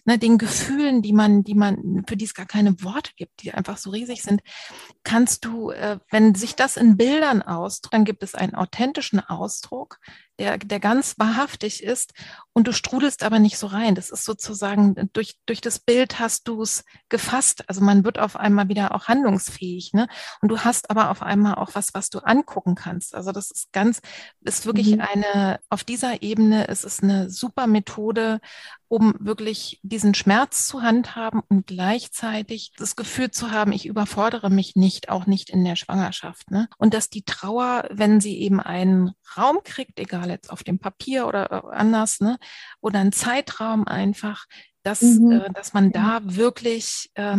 [0.04, 3.52] ne, den Gefühlen, die man, die man, für die es gar keine Worte gibt, die
[3.52, 4.40] einfach so riesig sind,
[5.04, 9.98] kannst du, äh, wenn sich das in Bildern ausdrückt, dann gibt es einen authentischen Ausdruck,
[10.38, 12.12] der, der ganz wahrhaftig ist
[12.52, 13.94] und du strudelst aber nicht so rein.
[13.94, 17.64] Das ist sozusagen, durch, durch das Bild hast du es gefasst.
[17.68, 20.08] Also man wird auf einmal wieder auch handlungsfähig, ne?
[20.40, 23.14] Und du hast aber auf einmal auch was, was du angucken kannst.
[23.14, 24.00] Also das ist ganz,
[24.40, 25.00] ist wirklich mhm.
[25.00, 28.40] eine, auf dieser Ebene ist es eine super Methode,
[28.88, 34.76] um wirklich diesen Schmerz zu handhaben und gleichzeitig das Gefühl zu haben, ich überfordere mich
[34.76, 36.50] nicht, auch nicht in der Schwangerschaft.
[36.50, 36.68] Ne?
[36.78, 41.26] Und dass die Trauer, wenn sie eben einen Raum kriegt, egal jetzt auf dem Papier
[41.26, 42.38] oder äh, anders, ne,
[42.80, 44.46] oder einen Zeitraum einfach,
[44.82, 45.32] dass, mhm.
[45.32, 47.38] äh, dass man da wirklich, äh,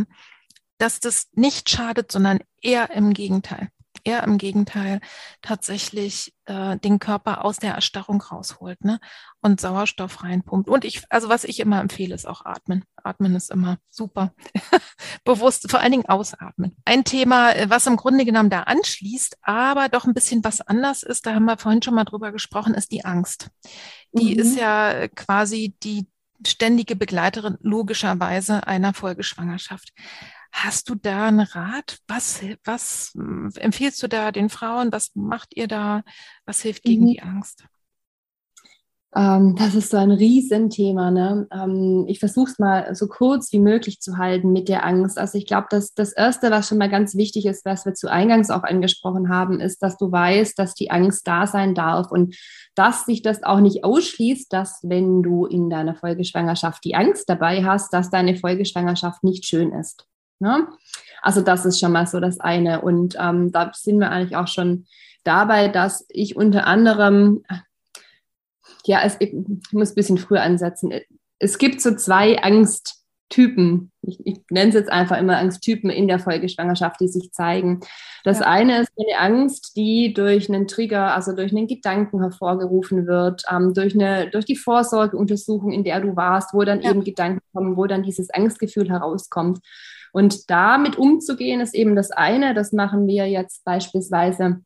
[0.77, 3.69] dass das nicht schadet, sondern eher im Gegenteil
[4.07, 5.01] eher im Gegenteil
[5.41, 8.99] tatsächlich äh, den Körper aus der Erstarrung rausholt ne?
[9.41, 10.69] und Sauerstoff reinpumpt.
[10.69, 12.85] Und ich, also was ich immer empfehle, ist auch atmen.
[12.95, 14.33] Atmen ist immer super.
[15.25, 16.75] Bewusst, vor allen Dingen ausatmen.
[16.85, 21.03] Ein Thema, äh, was im Grunde genommen da anschließt, aber doch ein bisschen was anders
[21.03, 23.49] ist, da haben wir vorhin schon mal drüber gesprochen, ist die Angst.
[24.13, 24.39] Die mhm.
[24.39, 26.07] ist ja quasi die
[26.45, 29.91] ständige Begleiterin logischerweise einer Folgeschwangerschaft.
[30.59, 31.99] Hast du da einen Rat?
[32.07, 34.91] Was, was hm, empfiehlst du da den Frauen?
[34.91, 36.01] Was macht ihr da?
[36.47, 37.09] Was hilft gegen mhm.
[37.09, 37.63] die Angst?
[39.15, 41.11] Ähm, das ist so ein Riesenthema.
[41.11, 41.47] Ne?
[41.51, 45.19] Ähm, ich versuche es mal so kurz wie möglich zu halten mit der Angst.
[45.19, 48.11] Also ich glaube, dass das Erste, was schon mal ganz wichtig ist, was wir zu
[48.11, 52.35] Eingangs auch angesprochen haben, ist, dass du weißt, dass die Angst da sein darf und
[52.73, 57.63] dass sich das auch nicht ausschließt, dass wenn du in deiner Folgeschwangerschaft die Angst dabei
[57.63, 60.07] hast, dass deine Folgeschwangerschaft nicht schön ist.
[60.39, 60.67] Ne?
[61.21, 62.81] Also das ist schon mal so das eine.
[62.81, 64.85] Und ähm, da sind wir eigentlich auch schon
[65.23, 67.43] dabei, dass ich unter anderem,
[68.85, 69.33] ja, es, ich
[69.71, 70.93] muss ein bisschen früher ansetzen.
[71.39, 73.91] Es gibt so zwei Angsttypen.
[74.01, 77.81] Ich, ich nenne es jetzt einfach immer Angsttypen in der Folgeschwangerschaft, die sich zeigen.
[78.23, 78.45] Das ja.
[78.45, 83.73] eine ist eine Angst, die durch einen Trigger, also durch einen Gedanken hervorgerufen wird, ähm,
[83.73, 86.91] durch, eine, durch die Vorsorgeuntersuchung, in der du warst, wo dann ja.
[86.91, 89.59] eben Gedanken kommen, wo dann dieses Angstgefühl herauskommt.
[90.11, 92.53] Und damit umzugehen ist eben das eine.
[92.53, 94.61] Das machen wir jetzt beispielsweise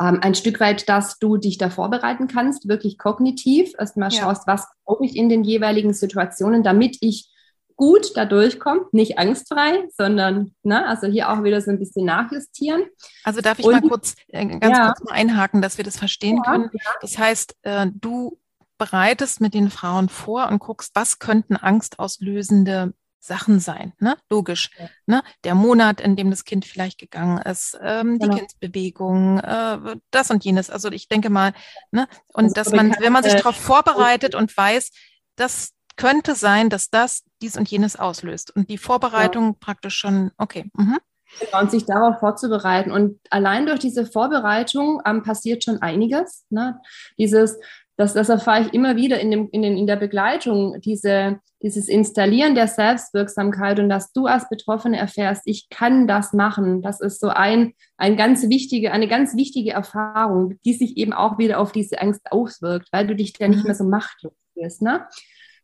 [0.00, 4.22] ähm, ein Stück weit, dass du dich da vorbereiten kannst, wirklich kognitiv erstmal ja.
[4.22, 7.28] schaust, was brauche ich in den jeweiligen Situationen, damit ich
[7.76, 12.84] gut da durchkomme, nicht angstfrei, sondern, ne, also hier auch wieder so ein bisschen nachjustieren.
[13.24, 14.86] Also darf ich Und, mal kurz, äh, ganz ja.
[14.86, 16.70] kurz mal einhaken, dass wir das verstehen ja, können.
[17.00, 18.38] Das heißt, äh, du
[18.78, 22.94] bereitest mit den Frauen vor und guckst, was könnten angstauslösende
[23.24, 24.16] Sachen sein, ne?
[24.28, 24.70] Logisch.
[24.76, 24.88] Ja.
[25.06, 25.22] Ne?
[25.44, 28.36] Der Monat, in dem das Kind vielleicht gegangen ist, ähm, die genau.
[28.36, 29.78] Kindsbewegung, äh,
[30.10, 30.70] das und jenes.
[30.70, 31.52] Also ich denke mal,
[31.92, 32.08] ne?
[32.32, 34.90] Und das dass man, wenn man sich darauf vorbereitet und weiß,
[35.36, 38.54] das könnte sein, dass das dies und jenes auslöst.
[38.56, 39.56] Und die Vorbereitung ja.
[39.60, 40.68] praktisch schon, okay.
[40.74, 40.98] Mhm.
[41.40, 42.90] Genau, und sich darauf vorzubereiten.
[42.90, 46.44] Und allein durch diese Vorbereitung ähm, passiert schon einiges.
[46.50, 46.80] Ne?
[47.18, 47.58] Dieses,
[48.02, 51.88] das, das erfahre ich immer wieder in, dem, in, den, in der Begleitung, diese, dieses
[51.88, 56.82] Installieren der Selbstwirksamkeit und dass du als Betroffene erfährst, ich kann das machen.
[56.82, 61.38] Das ist so ein, ein ganz wichtige, eine ganz wichtige Erfahrung, die sich eben auch
[61.38, 64.82] wieder auf diese Angst auswirkt, weil du dich ja nicht mehr so machtlos fühlst.
[64.82, 65.06] Ne?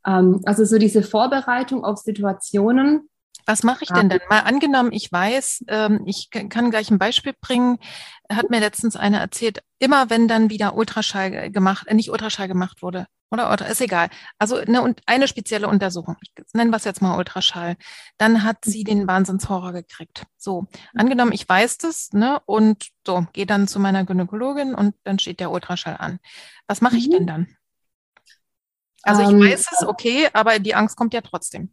[0.07, 3.09] Ähm, also so diese Vorbereitung auf Situationen,
[3.49, 4.21] was mache ich denn dann?
[4.29, 7.79] Mal angenommen, ich weiß, ähm, ich kann gleich ein Beispiel bringen.
[8.31, 12.83] Hat mir letztens einer erzählt, immer wenn dann wieder Ultraschall gemacht, äh, nicht Ultraschall gemacht
[12.83, 14.11] wurde, oder, oder ist egal.
[14.39, 17.77] Also eine, eine spezielle Untersuchung, ich nenne was jetzt mal Ultraschall,
[18.19, 20.27] dann hat sie den Wahnsinnshorror gekriegt.
[20.37, 25.19] So, angenommen, ich weiß das, ne, und so, gehe dann zu meiner Gynäkologin und dann
[25.19, 26.19] steht der Ultraschall an.
[26.67, 27.13] Was mache ich mhm.
[27.13, 27.57] denn dann?
[29.05, 31.73] Also ich ähm, weiß es, okay, aber die Angst kommt ja trotzdem.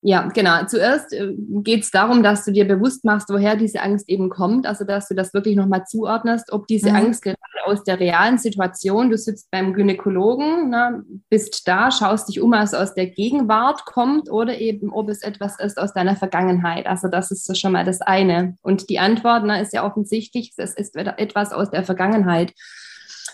[0.00, 0.64] Ja, genau.
[0.66, 4.64] Zuerst äh, geht es darum, dass du dir bewusst machst, woher diese Angst eben kommt.
[4.64, 6.96] Also, dass du das wirklich nochmal zuordnest, ob diese mhm.
[6.96, 12.40] Angst gerade aus der realen Situation, du sitzt beim Gynäkologen, ne, bist da, schaust dich
[12.40, 16.86] um, als aus der Gegenwart kommt oder eben, ob es etwas ist aus deiner Vergangenheit.
[16.86, 18.56] Also, das ist so schon mal das eine.
[18.62, 22.52] Und die Antwort ne, ist ja offensichtlich, es ist etwas aus der Vergangenheit.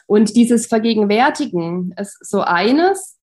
[0.07, 3.19] Und dieses Vergegenwärtigen ist so eines.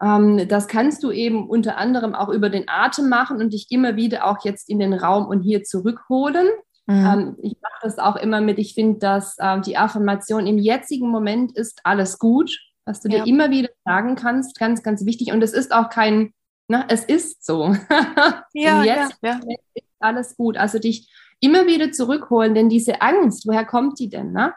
[0.00, 3.96] Ähm, das kannst du eben unter anderem auch über den Atem machen und dich immer
[3.96, 6.46] wieder auch jetzt in den Raum und hier zurückholen.
[6.86, 7.06] Mhm.
[7.06, 8.58] Ähm, ich mache das auch immer mit.
[8.58, 13.24] Ich finde, dass ähm, die Affirmation im jetzigen Moment ist alles gut, was du ja.
[13.24, 15.32] dir immer wieder sagen kannst, ganz, ganz wichtig.
[15.32, 16.32] Und es ist auch kein,
[16.68, 17.74] na, es ist so.
[18.52, 19.40] ja, ja, ja.
[19.74, 20.56] ist alles gut.
[20.56, 24.32] Also dich immer wieder zurückholen, denn diese Angst, woher kommt die denn?
[24.32, 24.54] Ne?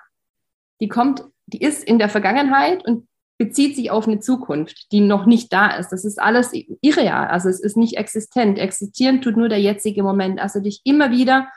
[0.81, 3.08] Die kommt, die ist in der Vergangenheit und
[3.39, 5.89] bezieht sich auf eine Zukunft, die noch nicht da ist.
[5.89, 8.59] Das ist alles irreal, also es ist nicht existent.
[8.59, 10.39] Existieren tut nur der jetzige Moment.
[10.39, 11.47] Also dich immer wieder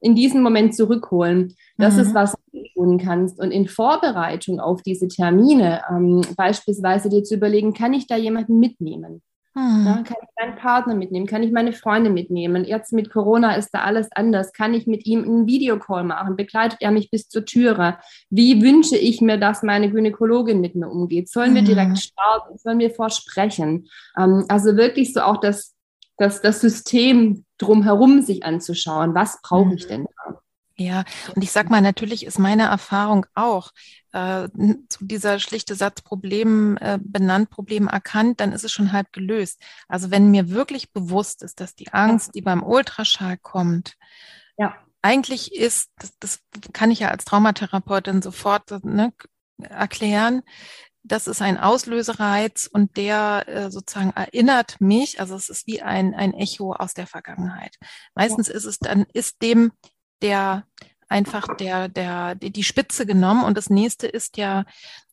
[0.00, 1.56] in diesen Moment zurückholen.
[1.76, 2.00] Das mhm.
[2.00, 3.40] ist, was du tun kannst.
[3.40, 8.60] Und in Vorbereitung auf diese Termine, ähm, beispielsweise dir zu überlegen, kann ich da jemanden
[8.60, 9.20] mitnehmen?
[9.56, 9.86] Hm.
[9.86, 11.26] Ja, kann ich meinen Partner mitnehmen?
[11.26, 12.64] Kann ich meine Freunde mitnehmen?
[12.64, 14.52] Jetzt mit Corona ist da alles anders.
[14.52, 16.34] Kann ich mit ihm einen Videocall machen?
[16.34, 17.98] Begleitet er mich bis zur Türe?
[18.30, 21.28] Wie wünsche ich mir, dass meine Gynäkologin mit mir umgeht?
[21.28, 21.66] Sollen wir hm.
[21.66, 22.58] direkt starten?
[22.58, 23.88] Sollen wir vorsprechen?
[24.18, 25.74] Ähm, also wirklich so auch das,
[26.16, 29.14] das, das System drumherum sich anzuschauen.
[29.14, 29.88] Was brauche ich hm.
[29.88, 30.40] denn da?
[30.76, 31.04] Ja,
[31.36, 33.70] und ich sag mal, natürlich ist meine Erfahrung auch,
[34.12, 34.48] äh,
[34.88, 39.60] zu dieser schlichte Satz Problem äh, benannt, Problem erkannt, dann ist es schon halb gelöst.
[39.86, 43.94] Also wenn mir wirklich bewusst ist, dass die Angst, die beim Ultraschall kommt,
[44.56, 44.74] ja.
[45.00, 46.40] eigentlich ist, das, das
[46.72, 49.12] kann ich ja als Traumatherapeutin sofort ne,
[49.58, 50.42] erklären,
[51.04, 56.14] das ist ein Auslösereiz und der äh, sozusagen erinnert mich, also es ist wie ein,
[56.14, 57.76] ein Echo aus der Vergangenheit.
[58.14, 59.72] Meistens ist es dann, ist dem
[60.24, 60.64] der
[61.08, 63.44] einfach der, der, die Spitze genommen.
[63.44, 64.64] Und das nächste ist ja,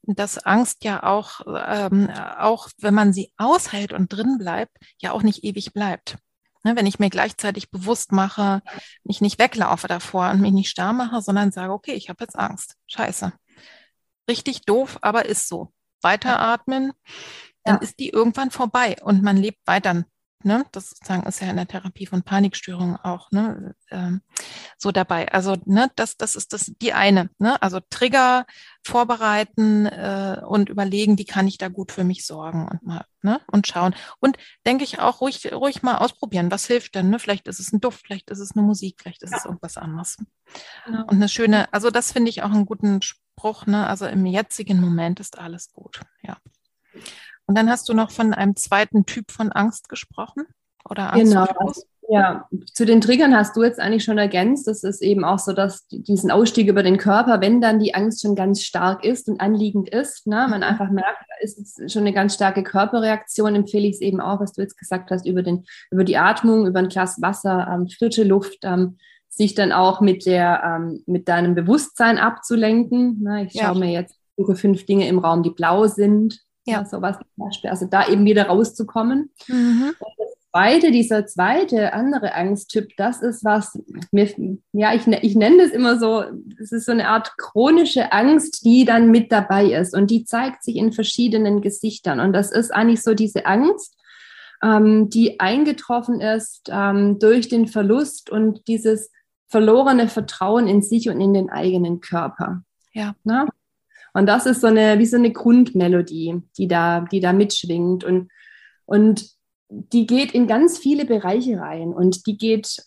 [0.03, 2.09] dass Angst ja auch, ähm,
[2.39, 6.18] auch wenn man sie aushält und drin bleibt, ja auch nicht ewig bleibt.
[6.64, 8.62] Ne, wenn ich mir gleichzeitig bewusst mache,
[9.03, 12.38] mich nicht weglaufe davor und mich nicht starr mache, sondern sage, okay, ich habe jetzt
[12.38, 12.76] Angst.
[12.88, 13.34] Scheiße.
[14.30, 15.74] Richtig doof, aber ist so.
[16.03, 16.93] Weiteratmen,
[17.64, 17.82] dann ja.
[17.82, 20.03] ist die irgendwann vorbei und man lebt weiter
[20.44, 20.66] Ne?
[20.72, 23.76] Das sozusagen ist ja in der Therapie von Panikstörungen auch ne?
[23.89, 24.22] Ähm,
[24.78, 25.32] so dabei.
[25.32, 27.30] Also ne, das, das ist das die eine.
[27.39, 27.62] Ne?
[27.62, 28.46] Also Trigger
[28.86, 33.39] vorbereiten äh, und überlegen, wie kann ich da gut für mich sorgen und mal ne?
[33.48, 33.96] und schauen.
[34.20, 36.52] Und denke ich auch ruhig, ruhig mal ausprobieren.
[36.52, 37.10] Was hilft denn?
[37.10, 37.20] Ne?
[37.20, 39.38] Vielleicht ist es ein Duft, vielleicht ist es eine Musik, vielleicht ist ja.
[39.38, 40.18] es irgendwas anderes.
[40.86, 41.02] Genau.
[41.02, 43.66] Und eine schöne, also das finde ich auch einen guten Spruch.
[43.66, 43.88] Ne?
[43.88, 46.02] Also im jetzigen Moment ist alles gut.
[46.24, 46.38] Ja.
[47.48, 50.46] Und dann hast du noch von einem zweiten Typ von Angst gesprochen
[50.89, 51.34] oder Angst.
[51.34, 51.48] Genau.
[52.14, 54.68] Ja, zu den Triggern hast du jetzt eigentlich schon ergänzt.
[54.68, 58.22] Das ist eben auch so, dass diesen Ausstieg über den Körper, wenn dann die Angst
[58.22, 60.64] schon ganz stark ist und anliegend ist, ne, man mhm.
[60.64, 64.52] einfach merkt, da ist schon eine ganz starke Körperreaktion, empfehle ich es eben auch, was
[64.52, 68.26] du jetzt gesagt hast, über, den, über die Atmung, über ein Glas Wasser, ähm, frische
[68.26, 68.98] Luft, ähm,
[69.30, 73.22] sich dann auch mit, der, ähm, mit deinem Bewusstsein abzulenken.
[73.22, 73.80] Ne, ich schaue ja.
[73.80, 74.18] mir jetzt
[74.56, 76.42] fünf Dinge im Raum, die blau sind.
[76.66, 77.70] Ja, sowas zum Beispiel.
[77.70, 79.32] Also da eben wieder rauszukommen.
[79.47, 79.93] Mhm.
[79.99, 83.80] Und das zweite, dieser zweite, andere Angsttyp, das ist was,
[84.12, 84.30] mir,
[84.74, 86.24] ja, ich, ich nenne das immer so,
[86.59, 89.95] das ist so eine Art chronische Angst, die dann mit dabei ist.
[89.95, 92.20] Und die zeigt sich in verschiedenen Gesichtern.
[92.20, 93.97] Und das ist eigentlich so diese Angst,
[94.64, 99.09] ähm, die eingetroffen ist ähm, durch den Verlust und dieses
[99.47, 102.64] verlorene Vertrauen in sich und in den eigenen Körper.
[102.93, 103.16] Ja.
[103.24, 103.47] Na?
[104.14, 108.03] Und das ist so eine, wie so eine Grundmelodie, die da, die da mitschwingt.
[108.03, 108.30] Und,
[108.86, 109.30] und
[109.70, 112.84] die geht in ganz viele Bereiche rein und die geht,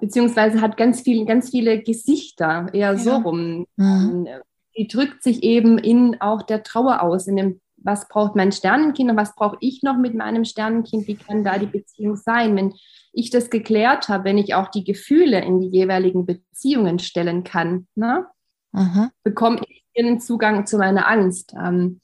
[0.00, 2.96] beziehungsweise hat ganz viele, ganz viele Gesichter, eher ja.
[2.96, 3.66] so rum.
[3.76, 4.28] Mhm.
[4.76, 9.10] die drückt sich eben in auch der Trauer aus, in dem, was braucht mein Sternenkind
[9.10, 12.56] und was brauche ich noch mit meinem Sternenkind, wie kann da die Beziehung sein?
[12.56, 12.72] Wenn
[13.12, 17.86] ich das geklärt habe, wenn ich auch die Gefühle in die jeweiligen Beziehungen stellen kann,
[17.94, 18.26] ne,
[18.72, 19.10] mhm.
[19.22, 21.54] bekomme ich einen Zugang zu meiner Angst.
[21.58, 22.00] Ähm,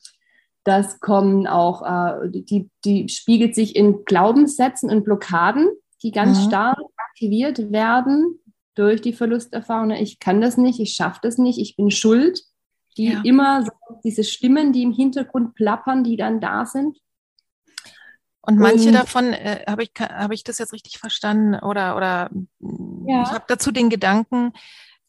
[0.64, 5.70] das kommen auch, äh, die, die spiegelt sich in Glaubenssätzen und Blockaden,
[6.02, 6.48] die ganz mhm.
[6.48, 8.38] stark aktiviert werden
[8.74, 9.90] durch die Verlusterfahrung.
[9.92, 12.42] Ich kann das nicht, ich schaffe das nicht, ich bin schuld.
[12.96, 13.22] Die ja.
[13.24, 13.70] immer so,
[14.04, 16.98] diese Stimmen, die im Hintergrund plappern, die dann da sind.
[18.40, 21.54] Und manche und, davon, äh, habe ich, hab ich das jetzt richtig verstanden?
[21.54, 22.30] Oder, oder
[23.06, 23.22] ja.
[23.22, 24.52] ich habe dazu den Gedanken,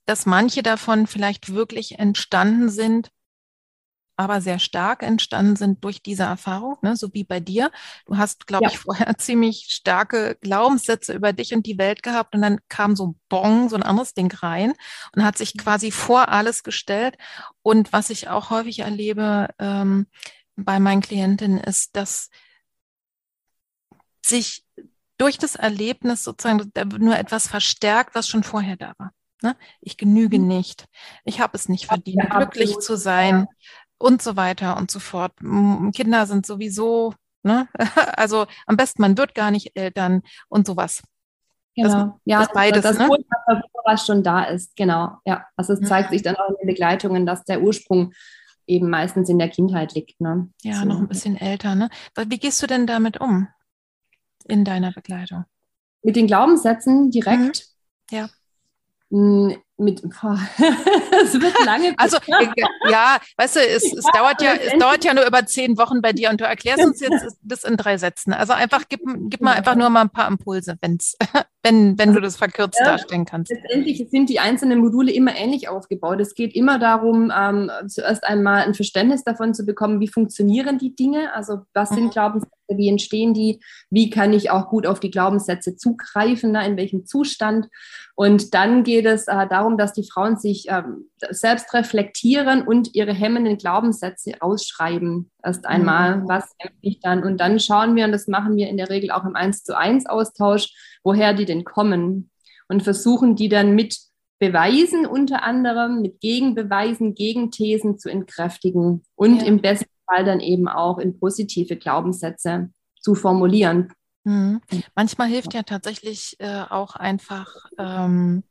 [0.09, 3.11] dass manche davon vielleicht wirklich entstanden sind,
[4.17, 6.95] aber sehr stark entstanden sind durch diese Erfahrung, ne?
[6.95, 7.69] so wie bei dir.
[8.07, 8.71] Du hast, glaube ja.
[8.71, 13.09] ich, vorher ziemlich starke Glaubenssätze über dich und die Welt gehabt und dann kam so
[13.09, 14.73] ein Bong, so ein anderes Ding rein
[15.15, 17.15] und hat sich quasi vor alles gestellt.
[17.61, 20.07] Und was ich auch häufig erlebe ähm,
[20.55, 22.31] bei meinen Klientinnen ist, dass
[24.25, 24.65] sich
[25.19, 29.11] durch das Erlebnis sozusagen nur etwas verstärkt, was schon vorher da war.
[29.41, 29.55] Ne?
[29.81, 30.47] Ich genüge mhm.
[30.47, 30.85] nicht.
[31.23, 33.47] Ich habe es nicht verdient, ja, glücklich zu sein
[33.97, 35.33] und so weiter und so fort.
[35.39, 37.13] Kinder sind sowieso,
[37.43, 37.67] ne?
[38.17, 41.01] also am besten man wird gar nicht Eltern und sowas.
[41.75, 42.83] Genau, das, ja, das beides.
[42.83, 43.09] Das, ne?
[43.85, 45.17] was schon da ist, genau.
[45.25, 48.13] Ja, also es zeigt sich dann auch in den Begleitungen, dass der Ursprung
[48.67, 50.21] eben meistens in der Kindheit liegt.
[50.21, 50.49] Ne?
[50.61, 50.85] Ja, so.
[50.85, 51.75] noch ein bisschen älter.
[51.75, 51.89] Ne?
[52.15, 53.47] Wie gehst du denn damit um
[54.47, 55.45] in deiner Begleitung?
[56.01, 57.67] Mit den Glaubenssätzen direkt?
[58.11, 58.17] Mhm.
[58.17, 58.29] Ja.
[59.11, 60.39] Hm, mit, boah,
[61.23, 61.93] es wird lange.
[61.97, 62.17] Also
[62.89, 66.13] ja, weißt du, es, es dauert ja, es dauert ja nur über zehn Wochen bei
[66.13, 68.33] dir und du erklärst uns jetzt das in drei Sätzen.
[68.33, 71.15] Also einfach gib, gib mal einfach nur mal ein paar Impulse, wenn's,
[71.63, 73.51] wenn, wenn du das verkürzt ja, darstellen kannst.
[73.51, 76.19] Letztendlich sind die einzelnen Module immer ähnlich aufgebaut.
[76.19, 80.95] Es geht immer darum, ähm, zuerst einmal ein Verständnis davon zu bekommen, wie funktionieren die
[80.95, 82.11] Dinge, also was sind mhm.
[82.11, 83.59] Glaubenssätze, wie entstehen die,
[83.89, 87.67] wie kann ich auch gut auf die Glaubenssätze zugreifen, ne, in welchem Zustand.
[88.15, 92.95] Und dann geht es äh, darum, darum, dass die Frauen sich ähm, selbst reflektieren und
[92.95, 95.31] ihre hemmenden Glaubenssätze ausschreiben.
[95.43, 96.29] Erst einmal, mhm.
[96.29, 96.51] was
[96.81, 97.23] ich dann?
[97.23, 99.77] Und dann schauen wir, und das machen wir in der Regel auch im 1 zu
[99.77, 102.29] 1 Austausch, woher die denn kommen
[102.67, 103.97] und versuchen die dann mit
[104.39, 109.47] Beweisen unter anderem, mit Gegenbeweisen, Gegenthesen zu entkräftigen und ja.
[109.47, 112.69] im besten Fall dann eben auch in positive Glaubenssätze
[113.01, 113.91] zu formulieren.
[114.23, 114.61] Mhm.
[114.95, 117.47] Manchmal hilft ja tatsächlich äh, auch einfach
[117.77, 118.43] ähm,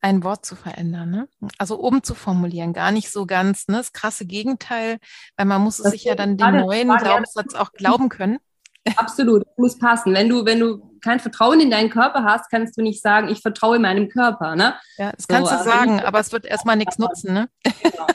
[0.00, 1.28] ein Wort zu verändern, ne?
[1.58, 3.78] Also umzuformulieren, gar nicht so ganz, ne?
[3.78, 4.98] Das krasse Gegenteil,
[5.36, 8.38] weil man muss es sich ja dann den neuen Glaubenssatz auch glauben können.
[8.96, 10.14] Absolut, muss passen.
[10.14, 13.40] Wenn du, wenn du kein Vertrauen in deinen Körper hast, kannst du nicht sagen, ich
[13.40, 14.74] vertraue meinem Körper, ne?
[14.96, 17.48] Ja, das so, kannst du sagen, aber es wird erstmal nichts nutzen, ne?
[17.82, 18.06] Genau.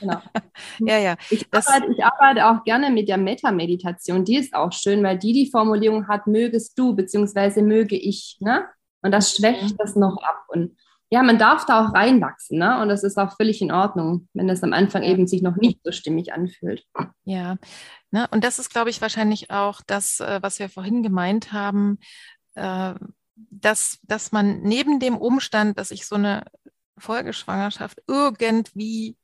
[0.00, 0.20] Genau.
[0.80, 1.16] ja, ja.
[1.30, 4.24] Ich arbeite, ich arbeite, auch gerne mit der Meta-Meditation.
[4.24, 8.36] Die ist auch schön, weil die die Formulierung hat, mögest du, beziehungsweise möge ich.
[8.40, 8.66] Ne?
[9.02, 10.44] Und das schwächt das noch ab.
[10.48, 10.76] Und
[11.10, 12.80] ja, man darf da auch reinwachsen, ne?
[12.80, 15.80] Und das ist auch völlig in Ordnung, wenn das am Anfang eben sich noch nicht
[15.82, 16.84] so stimmig anfühlt.
[17.24, 17.56] Ja,
[18.12, 18.28] ne?
[18.30, 21.98] und das ist, glaube ich, wahrscheinlich auch das, äh, was wir vorhin gemeint haben,
[22.54, 22.94] äh,
[23.34, 26.44] dass, dass man neben dem Umstand, dass ich so eine
[26.96, 29.16] Folgeschwangerschaft irgendwie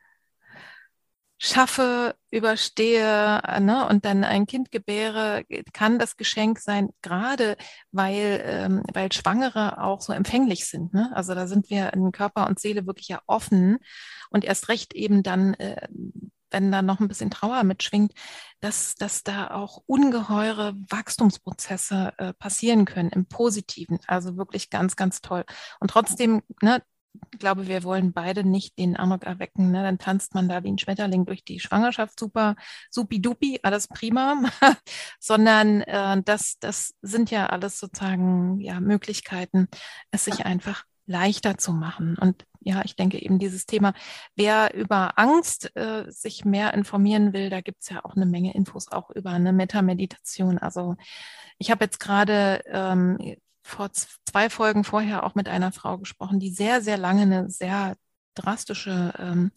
[1.39, 7.57] schaffe, überstehe ne, und dann ein Kind gebäre, kann das Geschenk sein, gerade
[7.93, 10.95] weil, ähm, weil Schwangere auch so empfänglich sind.
[10.95, 11.11] Ne?
[11.14, 13.78] Also da sind wir in Körper und Seele wirklich ja offen
[14.30, 15.89] und erst recht eben dann, äh,
[16.51, 18.12] wenn da noch ein bisschen Trauer mitschwingt,
[18.61, 23.99] dass, dass da auch ungeheure Wachstumsprozesse äh, passieren können im Positiven.
[24.07, 25.45] Also wirklich ganz, ganz toll.
[25.80, 26.82] Und trotzdem, ne,
[27.39, 29.83] glaube, wir wollen beide nicht den Eindruck erwecken, ne?
[29.83, 32.57] dann tanzt man da wie ein Schmetterling durch die Schwangerschaft, super,
[32.91, 34.43] supi-dupi, alles prima,
[35.21, 39.69] sondern äh, das, das sind ja alles sozusagen ja, Möglichkeiten,
[40.11, 42.17] es sich einfach leichter zu machen.
[42.19, 43.95] Und ja, ich denke eben dieses Thema,
[44.35, 48.55] wer über Angst äh, sich mehr informieren will, da gibt es ja auch eine Menge
[48.55, 50.59] Infos auch über eine Metameditation.
[50.59, 50.97] Also
[51.59, 53.37] ich habe jetzt gerade ähm,
[53.67, 57.97] vor zwei Folgen vorher auch mit einer Frau gesprochen, die sehr, sehr lange eine sehr
[58.35, 59.51] drastische ähm,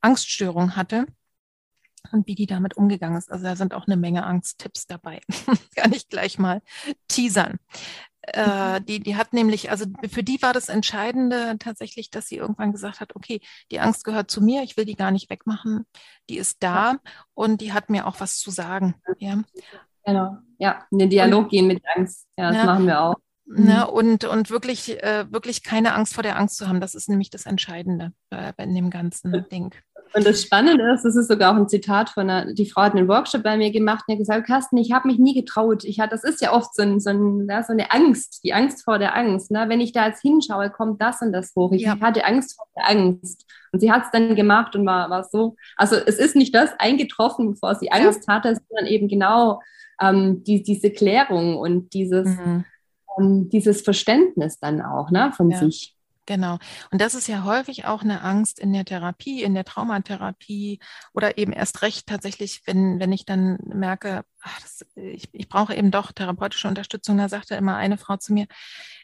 [0.00, 1.06] Angststörung hatte
[2.12, 3.30] und wie die damit umgegangen ist.
[3.30, 5.20] Also da sind auch eine Menge Angsttipps dabei.
[5.76, 6.62] Kann ich gleich mal
[7.08, 7.58] teasern.
[8.24, 8.86] Äh, mhm.
[8.86, 13.00] die, die hat nämlich, also für die war das Entscheidende tatsächlich, dass sie irgendwann gesagt
[13.00, 13.40] hat, okay,
[13.72, 15.86] die Angst gehört zu mir, ich will die gar nicht wegmachen,
[16.30, 16.98] die ist da
[17.34, 18.94] und die hat mir auch was zu sagen.
[19.18, 19.42] Ja.
[20.04, 22.64] Genau, ja, in den Dialog und, gehen mit Angst, ja, das ja.
[22.64, 23.16] machen wir auch.
[23.44, 23.94] Ne, mhm.
[23.94, 26.80] und, und wirklich, äh, wirklich keine Angst vor der Angst zu haben.
[26.80, 29.74] Das ist nämlich das Entscheidende äh, in dem ganzen Ding.
[30.14, 32.94] Und das Spannende ist, das ist sogar auch ein Zitat von einer, die Frau hat
[32.94, 35.84] einen Workshop bei mir gemacht und hat gesagt, Carsten, ich habe mich nie getraut.
[35.84, 38.52] Ich hatte, das ist ja oft so, ein, so, ein, ja, so eine Angst, die
[38.52, 39.50] Angst vor der Angst.
[39.50, 39.64] Ne?
[39.68, 41.72] Wenn ich da jetzt hinschaue, kommt das und das hoch.
[41.72, 41.98] Ich ja.
[42.00, 43.46] hatte Angst vor der Angst.
[43.72, 45.56] Und sie hat es dann gemacht und war, war so.
[45.76, 48.34] Also es ist nicht das eingetroffen, bevor sie Angst ja.
[48.34, 49.60] hatte, sondern eben genau
[50.00, 52.64] ähm, die, diese Klärung und dieses, mhm.
[53.18, 55.96] Ähm, dieses Verständnis dann auch ne, von sich.
[56.26, 56.58] Genau.
[56.92, 60.78] Und das ist ja häufig auch eine Angst in der Therapie, in der Traumatherapie
[61.12, 65.74] oder eben erst recht tatsächlich, wenn, wenn ich dann merke, ach, das, ich, ich brauche
[65.74, 67.16] eben doch therapeutische Unterstützung.
[67.16, 68.46] Da sagte immer eine Frau zu mir,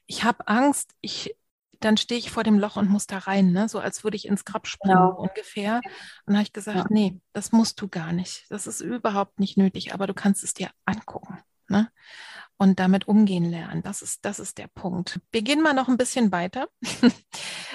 [0.07, 1.35] ich habe Angst, ich,
[1.81, 3.69] dann stehe ich vor dem Loch und muss da rein, ne?
[3.69, 5.17] so als würde ich ins Grab springen genau.
[5.17, 5.81] ungefähr.
[6.25, 6.87] Und habe ich gesagt, ja.
[6.89, 8.47] nee, das musst du gar nicht.
[8.49, 11.39] Das ist überhaupt nicht nötig, aber du kannst es dir angucken.
[11.69, 11.91] Ne?
[12.59, 13.83] Und damit umgehen lernen.
[13.83, 15.21] Das ist, das ist der Punkt.
[15.31, 16.69] Wir gehen mal noch ein bisschen weiter.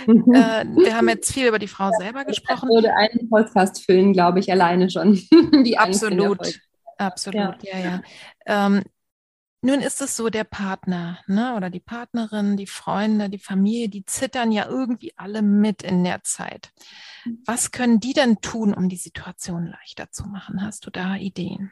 [0.05, 0.33] Mhm.
[0.33, 2.69] äh, wir haben jetzt viel über die Frau selber gesprochen.
[2.69, 5.13] Ich würde einen Podcast füllen, glaube ich, alleine schon.
[5.63, 6.59] die absolut,
[6.97, 7.79] absolut, ja, ja.
[7.79, 8.01] ja.
[8.45, 8.83] Ähm,
[9.65, 14.03] nun ist es so, der Partner ne, oder die Partnerin, die Freunde, die Familie, die
[14.03, 16.73] zittern ja irgendwie alle mit in der Zeit.
[17.45, 20.61] Was können die denn tun, um die Situation leichter zu machen?
[20.61, 21.71] Hast du da Ideen?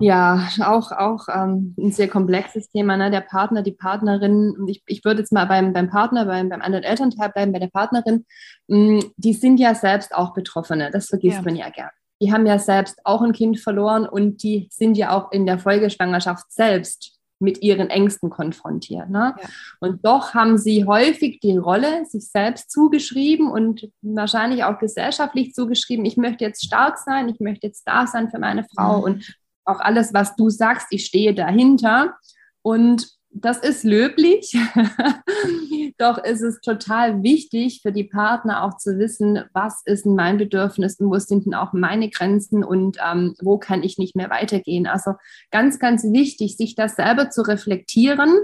[0.00, 3.10] Ja, auch, auch ähm, ein sehr komplexes Thema, ne?
[3.10, 4.54] der Partner, die Partnerin.
[4.68, 7.68] Ich, ich würde jetzt mal beim, beim Partner, beim, beim anderen Elternteil bleiben, bei der
[7.68, 8.24] Partnerin.
[8.68, 11.42] Mm, die sind ja selbst auch Betroffene, das vergisst ja.
[11.42, 11.90] man ja gern.
[12.22, 15.58] Die haben ja selbst auch ein Kind verloren und die sind ja auch in der
[15.58, 19.10] Folgeschwangerschaft selbst mit ihren Ängsten konfrontiert.
[19.10, 19.34] Ne?
[19.40, 19.48] Ja.
[19.80, 26.04] Und doch haben sie häufig die Rolle sich selbst zugeschrieben und wahrscheinlich auch gesellschaftlich zugeschrieben,
[26.04, 29.04] ich möchte jetzt stark sein, ich möchte jetzt da sein für meine Frau mhm.
[29.04, 29.34] und
[29.68, 32.14] auch alles, was du sagst, ich stehe dahinter.
[32.62, 34.56] Und das ist löblich,
[35.98, 40.38] doch ist es total wichtig für die Partner auch zu wissen, was ist denn mein
[40.38, 44.30] Bedürfnis und wo sind denn auch meine Grenzen und ähm, wo kann ich nicht mehr
[44.30, 44.86] weitergehen.
[44.86, 45.12] Also
[45.50, 48.38] ganz, ganz wichtig, sich das selber zu reflektieren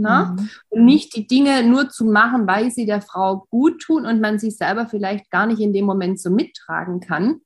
[0.00, 0.34] Ne?
[0.34, 0.50] Mhm.
[0.70, 4.38] Und nicht die Dinge nur zu machen, weil sie der Frau gut tun und man
[4.38, 7.42] sich selber vielleicht gar nicht in dem Moment so mittragen kann.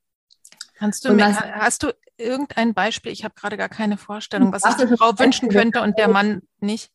[0.76, 1.88] Kannst du mir, hast du
[2.18, 3.12] irgendein Beispiel?
[3.12, 6.42] Ich habe gerade gar keine Vorstellung, was sich die Frau wünschen könnte und der Mann
[6.60, 6.90] nicht.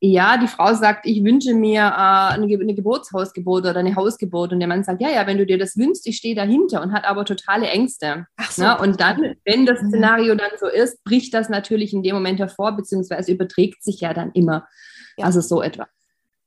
[0.00, 4.52] Ja, die Frau sagt, ich wünsche mir äh, eine, eine, Geburtshausgeburt oder eine Hausgeburt.
[4.52, 6.92] Und der Mann sagt, ja, ja, wenn du dir das wünschst, ich stehe dahinter und
[6.92, 8.26] hat aber totale Ängste.
[8.36, 8.62] Ach so.
[8.62, 8.78] Ne?
[8.78, 9.88] Und dann, wenn das mhm.
[9.88, 14.14] Szenario dann so ist, bricht das natürlich in dem Moment hervor, beziehungsweise überträgt sich ja
[14.14, 14.68] dann immer.
[15.16, 15.26] Ja.
[15.26, 15.88] Also so etwas.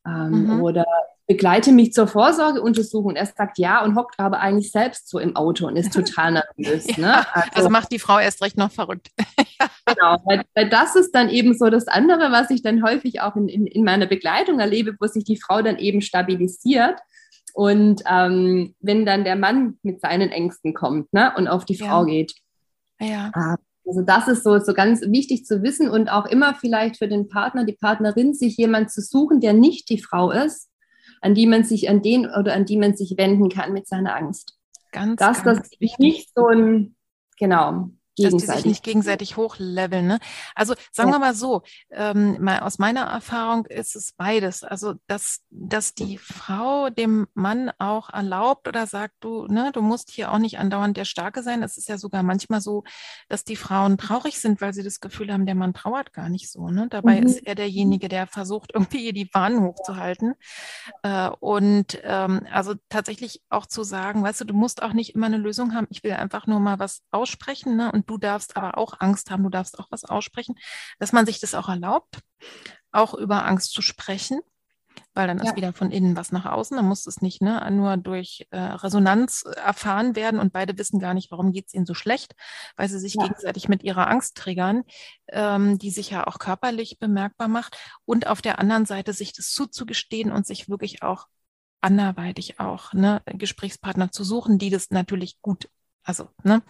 [0.06, 0.62] Ähm, mhm.
[0.62, 0.86] Oder
[1.32, 3.12] begleite mich zur Vorsorgeuntersuchung.
[3.12, 6.44] Und er sagt ja und hockt aber eigentlich selbst so im Auto und ist total
[6.58, 6.98] nervös.
[6.98, 7.08] Ne?
[7.08, 9.12] ja, also, also, macht die Frau erst recht noch verrückt.
[9.86, 13.38] genau, weil, weil, das ist dann eben so das andere, was ich dann häufig auch
[13.38, 17.00] in, in, in meiner Begleitung erlebe, wo sich die Frau dann eben stabilisiert.
[17.54, 21.88] Und ähm, wenn dann der Mann mit seinen Ängsten kommt ne, und auf die ja.
[21.88, 22.34] Frau geht.
[23.00, 23.32] Ja.
[23.34, 23.56] Ah,
[23.86, 27.30] also das ist so, so ganz wichtig zu wissen und auch immer vielleicht für den
[27.30, 30.71] Partner, die Partnerin, sich jemand zu suchen, der nicht die Frau ist,
[31.22, 34.16] an die man sich, an den oder an die man sich wenden kann mit seiner
[34.16, 34.58] Angst.
[34.92, 36.00] Ganz, Dass ganz das wichtig.
[36.00, 36.96] nicht so ein,
[37.38, 38.48] genau, gegenseitig.
[38.48, 40.08] Dass die sich nicht gegenseitig hochleveln.
[40.08, 40.20] Ne?
[40.56, 41.16] Also sagen ja.
[41.16, 44.64] wir mal so, ähm, mal aus meiner Erfahrung ist es beides.
[44.64, 50.12] Also dass, dass die Frau dem Mann auch erlaubt oder sagt, du, ne, du musst
[50.12, 51.64] hier auch nicht andauernd der Starke sein.
[51.64, 52.84] Es ist ja sogar manchmal so,
[53.30, 56.52] dass die Frauen traurig sind, weil sie das Gefühl haben, der Mann trauert gar nicht
[56.52, 56.70] so.
[56.70, 56.88] Ne?
[56.90, 57.28] Dabei mhm.
[57.28, 60.36] ist er derjenige, der versucht, irgendwie die Bahn hochzuhalten.
[61.04, 65.28] Äh, und ähm, also tatsächlich auch zu sagen, weißt du, du musst auch nicht immer
[65.28, 65.88] eine Lösung haben.
[65.90, 67.92] Ich will einfach nur mal was aussprechen ne?
[67.92, 70.56] und du darfst aber auch Angst haben, du darfst auch was aussprechen,
[71.00, 72.20] dass man sich das auch erlaubt,
[72.92, 74.42] auch über Angst zu sprechen,
[75.14, 75.46] weil dann ja.
[75.46, 78.58] ist wieder von innen was nach außen, dann muss es nicht ne, nur durch äh,
[78.58, 82.34] Resonanz erfahren werden und beide wissen gar nicht, warum geht es ihnen so schlecht,
[82.76, 83.24] weil sie sich ja.
[83.24, 84.84] gegenseitig mit ihrer Angst triggern,
[85.30, 89.52] ähm, die sich ja auch körperlich bemerkbar macht und auf der anderen Seite sich das
[89.52, 91.28] zuzugestehen und sich wirklich auch
[91.82, 95.68] anderweitig auch ne, Gesprächspartner zu suchen, die das natürlich gut
[96.04, 96.64] also ne,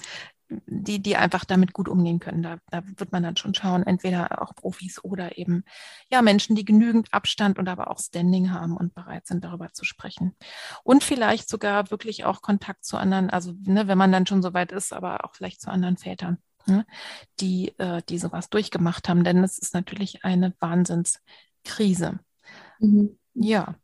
[0.66, 2.43] die, die einfach damit gut umgehen können.
[2.43, 5.64] Da, da wird man dann schon schauen, entweder auch Profis oder eben
[6.10, 9.86] ja Menschen, die genügend Abstand und aber auch Standing haben und bereit sind, darüber zu
[9.86, 10.36] sprechen.
[10.84, 14.54] Und vielleicht sogar wirklich auch Kontakt zu anderen, also ne, wenn man dann schon so
[14.54, 16.86] weit ist, aber auch vielleicht zu anderen Vätern, ne,
[17.39, 19.24] die, äh, die sowas durchgemacht haben.
[19.24, 22.20] Denn es ist natürlich eine Wahnsinnskrise.
[22.80, 23.18] Mhm.
[23.34, 23.76] Ja.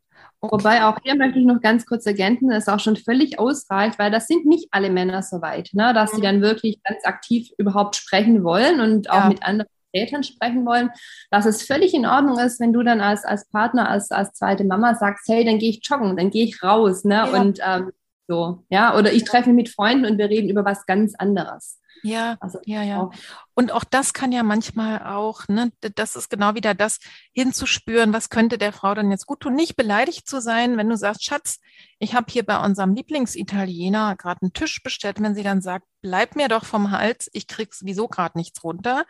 [0.52, 4.00] Wobei auch hier möchte ich noch ganz kurz ergänzen, dass es auch schon völlig ausreicht,
[4.00, 6.16] weil das sind nicht alle Männer so weit, ne, dass mhm.
[6.16, 9.30] sie dann wirklich ganz aktiv überhaupt sprechen wollen und auch ja.
[9.30, 10.90] mit anderen Eltern sprechen wollen,
[11.32, 14.64] dass es völlig in Ordnung ist, wenn du dann als, als Partner, als, als zweite
[14.64, 17.16] Mama sagst, hey, dann gehe ich joggen, dann gehe ich raus, ne?
[17.16, 17.26] Ja.
[17.26, 17.92] Und ähm,
[18.28, 21.80] so, ja, oder ich treffe mich mit Freunden und wir reden über was ganz anderes.
[22.04, 23.02] Ja, also, ja, ja.
[23.02, 23.14] Auch.
[23.54, 27.00] Und auch das kann ja manchmal auch, ne, das ist genau wieder das
[27.34, 30.98] hinzuspüren, was könnte der Frau dann jetzt gut tun, nicht beleidigt zu sein, wenn du
[30.98, 31.60] sagst, Schatz,
[32.00, 36.36] ich habe hier bei unserem Lieblingsitaliener gerade einen Tisch bestellt, wenn sie dann sagt, bleib
[36.36, 39.06] mir doch vom Hals, ich krieg sowieso gerade nichts runter.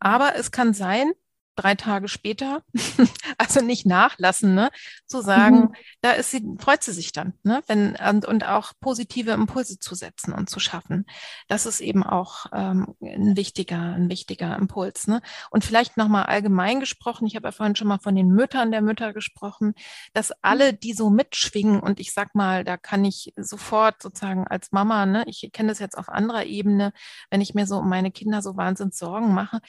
[0.00, 1.12] Aber es kann sein,
[1.56, 2.62] drei Tage später,
[3.38, 4.70] also nicht nachlassen, ne,
[5.06, 5.74] zu sagen, mhm.
[6.00, 9.94] da ist sie, freut sie sich dann, ne, wenn, und, und auch positive Impulse zu
[9.94, 11.06] setzen und zu schaffen.
[11.48, 15.20] Das ist eben auch ähm, ein wichtiger, ein wichtiger Impuls, ne.
[15.50, 18.82] Und vielleicht nochmal allgemein gesprochen, ich habe ja vorhin schon mal von den Müttern der
[18.82, 19.74] Mütter gesprochen,
[20.12, 20.80] dass alle, mhm.
[20.80, 25.24] die so mitschwingen und ich sag mal, da kann ich sofort sozusagen als Mama, ne,
[25.26, 26.92] ich kenne das jetzt auf anderer Ebene,
[27.30, 29.60] wenn ich mir so um meine Kinder so wahnsinnig Sorgen mache,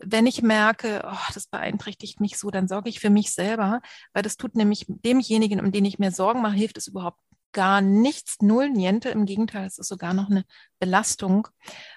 [0.00, 3.80] wenn ich merke, oh, das beeinträchtigt mich so, dann sorge ich für mich selber,
[4.12, 7.20] weil das tut nämlich demjenigen, um den ich mir Sorgen mache, hilft es überhaupt
[7.52, 9.10] gar nichts, null, niente.
[9.10, 10.44] Im Gegenteil, es ist sogar noch eine
[10.78, 11.48] Belastung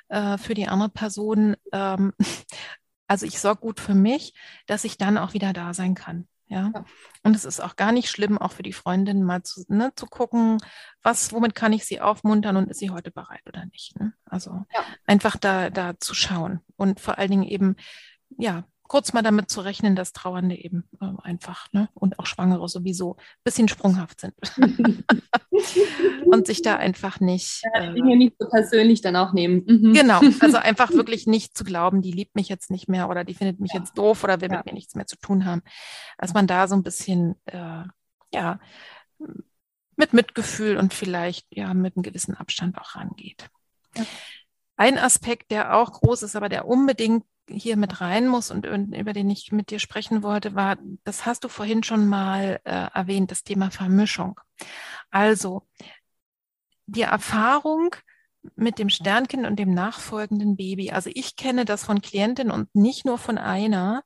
[0.09, 1.55] äh, für die andere Person.
[1.71, 2.13] Ähm,
[3.07, 4.33] also ich sorge gut für mich,
[4.67, 6.27] dass ich dann auch wieder da sein kann.
[6.47, 6.71] Ja?
[6.73, 6.85] ja.
[7.23, 10.05] Und es ist auch gar nicht schlimm, auch für die Freundin mal zu, ne, zu
[10.05, 10.59] gucken,
[11.01, 13.99] was, womit kann ich sie aufmuntern und ist sie heute bereit oder nicht.
[13.99, 14.13] Ne?
[14.25, 14.81] Also ja.
[15.05, 17.75] einfach da, da zu schauen und vor allen Dingen eben,
[18.37, 22.67] ja, kurz mal damit zu rechnen, dass Trauernde eben äh, einfach ne, und auch Schwangere
[22.69, 24.33] sowieso ein bisschen sprunghaft sind.
[26.25, 27.63] und sich da einfach nicht.
[27.73, 29.63] Ja, Dinge nicht so persönlich dann auch nehmen.
[29.67, 29.93] Mhm.
[29.93, 33.33] Genau, also einfach wirklich nicht zu glauben, die liebt mich jetzt nicht mehr oder die
[33.33, 33.79] findet mich ja.
[33.79, 34.57] jetzt doof oder will ja.
[34.57, 35.61] mit mir nichts mehr zu tun haben.
[36.17, 37.83] Dass man da so ein bisschen, äh,
[38.33, 38.59] ja,
[39.97, 43.49] mit Mitgefühl und vielleicht ja mit einem gewissen Abstand auch rangeht.
[44.75, 49.13] Ein Aspekt, der auch groß ist, aber der unbedingt hier mit rein muss und, über
[49.13, 53.31] den ich mit dir sprechen wollte, war, das hast du vorhin schon mal äh, erwähnt,
[53.31, 54.39] das Thema Vermischung.
[55.11, 55.67] Also
[56.87, 57.95] die Erfahrung
[58.55, 60.91] mit dem Sternkind und dem nachfolgenden Baby.
[60.91, 64.03] Also ich kenne das von Klientinnen und nicht nur von einer,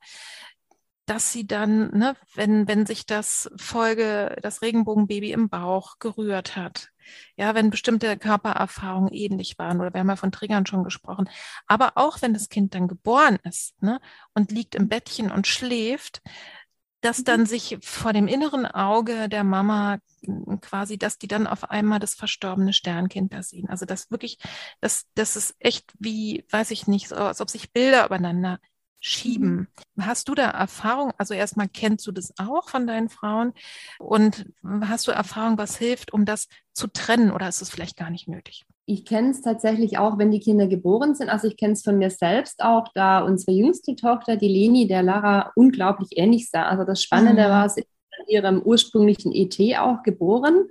[1.05, 6.89] dass sie dann, ne, wenn, wenn sich das Folge, das Regenbogenbaby im Bauch gerührt hat,
[7.35, 11.29] ja, wenn bestimmte Körpererfahrungen ähnlich waren oder wir haben ja von Triggern schon gesprochen,
[11.67, 13.99] aber auch wenn das Kind dann geboren ist ne,
[14.33, 16.21] und liegt im Bettchen und schläft,
[17.01, 17.45] dass dann mhm.
[17.45, 19.99] sich vor dem inneren Auge der Mama
[20.61, 23.69] quasi, dass die dann auf einmal das verstorbene Sternkind da sehen.
[23.69, 24.37] Also das wirklich,
[24.81, 28.59] das, das ist echt wie, weiß ich nicht, so, als ob sich Bilder übereinander
[28.99, 29.67] schieben.
[29.99, 31.11] Hast du da Erfahrung?
[31.17, 33.53] Also erstmal kennst du das auch von deinen Frauen
[33.97, 34.45] und
[34.81, 38.27] hast du Erfahrung, was hilft, um das zu trennen oder ist es vielleicht gar nicht
[38.27, 38.65] nötig?
[38.85, 41.29] Ich kenne es tatsächlich auch, wenn die Kinder geboren sind.
[41.29, 45.03] Also ich kenne es von mir selbst auch, da unsere jüngste Tochter, die Leni, der
[45.03, 46.63] Lara unglaublich ähnlich sah.
[46.63, 47.51] Also das Spannende mhm.
[47.51, 47.89] war, sie ist
[48.19, 50.65] in ihrem ursprünglichen ET auch geboren.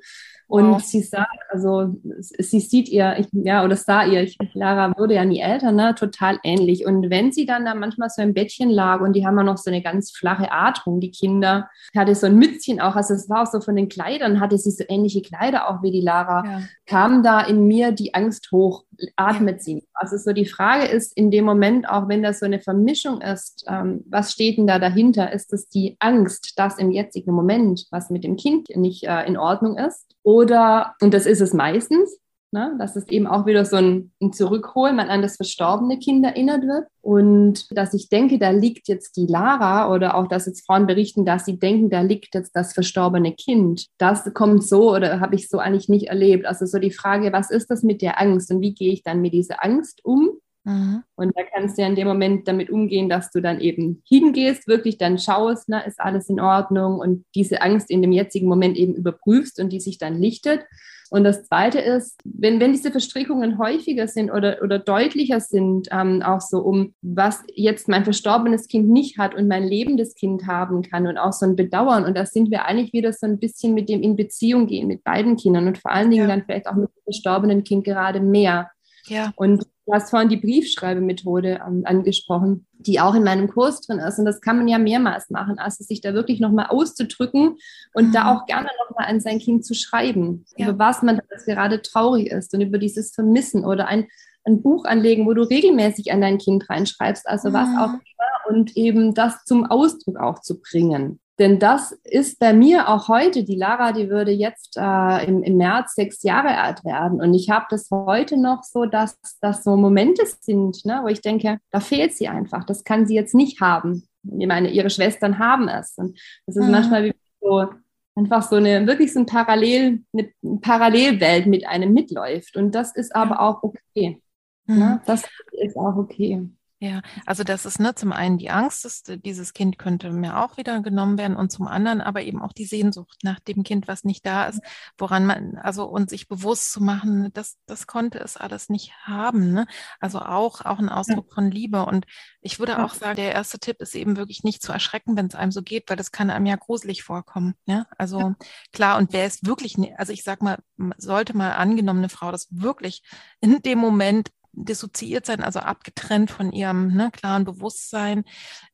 [0.49, 0.83] Und wow.
[0.83, 5.27] sie sagt, also sie sieht ihr, ich, ja, oder sah ihr, ich, Lara wurde ja
[5.27, 6.87] nie älter, ne, total ähnlich.
[6.87, 9.59] Und wenn sie dann da manchmal so im Bettchen lag und die haben ja noch
[9.59, 13.43] so eine ganz flache Atmung, die Kinder, hatte so ein Mützchen auch, also es war
[13.43, 16.63] auch so von den Kleidern, hatte sie so ähnliche Kleider auch wie die Lara, ja.
[16.87, 18.85] kam da in mir die Angst hoch,
[19.17, 19.87] atmet sie.
[19.93, 23.67] Also so die Frage ist in dem Moment, auch wenn das so eine Vermischung ist,
[23.69, 25.31] ähm, was steht denn da dahinter?
[25.31, 29.37] Ist es die Angst, dass im jetzigen Moment was mit dem Kind nicht äh, in
[29.37, 30.07] Ordnung ist?
[30.29, 32.21] Oder, und das ist es meistens,
[32.53, 36.23] ne, dass es eben auch wieder so ein, ein Zurückholen, man an das verstorbene Kind
[36.23, 36.87] erinnert wird.
[37.01, 41.25] Und dass ich denke, da liegt jetzt die Lara oder auch, dass jetzt Frauen berichten,
[41.25, 43.87] dass sie denken, da liegt jetzt das verstorbene Kind.
[43.97, 46.45] Das kommt so oder habe ich so eigentlich nicht erlebt.
[46.45, 49.23] Also so die Frage, was ist das mit der Angst und wie gehe ich dann
[49.23, 50.33] mit dieser Angst um?
[50.69, 51.03] Mhm.
[51.17, 54.69] Und da kannst du ja in dem Moment damit umgehen, dass du dann eben hingehst,
[54.69, 58.77] wirklich dann schaust, na, ist alles in Ordnung und diese Angst in dem jetzigen Moment
[58.77, 60.67] eben überprüfst und die sich dann lichtet.
[61.11, 66.21] Und das Zweite ist, wenn, wenn diese Verstrickungen häufiger sind oder, oder deutlicher sind, ähm,
[66.23, 70.83] auch so um, was jetzt mein verstorbenes Kind nicht hat und mein lebendes Kind haben
[70.83, 72.05] kann und auch so ein Bedauern.
[72.05, 75.03] Und da sind wir eigentlich wieder so ein bisschen mit dem in Beziehung gehen, mit
[75.03, 76.37] beiden Kindern und vor allen Dingen ja.
[76.37, 78.71] dann vielleicht auch mit dem verstorbenen Kind gerade mehr.
[79.07, 79.33] Ja.
[79.37, 84.19] Und Du hast vorhin die Briefschreibemethode ähm, angesprochen, die auch in meinem Kurs drin ist.
[84.19, 87.57] Und das kann man ja mehrmals machen, also sich da wirklich nochmal auszudrücken
[87.95, 88.13] und mhm.
[88.13, 90.69] da auch gerne nochmal an sein Kind zu schreiben, ja.
[90.69, 94.09] über was man gerade traurig ist und über dieses Vermissen oder ein,
[94.45, 97.55] ein Buch anlegen, wo du regelmäßig an dein Kind reinschreibst, also mhm.
[97.55, 101.19] was auch immer, und eben das zum Ausdruck auch zu bringen.
[101.39, 105.57] Denn das ist bei mir auch heute, die Lara, die würde jetzt äh, im, im
[105.57, 107.21] März sechs Jahre alt werden.
[107.21, 111.21] Und ich habe das heute noch so, dass das so Momente sind, ne, wo ich
[111.21, 112.65] denke, da fehlt sie einfach.
[112.65, 114.09] Das kann sie jetzt nicht haben.
[114.37, 115.97] Ich meine, ihre Schwestern haben es.
[115.97, 116.73] Und das ist mhm.
[116.73, 117.69] manchmal wie so
[118.17, 122.57] einfach so eine, wirklich so ein Parallel, eine Parallelwelt mit einem mitläuft.
[122.57, 124.21] Und das ist aber auch okay.
[124.67, 124.75] Ne?
[124.75, 124.79] Mhm.
[124.79, 125.03] Ne?
[125.07, 125.23] Das
[125.53, 126.49] ist auch okay.
[126.81, 130.59] Ja, also das ist ne, zum einen die Angst, dass dieses Kind könnte mir auch
[130.59, 134.05] wieder genommen werden und zum anderen aber eben auch die Sehnsucht nach dem Kind, was
[134.05, 134.61] nicht da ist,
[134.97, 139.53] woran man, also und sich bewusst zu machen, das, das konnte es alles nicht haben.
[139.53, 139.67] Ne?
[139.99, 141.85] Also auch, auch ein Ausdruck von Liebe.
[141.85, 142.07] Und
[142.43, 145.35] ich würde auch sagen, der erste Tipp ist eben wirklich nicht zu erschrecken, wenn es
[145.35, 147.55] einem so geht, weil das kann einem ja gruselig vorkommen.
[147.67, 147.89] Ne?
[147.99, 148.35] Also
[148.73, 150.59] klar, und wer ist wirklich, also ich sag mal,
[150.97, 153.03] sollte mal angenommene Frau das wirklich
[153.41, 158.25] in dem Moment dissoziiert sein, also abgetrennt von ihrem ne, klaren Bewusstsein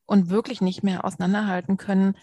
[0.05, 2.17] und wirklich nicht mehr auseinanderhalten können.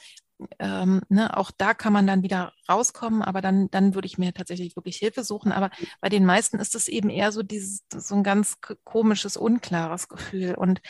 [0.59, 4.33] Ähm, ne, auch da kann man dann wieder rauskommen, aber dann, dann würde ich mir
[4.33, 5.53] tatsächlich wirklich Hilfe suchen.
[5.53, 5.71] Aber
[6.01, 10.55] bei den meisten ist es eben eher so dieses, so ein ganz komisches, unklares Gefühl.
[10.55, 10.81] Und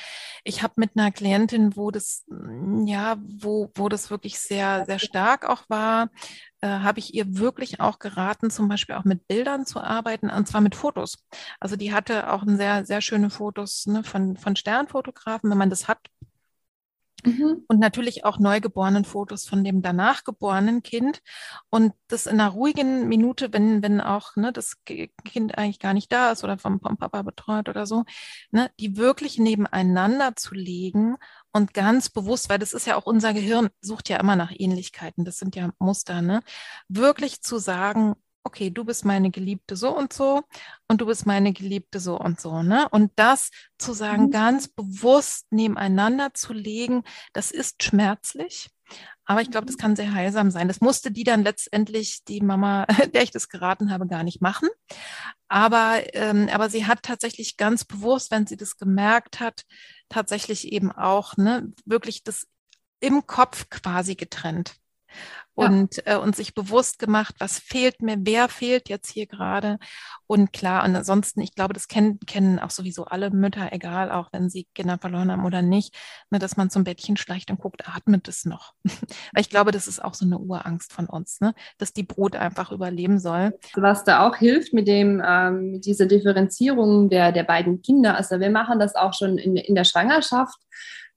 [0.44, 2.24] ich habe mit einer Klientin, wo das,
[2.84, 6.08] ja, wo, wo das wirklich sehr, sehr stark auch war,
[6.62, 10.46] äh, habe ich ihr wirklich auch geraten, zum Beispiel auch mit Bildern zu arbeiten, und
[10.46, 11.18] zwar mit Fotos.
[11.60, 15.50] Also die hatte auch sehr, sehr schöne Fotos ne, von, von Sternfotografen.
[15.50, 15.98] Wenn man das hat,
[17.24, 17.64] Mhm.
[17.68, 21.22] Und natürlich auch neugeborenen Fotos von dem danach geborenen Kind.
[21.70, 26.12] Und das in einer ruhigen Minute, wenn, wenn auch ne, das Kind eigentlich gar nicht
[26.12, 28.04] da ist oder vom, vom Papa betreut oder so,
[28.50, 31.16] ne, die wirklich nebeneinander zu legen
[31.52, 35.24] und ganz bewusst, weil das ist ja auch unser Gehirn, sucht ja immer nach Ähnlichkeiten,
[35.24, 36.40] das sind ja Muster, ne?
[36.88, 38.14] Wirklich zu sagen,
[38.44, 40.42] okay, du bist meine Geliebte so und so
[40.88, 42.88] und du bist meine Geliebte so und so, ne?
[42.90, 44.30] Und das zu sagen, mhm.
[44.30, 48.68] ganz bewusst nebeneinander zu legen, das ist schmerzlich.
[49.24, 49.80] Aber ich glaube, das mhm.
[49.80, 50.68] kann sehr heilsam sein.
[50.68, 54.68] Das musste die dann letztendlich, die Mama, der ich das geraten habe, gar nicht machen.
[55.48, 59.62] Aber, ähm, aber sie hat tatsächlich ganz bewusst, wenn sie das gemerkt hat,
[60.08, 62.46] tatsächlich eben auch ne, wirklich das
[63.00, 64.81] im Kopf quasi getrennt
[65.54, 66.14] und, ja.
[66.14, 69.78] äh, und sich bewusst gemacht, was fehlt mir, wer fehlt jetzt hier gerade.
[70.26, 74.32] Und klar, und ansonsten, ich glaube, das kennen, kennen auch sowieso alle Mütter, egal, auch
[74.32, 75.94] wenn sie Kinder verloren haben oder nicht,
[76.30, 78.72] ne, dass man zum Bettchen schleicht und guckt, atmet es noch.
[78.84, 82.34] Weil ich glaube, das ist auch so eine Urangst von uns, ne, dass die Brut
[82.34, 83.58] einfach überleben soll.
[83.74, 88.40] Was da auch hilft mit dem, ähm, mit dieser Differenzierung der, der beiden Kinder, also
[88.40, 90.58] wir machen das auch schon in, in der Schwangerschaft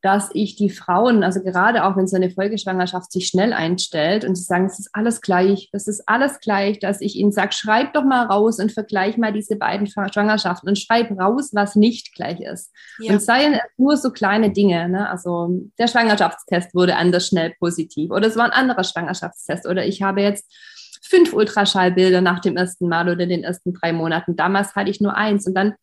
[0.05, 4.35] dass ich die Frauen, also gerade auch wenn so eine Folgeschwangerschaft sich schnell einstellt und
[4.35, 7.93] sie sagen, es ist alles gleich, das ist alles gleich, dass ich ihnen sage, schreib
[7.93, 12.39] doch mal raus und vergleich mal diese beiden Schwangerschaften und schreib raus, was nicht gleich
[12.39, 12.71] ist.
[12.99, 13.13] Ja.
[13.13, 15.09] Und seien es nur so kleine Dinge, ne?
[15.09, 15.49] also
[15.79, 20.21] der Schwangerschaftstest wurde anders schnell positiv oder es war ein anderer Schwangerschaftstest oder ich habe
[20.21, 20.53] jetzt
[21.01, 24.35] fünf Ultraschallbilder nach dem ersten Mal oder den ersten drei Monaten.
[24.35, 25.73] Damals hatte ich nur eins und dann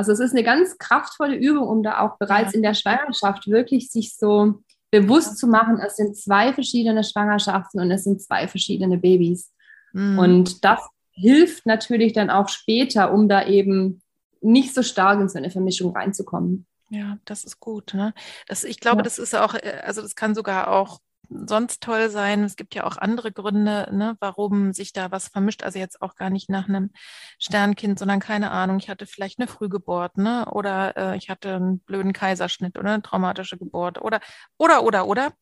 [0.00, 2.56] also es ist eine ganz kraftvolle Übung, um da auch bereits ja.
[2.56, 7.90] in der Schwangerschaft wirklich sich so bewusst zu machen, es sind zwei verschiedene Schwangerschaften und
[7.90, 9.52] es sind zwei verschiedene Babys.
[9.92, 10.18] Mhm.
[10.18, 10.80] Und das
[11.12, 14.00] hilft natürlich dann auch später, um da eben
[14.40, 16.66] nicht so stark in so eine Vermischung reinzukommen.
[16.88, 17.92] Ja, das ist gut.
[17.92, 18.14] Ne?
[18.48, 19.02] Das, ich glaube, ja.
[19.02, 22.44] das ist auch, äh, also das kann sogar auch sonst toll sein.
[22.44, 25.62] Es gibt ja auch andere Gründe, ne, warum sich da was vermischt.
[25.62, 26.90] Also jetzt auch gar nicht nach einem
[27.38, 28.78] Sternkind, sondern keine Ahnung.
[28.78, 33.02] Ich hatte vielleicht eine Frühgeburt, ne, oder äh, ich hatte einen blöden Kaiserschnitt oder eine
[33.02, 34.20] traumatische Geburt oder
[34.58, 35.32] oder oder oder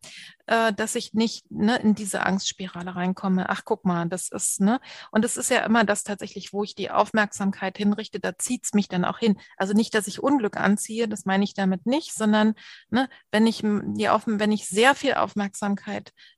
[0.47, 3.49] äh, dass ich nicht ne, in diese Angstspirale reinkomme.
[3.49, 4.81] Ach, guck mal, das ist, ne?
[5.11, 8.75] Und es ist ja immer das tatsächlich, wo ich die Aufmerksamkeit hinrichte, da zieht es
[8.75, 9.39] mich dann auch hin.
[9.57, 12.55] Also nicht, dass ich Unglück anziehe, das meine ich damit nicht, sondern
[12.91, 15.78] ne, wenn ich die wenn ich sehr viel Aufmerksamkeit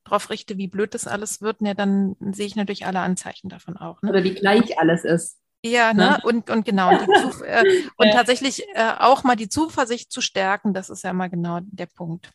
[0.04, 3.76] darauf richte, wie blöd das alles wird, ne, dann sehe ich natürlich alle Anzeichen davon
[3.76, 4.02] auch.
[4.02, 4.10] Ne?
[4.10, 5.38] Oder wie gleich alles ist.
[5.62, 6.02] Ja, ne?
[6.02, 6.18] ne?
[6.22, 6.90] Und, und genau.
[6.90, 7.08] Und,
[7.44, 7.64] äh,
[7.96, 11.86] und tatsächlich äh, auch mal die Zuversicht zu stärken, das ist ja mal genau der
[11.86, 12.30] Punkt.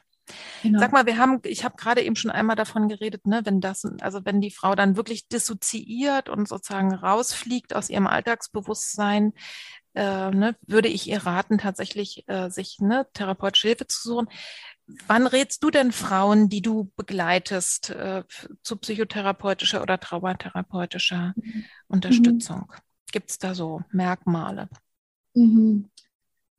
[0.63, 0.79] Genau.
[0.79, 3.85] Sag mal, wir haben, ich habe gerade eben schon einmal davon geredet, ne, wenn das,
[4.01, 9.33] also wenn die Frau dann wirklich dissoziiert und sozusagen rausfliegt aus ihrem Alltagsbewusstsein,
[9.93, 14.27] äh, ne, würde ich ihr raten, tatsächlich äh, sich ne, therapeutische Hilfe zu suchen.
[15.07, 18.23] Wann rätst du denn Frauen, die du begleitest, äh,
[18.61, 21.65] zu psychotherapeutischer oder traumatherapeutischer mhm.
[21.87, 22.71] Unterstützung?
[23.11, 24.69] Gibt es da so Merkmale?
[25.33, 25.89] Mhm.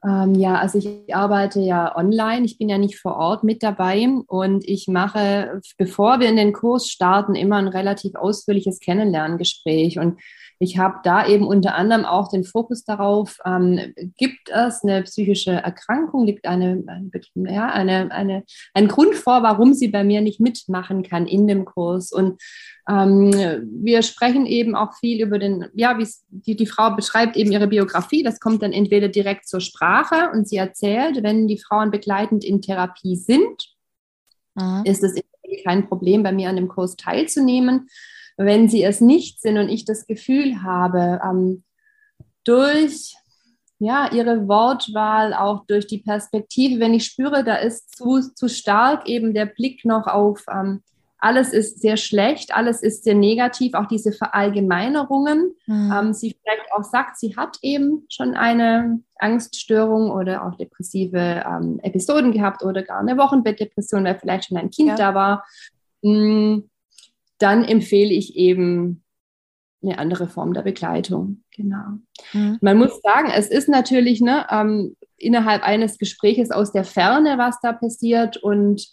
[0.05, 2.44] Ähm, ja, also ich arbeite ja online.
[2.44, 6.53] Ich bin ja nicht vor Ort mit dabei und ich mache, bevor wir in den
[6.53, 9.98] Kurs starten, immer ein relativ ausführliches Kennenlerngespräch.
[9.98, 10.20] Und
[10.59, 15.53] ich habe da eben unter anderem auch den Fokus darauf, ähm, gibt es eine psychische
[15.53, 17.11] Erkrankung, liegt eine, eine,
[17.53, 21.65] ja, eine, eine, ein Grund vor, warum sie bei mir nicht mitmachen kann in dem
[21.66, 22.11] Kurs.
[22.11, 22.41] Und
[22.89, 23.33] ähm,
[23.83, 27.66] wir sprechen eben auch viel über den, ja, wie die, die Frau beschreibt eben ihre
[27.66, 28.23] Biografie.
[28.23, 32.62] Das kommt dann entweder direkt zur Sprache und sie erzählt, wenn die Frauen begleitend in
[32.62, 33.74] Therapie sind,
[34.55, 34.83] mhm.
[34.85, 35.20] ist es
[35.65, 37.89] kein Problem, bei mir an dem Kurs teilzunehmen
[38.36, 41.64] wenn sie es nicht sind und ich das Gefühl habe, ähm,
[42.44, 43.16] durch
[43.78, 49.06] ja, ihre Wortwahl, auch durch die Perspektive, wenn ich spüre, da ist zu, zu stark
[49.06, 50.82] eben der Blick noch auf ähm,
[51.18, 55.54] alles ist sehr schlecht, alles ist sehr negativ, auch diese Verallgemeinerungen.
[55.66, 55.92] Mhm.
[55.92, 61.80] Ähm, sie vielleicht auch sagt, sie hat eben schon eine Angststörung oder auch depressive ähm,
[61.82, 64.96] Episoden gehabt oder gar eine Wochenbettdepression, weil vielleicht schon ein Kind ja.
[64.96, 65.44] da war.
[66.02, 66.68] Mhm
[67.38, 69.02] dann empfehle ich eben
[69.82, 71.42] eine andere Form der Begleitung.
[71.54, 71.98] Genau.
[72.32, 72.58] Mhm.
[72.60, 77.60] Man muss sagen, es ist natürlich ne, ähm, innerhalb eines Gespräches aus der Ferne, was
[77.60, 78.36] da passiert.
[78.36, 78.88] Und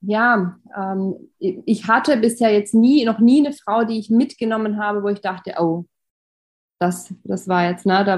[0.00, 5.02] ja, ähm, ich hatte bisher jetzt nie, noch nie eine Frau, die ich mitgenommen habe,
[5.02, 5.86] wo ich dachte, oh,
[6.78, 8.16] das, das war jetzt, ne, da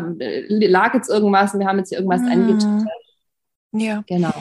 [0.48, 2.28] lag jetzt irgendwas und wir haben jetzt irgendwas mhm.
[2.28, 2.88] eingetrichtert.
[3.72, 4.02] Ja.
[4.06, 4.34] Genau.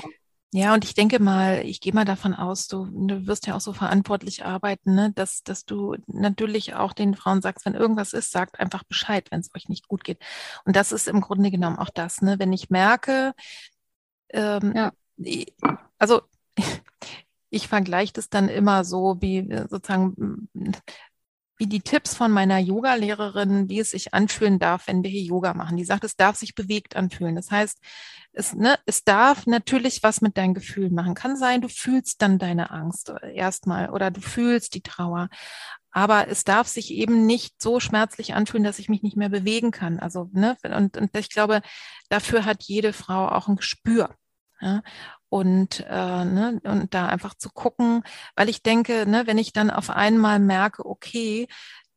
[0.55, 3.59] Ja, und ich denke mal, ich gehe mal davon aus, du, du wirst ja auch
[3.59, 5.11] so verantwortlich arbeiten, ne?
[5.13, 9.41] dass, dass du natürlich auch den Frauen sagst, wenn irgendwas ist, sagt einfach Bescheid, wenn
[9.41, 10.19] es euch nicht gut geht.
[10.63, 12.39] Und das ist im Grunde genommen auch das, ne?
[12.39, 13.33] wenn ich merke,
[14.29, 14.93] ähm, ja.
[15.99, 16.21] also
[17.49, 20.47] ich vergleiche das dann immer so wie äh, sozusagen
[21.57, 25.53] wie die Tipps von meiner Yoga-Lehrerin, wie es sich anfühlen darf, wenn wir hier Yoga
[25.53, 25.77] machen.
[25.77, 27.35] Die sagt, es darf sich bewegt anfühlen.
[27.35, 27.79] Das heißt,
[28.33, 31.13] es, ne, es darf natürlich was mit deinen Gefühlen machen.
[31.13, 35.29] Kann sein, du fühlst dann deine Angst erstmal oder du fühlst die Trauer.
[35.91, 39.71] Aber es darf sich eben nicht so schmerzlich anfühlen, dass ich mich nicht mehr bewegen
[39.71, 39.97] kann.
[39.99, 41.61] Also, ne, und, und ich glaube,
[42.09, 44.13] dafür hat jede Frau auch ein Gespür.
[44.61, 44.81] Ja?
[45.29, 48.03] und, äh, ne, und da einfach zu gucken,
[48.35, 51.47] weil ich denke, ne, wenn ich dann auf einmal merke, okay,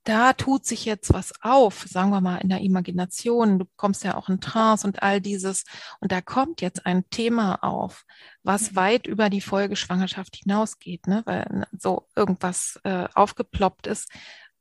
[0.02, 4.16] da tut sich jetzt was auf, sagen wir mal in der Imagination, du kommst ja
[4.16, 5.64] auch in Trance und all dieses,
[6.00, 8.04] und da kommt jetzt ein Thema auf,
[8.42, 14.10] was weit über die Folgeschwangerschaft hinausgeht, ne, weil ne, so irgendwas äh, aufgeploppt ist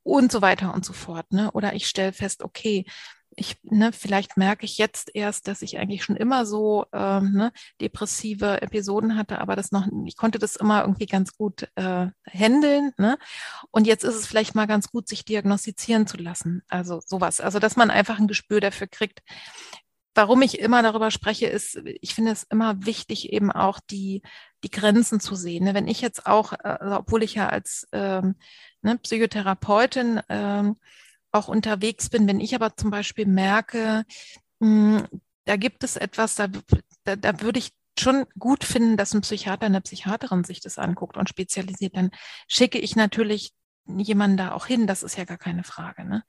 [0.02, 2.84] und so weiter und so fort, ne, oder ich stelle fest, okay,
[3.38, 7.52] ich, ne, vielleicht merke ich jetzt erst, dass ich eigentlich schon immer so ähm, ne,
[7.80, 12.92] depressive Episoden hatte, aber das noch, ich konnte das immer irgendwie ganz gut äh, handeln.
[12.98, 13.18] Ne?
[13.70, 16.62] Und jetzt ist es vielleicht mal ganz gut, sich diagnostizieren zu lassen.
[16.68, 17.40] Also sowas.
[17.40, 19.20] Also dass man einfach ein Gespür dafür kriegt.
[20.14, 24.22] Warum ich immer darüber spreche, ist, ich finde es immer wichtig, eben auch die,
[24.64, 25.64] die Grenzen zu sehen.
[25.64, 25.74] Ne?
[25.74, 28.34] Wenn ich jetzt auch, äh, obwohl ich ja als ähm,
[28.82, 30.76] ne, Psychotherapeutin ähm,
[31.32, 34.04] auch unterwegs bin, wenn ich aber zum Beispiel merke,
[34.60, 36.48] mh, hm, da gibt es etwas, da,
[37.04, 41.16] da, da würde ich schon gut finden, dass ein Psychiater, eine Psychiaterin sich das anguckt
[41.16, 42.10] und spezialisiert, dann
[42.46, 43.52] schicke ich natürlich
[43.86, 46.04] jemanden da auch hin, das ist ja gar keine Frage.
[46.04, 46.22] Ne?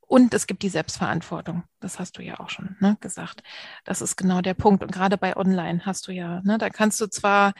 [0.00, 3.42] Und es gibt die Selbstverantwortung, das hast du ja auch schon ne, gesagt.
[3.84, 4.82] Das ist genau der Punkt.
[4.82, 7.54] Und gerade bei Online hast du ja, ne, da kannst du zwar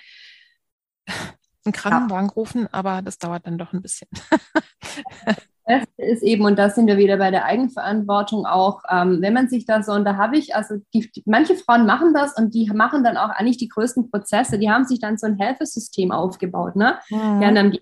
[1.64, 2.34] einen Krankenwagen ja.
[2.34, 4.08] rufen, aber das dauert dann doch ein bisschen.
[5.64, 9.48] Beste ist eben, und da sind wir wieder bei der Eigenverantwortung auch, ähm, wenn man
[9.48, 12.54] sich da so, und da habe ich, also die, die, manche Frauen machen das und
[12.54, 16.10] die machen dann auch eigentlich die größten Prozesse, die haben sich dann so ein Helfesystem
[16.10, 16.76] aufgebaut.
[16.76, 16.98] Ne?
[17.10, 17.40] Mhm.
[17.40, 17.80] Die haben dann die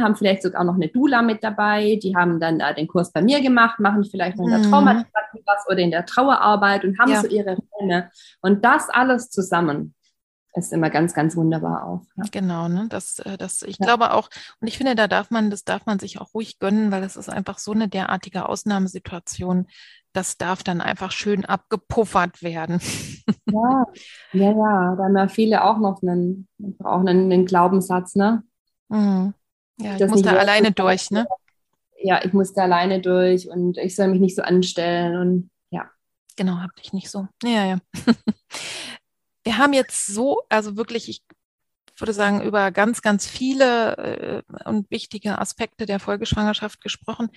[0.00, 3.20] haben vielleicht sogar noch eine Dula mit dabei, die haben dann äh, den Kurs bei
[3.20, 4.70] mir gemacht, machen vielleicht noch in der mhm.
[4.70, 7.20] Traumatherapie was oder in der Trauerarbeit und haben ja.
[7.20, 8.10] so ihre Räume.
[8.40, 9.94] Und das alles zusammen
[10.54, 12.02] ist immer ganz, ganz wunderbar auch.
[12.16, 12.24] Ja.
[12.30, 12.86] Genau, ne?
[12.88, 13.86] Das, äh, das, ich ja.
[13.86, 14.28] glaube auch,
[14.60, 17.16] und ich finde, da darf man, das darf man sich auch ruhig gönnen, weil es
[17.16, 19.66] ist einfach so eine derartige Ausnahmesituation.
[20.12, 22.80] Das darf dann einfach schön abgepuffert werden.
[23.50, 23.86] Ja,
[24.32, 24.96] ja, ja.
[24.96, 26.48] Da haben ja viele auch noch einen,
[26.84, 28.42] auch einen, einen Glaubenssatz, ne?
[28.88, 29.34] Mhm.
[29.78, 31.26] Ja, ich muss da alleine durch, ne?
[32.04, 35.88] Ja, ich muss da alleine durch und ich soll mich nicht so anstellen und ja.
[36.36, 37.28] Genau, hab dich nicht so.
[37.44, 37.78] Ja, ja.
[39.44, 41.22] wir haben jetzt so, also wirklich, ich
[41.98, 47.30] würde sagen, über ganz, ganz viele äh, und wichtige Aspekte der Folgeschwangerschaft gesprochen.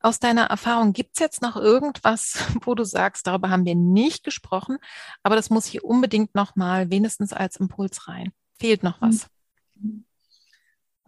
[0.00, 4.24] Aus deiner Erfahrung, gibt es jetzt noch irgendwas, wo du sagst, darüber haben wir nicht
[4.24, 4.78] gesprochen,
[5.22, 8.32] aber das muss hier unbedingt nochmal wenigstens als Impuls rein?
[8.58, 9.28] Fehlt noch was?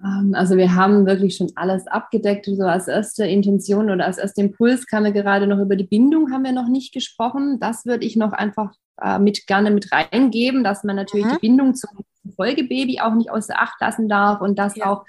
[0.02, 2.46] Ähm, also wir haben wirklich schon alles abgedeckt.
[2.46, 6.32] So als erste Intention oder als erster Impuls kam mir gerade noch über die Bindung,
[6.32, 7.58] haben wir noch nicht gesprochen.
[7.60, 11.32] Das würde ich noch einfach äh, mit gerne mit reingeben, dass man natürlich mhm.
[11.32, 11.90] die Bindung zum
[12.34, 14.86] Folgebaby auch nicht außer Acht lassen darf und dass ja.
[14.86, 15.04] auch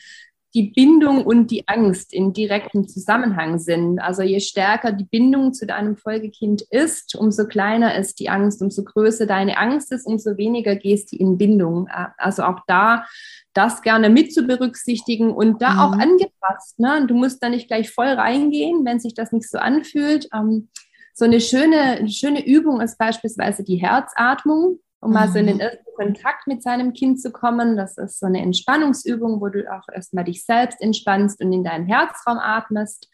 [0.53, 3.99] die Bindung und die Angst in direktem Zusammenhang sind.
[3.99, 8.83] Also je stärker die Bindung zu deinem Folgekind ist, umso kleiner ist die Angst, umso
[8.83, 11.89] größer deine Angst ist, umso weniger gehst du in Bindung.
[12.17, 13.05] Also auch da
[13.53, 15.79] das gerne mit zu berücksichtigen und da mhm.
[15.79, 16.79] auch angepasst.
[16.79, 17.05] Ne?
[17.07, 20.27] Du musst da nicht gleich voll reingehen, wenn sich das nicht so anfühlt.
[20.33, 20.69] Ähm,
[21.17, 25.55] so eine schöne, eine schöne Übung ist beispielsweise die Herzatmung um mal so in den
[25.55, 25.61] mhm.
[25.61, 27.77] ersten Kontakt mit seinem Kind zu kommen.
[27.77, 31.85] Das ist so eine Entspannungsübung, wo du auch erstmal dich selbst entspannst und in deinen
[31.85, 33.09] Herzraum atmest.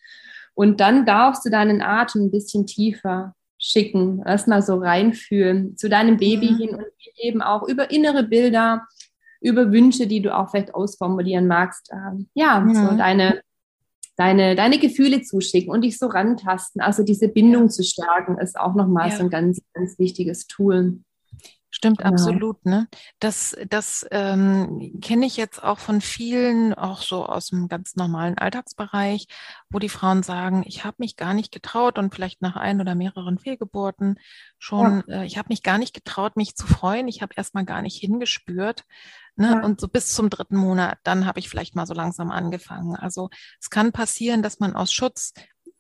[0.53, 6.17] Und dann darfst du deinen Atem ein bisschen tiefer schicken, erstmal so reinfühlen zu deinem
[6.17, 6.57] Baby mhm.
[6.57, 6.85] hin und
[7.17, 8.87] eben auch über innere Bilder,
[9.41, 11.91] über Wünsche, die du auch vielleicht ausformulieren magst.
[11.91, 12.75] Ähm, ja, mhm.
[12.75, 13.41] so deine,
[14.15, 16.81] deine, deine Gefühle zuschicken und dich so rantasten.
[16.81, 17.69] Also diese Bindung ja.
[17.69, 19.15] zu stärken, ist auch nochmal ja.
[19.15, 20.99] so ein ganz, ganz wichtiges Tool.
[21.75, 22.11] Stimmt, genau.
[22.11, 22.63] absolut.
[22.67, 22.87] Ne?
[23.17, 28.37] Das, das ähm, kenne ich jetzt auch von vielen, auch so aus dem ganz normalen
[28.37, 29.25] Alltagsbereich,
[29.71, 32.93] wo die Frauen sagen, ich habe mich gar nicht getraut und vielleicht nach ein oder
[32.93, 34.19] mehreren Fehlgeburten
[34.59, 35.21] schon, ja.
[35.21, 37.07] äh, ich habe mich gar nicht getraut, mich zu freuen.
[37.07, 38.83] Ich habe erstmal gar nicht hingespürt.
[39.35, 39.47] Ne?
[39.47, 39.65] Ja.
[39.65, 42.95] Und so bis zum dritten Monat, dann habe ich vielleicht mal so langsam angefangen.
[42.95, 45.33] Also es kann passieren, dass man aus Schutz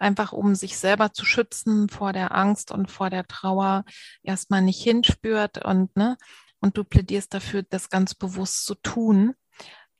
[0.03, 3.85] einfach um sich selber zu schützen vor der Angst und vor der Trauer,
[4.21, 6.17] erstmal nicht hinspürt und, ne,
[6.59, 9.33] und du plädierst dafür, das ganz bewusst zu tun.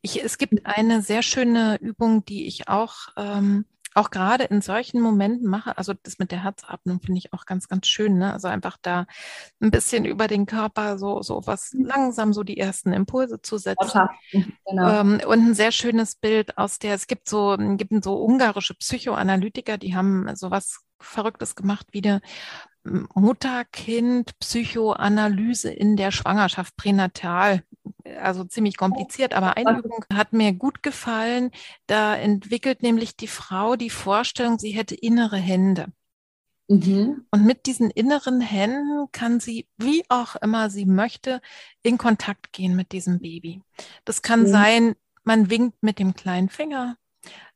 [0.02, 5.02] Ich, es gibt eine sehr schöne Übung, die ich auch ähm, auch gerade in solchen
[5.02, 8.18] Momenten mache, also das mit der Herzatmung finde ich auch ganz, ganz schön.
[8.18, 8.34] Ne?
[8.34, 9.06] Also einfach da
[9.61, 11.86] ein bisschen über den Körper so, so was mhm.
[11.86, 14.07] langsam so die ersten Impulse zu setzen.
[14.32, 15.02] Genau.
[15.02, 19.78] Ähm, und ein sehr schönes Bild aus der, es gibt so, gibt so ungarische Psychoanalytiker,
[19.78, 22.22] die haben sowas Verrücktes gemacht wie eine
[22.84, 27.64] Mutter-Kind-Psychoanalyse in der Schwangerschaft pränatal.
[28.19, 31.49] Also ziemlich kompliziert, aber eine Übung hat mir gut gefallen.
[31.88, 35.88] Da entwickelt nämlich die Frau die Vorstellung, sie hätte innere Hände.
[36.68, 37.26] Mhm.
[37.31, 41.41] Und mit diesen inneren Händen kann sie, wie auch immer sie möchte,
[41.81, 43.61] in Kontakt gehen mit diesem Baby.
[44.05, 44.47] Das kann mhm.
[44.47, 46.97] sein, man winkt mit dem kleinen Finger,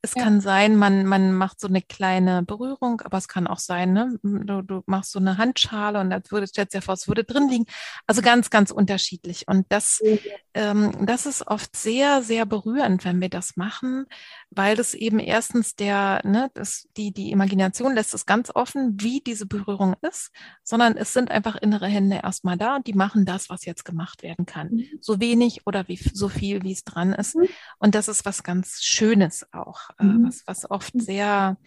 [0.03, 0.24] es ja.
[0.24, 4.19] kann sein, man, man macht so eine kleine Berührung, aber es kann auch sein, ne?
[4.22, 7.49] du, du machst so eine Handschale und das würde, stellst dir vor, es würde drin
[7.49, 7.65] liegen.
[8.06, 9.48] Also ganz, ganz unterschiedlich.
[9.48, 10.18] Und das, ja.
[10.53, 14.06] ähm, das ist oft sehr, sehr berührend, wenn wir das machen,
[14.52, 19.22] weil das eben erstens der, ne, das, die, die Imagination lässt es ganz offen, wie
[19.22, 20.32] diese Berührung ist,
[20.64, 24.22] sondern es sind einfach innere Hände erstmal da und die machen das, was jetzt gemacht
[24.22, 24.69] werden kann.
[24.69, 24.86] Mhm.
[25.02, 27.36] So wenig oder wie, so viel, wie es dran ist.
[27.36, 27.49] Mhm.
[27.80, 29.86] Und das ist was ganz Schönes auch.
[29.99, 30.27] Äh, mhm.
[30.27, 31.57] was, was oft sehr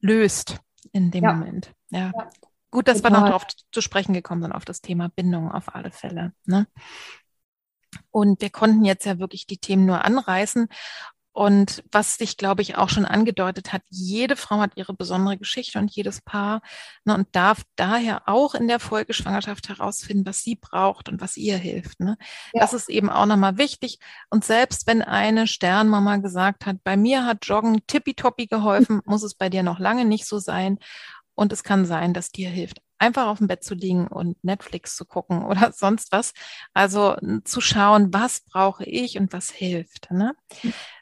[0.00, 0.60] löst
[0.92, 1.32] in dem ja.
[1.32, 1.72] Moment.
[1.90, 2.12] Ja.
[2.14, 2.30] ja.
[2.70, 3.12] Gut, dass Total.
[3.12, 6.32] wir noch darauf zu sprechen gekommen sind, auf das Thema Bindung auf alle Fälle.
[6.44, 6.66] Ne?
[8.10, 10.68] Und wir konnten jetzt ja wirklich die Themen nur anreißen.
[11.38, 15.78] Und was sich, glaube ich, auch schon angedeutet hat, jede Frau hat ihre besondere Geschichte
[15.78, 16.62] und jedes Paar
[17.04, 21.56] ne, und darf daher auch in der Folgeschwangerschaft herausfinden, was sie braucht und was ihr
[21.56, 22.00] hilft.
[22.00, 22.18] Ne?
[22.52, 22.62] Ja.
[22.62, 24.00] Das ist eben auch nochmal wichtig.
[24.30, 29.34] Und selbst wenn eine Sternmama gesagt hat, bei mir hat Joggen tippitoppi geholfen, muss es
[29.36, 30.80] bei dir noch lange nicht so sein.
[31.36, 34.96] Und es kann sein, dass dir hilft, einfach auf dem Bett zu liegen und Netflix
[34.96, 36.32] zu gucken oder sonst was.
[36.74, 40.10] Also zu schauen, was brauche ich und was hilft.
[40.10, 40.34] Ne?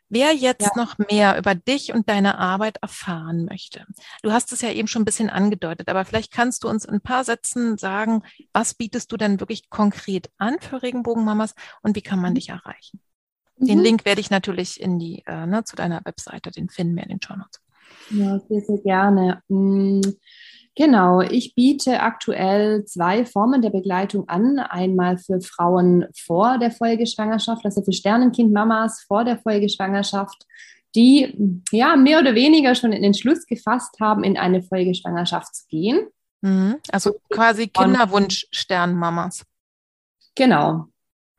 [0.09, 0.71] Wer jetzt ja.
[0.77, 3.85] noch mehr über dich und deine Arbeit erfahren möchte,
[4.23, 6.95] du hast es ja eben schon ein bisschen angedeutet, aber vielleicht kannst du uns in
[6.95, 8.23] ein paar Sätzen sagen,
[8.53, 12.37] was bietest du denn wirklich konkret an für Regenbogenmamas und wie kann man mhm.
[12.37, 13.01] dich erreichen?
[13.59, 13.85] Den mhm.
[13.85, 17.09] Link werde ich natürlich in die, äh, ne, zu deiner Webseite, den finden wir in
[17.09, 17.61] den Show Notes.
[18.11, 19.43] Ja, sehr, sehr gerne.
[19.49, 20.03] Mm,
[20.79, 24.59] Genau, ich biete aktuell zwei Formen der Begleitung an.
[24.59, 30.45] Einmal für Frauen vor der Folgeschwangerschaft, also für Sternenkind-Mamas vor der Folgeschwangerschaft,
[30.95, 36.09] die ja mehr oder weniger schon den Entschluss gefasst haben, in eine Folgeschwangerschaft zu gehen.
[36.43, 36.77] Mhm.
[36.93, 39.45] Also quasi Kinderwunsch-Sternmamas.
[40.35, 40.89] Genau.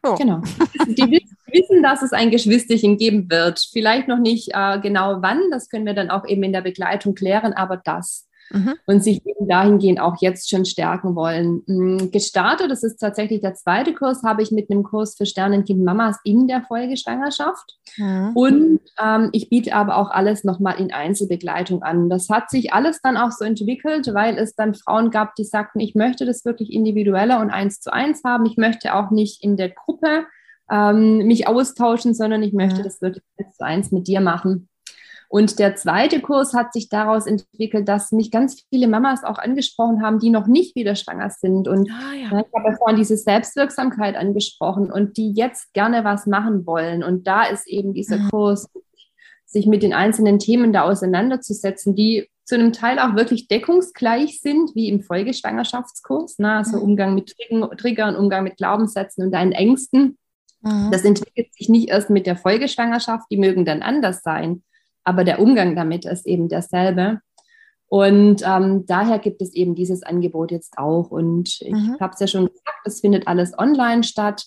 [0.01, 0.15] Oh.
[0.15, 0.41] Genau.
[0.87, 3.59] Die wissen, dass es ein Geschwisterchen geben wird.
[3.71, 7.13] Vielleicht noch nicht äh, genau wann, das können wir dann auch eben in der Begleitung
[7.13, 8.75] klären, aber das mhm.
[8.85, 11.63] und sich eben dahingehend auch jetzt schon stärken wollen.
[11.65, 15.83] Mm, gestartet, das ist tatsächlich der zweite Kurs, habe ich mit einem Kurs für Sternenkind
[15.83, 17.77] Mamas in der Folgeschwangerschaft.
[17.97, 18.31] Mhm.
[18.35, 22.09] Und ähm, ich biete aber auch alles nochmal in Einzelbegleitung an.
[22.09, 25.79] Das hat sich alles dann auch so entwickelt, weil es dann Frauen gab, die sagten,
[25.79, 28.45] ich möchte das wirklich individueller und eins zu eins haben.
[28.45, 30.25] Ich möchte auch nicht in der Gruppe
[30.69, 32.83] ähm, mich austauschen, sondern ich möchte mhm.
[32.83, 34.69] das wirklich eins zu eins mit dir machen.
[35.29, 40.01] Und der zweite Kurs hat sich daraus entwickelt, dass mich ganz viele Mamas auch angesprochen
[40.01, 41.67] haben, die noch nicht wieder schwanger sind.
[41.67, 42.25] Und ah, ja.
[42.27, 47.03] ich habe vorhin diese Selbstwirksamkeit angesprochen und die jetzt gerne was machen wollen.
[47.03, 48.29] Und da ist eben dieser mhm.
[48.29, 48.69] Kurs,
[49.45, 54.75] sich mit den einzelnen Themen da auseinanderzusetzen, die zu einem Teil auch wirklich deckungsgleich sind,
[54.75, 56.39] wie im Folgeschwangerschaftskurs.
[56.39, 56.53] Ne?
[56.53, 56.83] Also mhm.
[56.83, 57.35] Umgang mit
[57.77, 60.17] Triggern, Umgang mit Glaubenssätzen und deinen Ängsten.
[60.61, 60.89] Mhm.
[60.91, 64.63] Das entwickelt sich nicht erst mit der Folgeschwangerschaft, die mögen dann anders sein
[65.07, 67.21] aber der Umgang damit ist eben derselbe.
[67.87, 71.11] Und ähm, daher gibt es eben dieses Angebot jetzt auch.
[71.11, 71.95] Und ich mhm.
[72.01, 74.43] habe es ja schon gesagt, es findet alles online statt.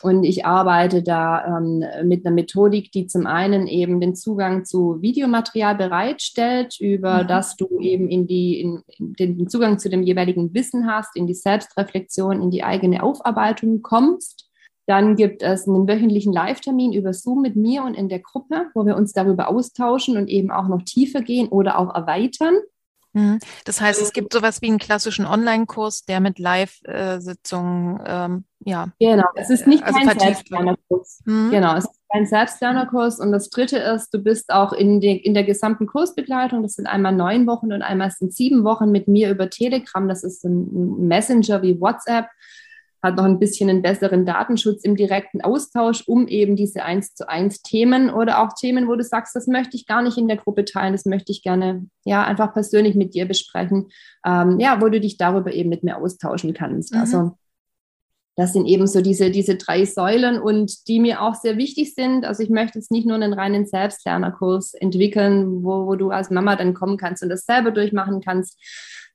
[0.00, 5.02] Und ich arbeite da ähm, mit einer Methodik, die zum einen eben den Zugang zu
[5.02, 7.28] Videomaterial bereitstellt, über mhm.
[7.28, 11.26] das du eben in die, in, in den Zugang zu dem jeweiligen Wissen hast, in
[11.26, 14.47] die Selbstreflexion, in die eigene Aufarbeitung kommst.
[14.88, 18.86] Dann gibt es einen wöchentlichen Live-Termin über Zoom mit mir und in der Gruppe, wo
[18.86, 22.54] wir uns darüber austauschen und eben auch noch tiefer gehen oder auch erweitern.
[23.12, 23.38] Mhm.
[23.66, 28.88] Das heißt, es gibt sowas wie einen klassischen Online-Kurs, der mit Live-Sitzungen, ähm, ja.
[28.98, 31.20] Genau, es ist nicht also kein Selbstlernerkurs.
[31.26, 31.50] Mhm.
[31.50, 33.20] Genau, es ist kein Selbstlernerkurs.
[33.20, 36.86] Und das dritte ist, du bist auch in, die, in der gesamten Kursbegleitung, das sind
[36.86, 40.08] einmal neun Wochen und einmal sind sieben Wochen mit mir über Telegram.
[40.08, 42.28] Das ist ein Messenger wie WhatsApp
[43.02, 47.28] hat noch ein bisschen einen besseren Datenschutz im direkten Austausch, um eben diese eins zu
[47.28, 50.36] eins Themen oder auch Themen, wo du sagst, das möchte ich gar nicht in der
[50.36, 53.88] Gruppe teilen, das möchte ich gerne ja einfach persönlich mit dir besprechen,
[54.26, 56.92] ähm, ja, wo du dich darüber eben mit mir austauschen kannst.
[56.92, 57.00] Mhm.
[57.00, 57.32] Also
[58.38, 62.24] das sind eben so diese, diese drei Säulen und die mir auch sehr wichtig sind.
[62.24, 66.54] Also ich möchte jetzt nicht nur einen reinen Selbstlernerkurs entwickeln, wo, wo du als Mama
[66.54, 68.56] dann kommen kannst und das selber durchmachen kannst,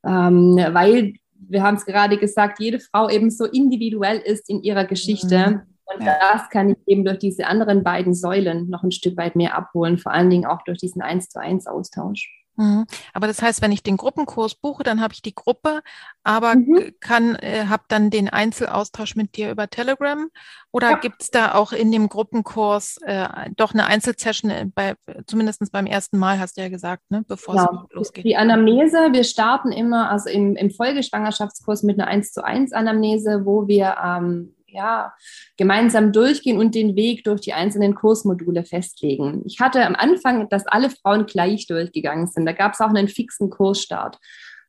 [0.06, 1.14] ähm, weil
[1.50, 5.38] wir haben es gerade gesagt, jede Frau eben so individuell ist in ihrer Geschichte.
[5.48, 5.62] Mhm.
[5.86, 6.18] Und ja.
[6.20, 9.98] das kann ich eben durch diese anderen beiden Säulen noch ein Stück weit mehr abholen,
[9.98, 12.43] vor allen Dingen auch durch diesen Eins zu eins Austausch.
[12.56, 12.86] Mhm.
[13.14, 15.82] Aber das heißt, wenn ich den Gruppenkurs buche, dann habe ich die Gruppe,
[16.24, 16.94] aber mhm.
[17.00, 20.30] kann, äh, habe dann den Einzelaustausch mit dir über Telegram
[20.72, 20.98] oder ja.
[20.98, 25.86] gibt es da auch in dem Gruppenkurs äh, doch eine Einzelsession, äh, bei, zumindest beim
[25.86, 27.86] ersten Mal, hast du ja gesagt, ne, bevor ja.
[27.90, 28.26] es losgeht?
[28.26, 33.46] Die Anamnese, wir starten immer, also im, im Folgeschwangerschaftskurs mit einer 1 zu 1 Anamnese,
[33.46, 35.14] wo wir ähm, ja,
[35.58, 39.44] gemeinsam durchgehen und den Weg durch die einzelnen Kursmodule festlegen.
[39.46, 42.46] Ich hatte am Anfang, dass alle Frauen gleich durchgegangen sind.
[42.46, 44.18] Da gab es auch einen fixen Kursstart.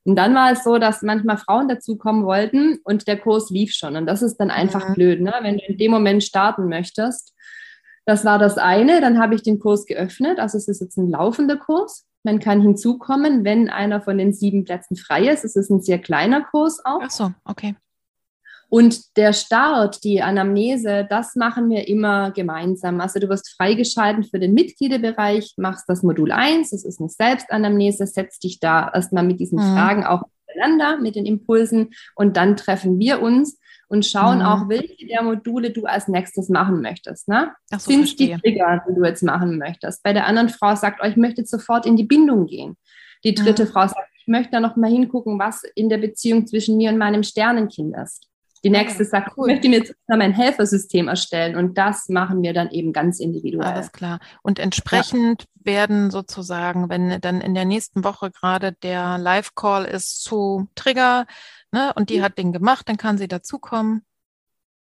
[0.03, 3.95] Und dann war es so, dass manchmal Frauen dazukommen wollten und der Kurs lief schon.
[3.95, 4.93] Und das ist dann einfach mhm.
[4.93, 5.33] blöd, ne?
[5.41, 7.33] wenn du in dem Moment starten möchtest.
[8.05, 9.01] Das war das eine.
[9.01, 10.37] Dann habe ich den Kurs geöffnet.
[10.39, 12.05] Also es ist jetzt ein laufender Kurs.
[12.23, 15.43] Man kann hinzukommen, wenn einer von den sieben Plätzen frei ist.
[15.43, 17.01] Es ist ein sehr kleiner Kurs auch.
[17.01, 17.75] Ach so, okay.
[18.75, 22.99] Und der Start, die Anamnese, das machen wir immer gemeinsam.
[22.99, 28.05] Also du wirst freigeschalten für den Mitgliederbereich, machst das Modul 1, das ist eine Selbstanamnese,
[28.05, 29.73] setzt dich da erstmal mit diesen mhm.
[29.73, 34.45] Fragen auch miteinander, mit den Impulsen und dann treffen wir uns und schauen mhm.
[34.45, 37.29] auch, welche der Module du als nächstes machen möchtest.
[37.29, 37.53] Ne?
[37.71, 40.03] Ach so, Sind die Trigger, die du jetzt machen möchtest?
[40.03, 42.75] Bei der anderen Frau sagt, oh, ich möchte sofort in die Bindung gehen.
[43.23, 43.69] Die dritte mhm.
[43.69, 46.97] Frau sagt, ich möchte da noch mal hingucken, was in der Beziehung zwischen mir und
[46.97, 48.27] meinem Sternenkind ist.
[48.65, 49.47] Die nächste ah, sagt, cool.
[49.47, 53.63] ich möchte mir jetzt ein Helfersystem erstellen und das machen wir dann eben ganz individuell.
[53.63, 54.19] Alles klar.
[54.41, 55.65] Und entsprechend ja.
[55.65, 61.27] werden sozusagen, wenn dann in der nächsten Woche gerade der Live-Call ist zu Trigger
[61.71, 62.23] ne, und die mhm.
[62.23, 64.03] hat den gemacht, dann kann sie dazukommen.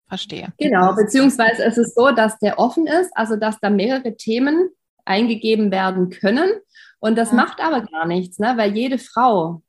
[0.09, 0.55] Verstehe.
[0.56, 4.70] Genau, beziehungsweise es ist so, dass der offen ist, also dass da mehrere Themen
[5.05, 6.51] eingegeben werden können.
[7.01, 7.36] Und das ja.
[7.36, 8.55] macht aber gar nichts, ne?
[8.56, 9.61] weil jede Frau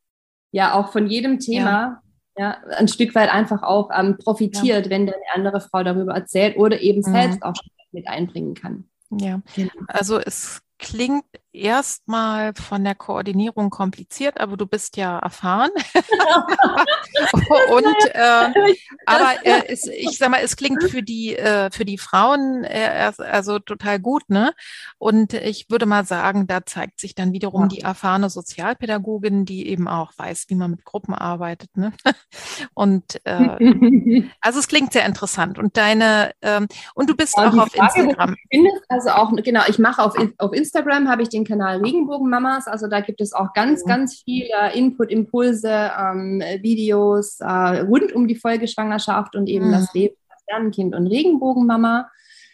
[0.52, 2.02] ja auch von jedem Thema ja
[2.38, 4.90] ja, ein Stück weit einfach auch ähm, profitiert, ja.
[4.90, 7.12] wenn eine andere Frau darüber erzählt oder eben mhm.
[7.12, 7.54] selbst auch
[7.92, 8.86] mit einbringen kann.
[9.12, 9.72] Ja, genau.
[9.88, 11.24] also es klingt
[11.56, 15.72] erstmal von der Koordinierung kompliziert, aber du bist ja erfahren.
[17.72, 18.76] und äh,
[19.06, 23.12] aber äh, es, ich sag mal, es klingt für die äh, für die Frauen äh,
[23.18, 24.54] also total gut, ne?
[24.98, 27.68] Und ich würde mal sagen, da zeigt sich dann wiederum ja.
[27.68, 31.94] die erfahrene Sozialpädagogin, die eben auch weiß, wie man mit Gruppen arbeitet, ne?
[32.74, 35.58] Und äh, also es klingt sehr interessant.
[35.60, 38.36] Und deine ähm, und du bist ja, auch auf Frage, Instagram.
[38.52, 42.68] Findest, also auch genau, ich mache auf auf Instagram habe ich den Kanal Regenbogenmamas.
[42.68, 43.90] Also da gibt es auch ganz, mhm.
[43.90, 49.72] ganz viel Input, Impulse, ähm, Videos äh, rund um die Folgeschwangerschaft und eben mhm.
[49.72, 52.10] das Leben als Sternenkind und Regenbogenmama.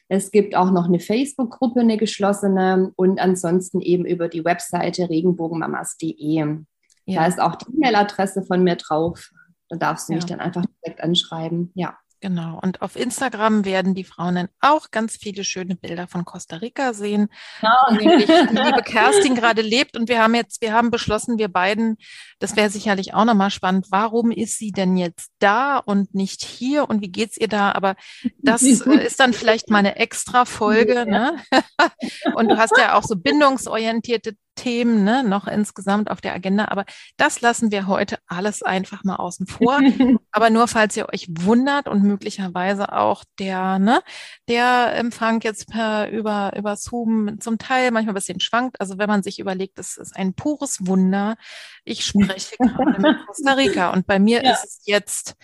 [0.07, 6.57] Es gibt auch noch eine Facebook-Gruppe, eine geschlossene und ansonsten eben über die Webseite regenbogenmamas.de.
[7.05, 7.21] Ja.
[7.21, 9.31] Da ist auch die E-Mail-Adresse von mir drauf.
[9.69, 10.17] Da darfst du ja.
[10.17, 11.71] mich dann einfach direkt anschreiben.
[11.75, 11.97] Ja.
[12.21, 12.59] Genau.
[12.61, 16.93] Und auf Instagram werden die Frauen dann auch ganz viele schöne Bilder von Costa Rica
[16.93, 17.29] sehen,
[17.63, 17.75] ja.
[17.89, 19.97] wo nämlich die liebe Kerstin gerade lebt.
[19.97, 21.97] Und wir haben jetzt, wir haben beschlossen, wir beiden,
[22.37, 26.87] das wäre sicherlich auch nochmal spannend, warum ist sie denn jetzt da und nicht hier
[26.87, 27.71] und wie geht's ihr da?
[27.71, 27.95] Aber
[28.37, 31.07] das ist dann vielleicht mal eine extra Folge.
[31.07, 31.37] Ne?
[32.35, 36.65] Und du hast ja auch so bindungsorientierte Themen ne, noch insgesamt auf der Agenda.
[36.69, 36.85] Aber
[37.17, 39.79] das lassen wir heute alles einfach mal außen vor.
[40.31, 44.01] aber nur falls ihr euch wundert und möglicherweise auch der, ne,
[44.47, 48.79] der Empfang jetzt per, über, über Zoom zum Teil manchmal ein bisschen schwankt.
[48.79, 51.35] Also wenn man sich überlegt, es ist ein pures Wunder.
[51.83, 54.51] Ich spreche gerade mit Costa Rica und bei mir ja.
[54.51, 55.35] ist es jetzt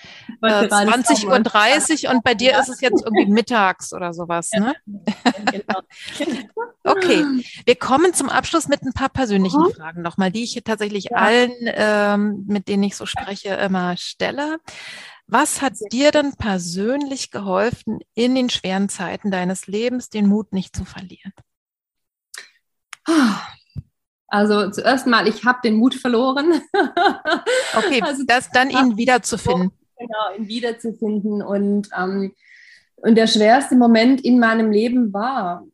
[0.42, 2.60] äh, 20.30 Uhr und bei dir ja.
[2.60, 4.52] ist es jetzt irgendwie mittags oder sowas.
[4.52, 4.76] Ne?
[5.52, 5.82] Genau.
[6.84, 7.24] okay,
[7.66, 9.72] wir kommen zum Abschluss mit ein paar persönlichen mhm.
[9.72, 11.18] Fragen nochmal, die ich tatsächlich ja.
[11.18, 14.58] allen, ähm, mit denen ich so spreche, immer stelle.
[15.28, 20.76] Was hat dir denn persönlich geholfen, in den schweren Zeiten deines Lebens den Mut nicht
[20.76, 21.34] zu verlieren?
[24.28, 26.62] Also zuerst mal, ich habe den Mut verloren.
[27.76, 29.72] okay, also, das dann ihn wiederzufinden.
[29.98, 31.42] Genau, ihn wiederzufinden.
[31.42, 32.34] Und, ähm,
[32.96, 35.66] und der schwerste Moment in meinem Leben war,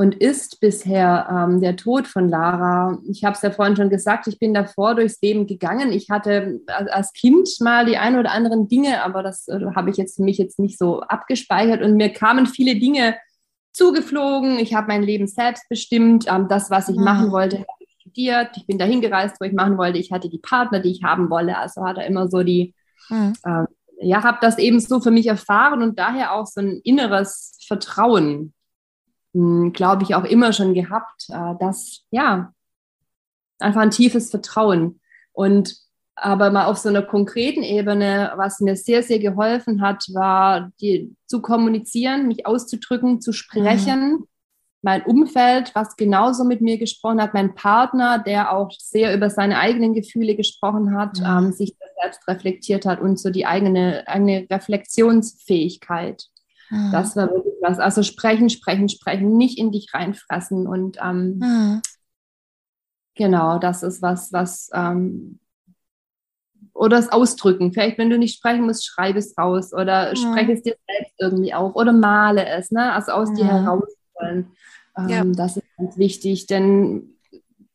[0.00, 2.98] und ist bisher ähm, der Tod von Lara.
[3.06, 5.92] Ich habe es ja vorhin schon gesagt, ich bin davor durchs Leben gegangen.
[5.92, 9.98] Ich hatte als Kind mal die ein oder anderen Dinge, aber das äh, habe ich
[9.98, 13.14] jetzt für mich jetzt nicht so abgespeichert und mir kamen viele Dinge
[13.74, 14.58] zugeflogen.
[14.58, 16.24] Ich habe mein Leben selbst bestimmt.
[16.28, 17.04] Ähm, das, was ich mhm.
[17.04, 18.56] machen wollte, habe ich studiert.
[18.56, 19.98] Ich bin dahin gereist, wo ich machen wollte.
[19.98, 21.58] Ich hatte die Partner, die ich haben wollte.
[21.58, 22.74] Also hat er immer so die,
[23.10, 23.34] mhm.
[23.44, 23.64] äh,
[24.00, 28.54] ja, habe das eben so für mich erfahren und daher auch so ein inneres Vertrauen
[29.32, 32.52] glaube ich, auch immer schon gehabt, äh, dass, ja,
[33.58, 35.00] einfach ein tiefes Vertrauen.
[35.32, 35.76] Und
[36.16, 41.14] aber mal auf so einer konkreten Ebene, was mir sehr, sehr geholfen hat, war die,
[41.26, 44.12] zu kommunizieren, mich auszudrücken, zu sprechen.
[44.12, 44.26] Mhm.
[44.82, 49.58] Mein Umfeld, was genauso mit mir gesprochen hat, mein Partner, der auch sehr über seine
[49.58, 51.26] eigenen Gefühle gesprochen hat, mhm.
[51.26, 56.24] ähm, sich selbst reflektiert hat und so die eigene, eigene Reflexionsfähigkeit.
[56.70, 56.90] Mhm.
[56.92, 57.78] Das war wirklich was.
[57.78, 60.66] Also sprechen, sprechen, sprechen, nicht in dich reinfressen.
[60.66, 61.82] Und ähm, mhm.
[63.14, 65.40] genau, das ist was, was ähm,
[66.72, 67.72] oder das Ausdrücken.
[67.72, 70.16] Vielleicht, wenn du nicht sprechen musst, schreib es raus oder mhm.
[70.16, 72.92] spreche es dir selbst irgendwie auf oder male es, ne?
[72.92, 74.52] Also aus dir herausholen.
[74.96, 75.24] Ähm, ja.
[75.24, 77.16] Das ist ganz wichtig, denn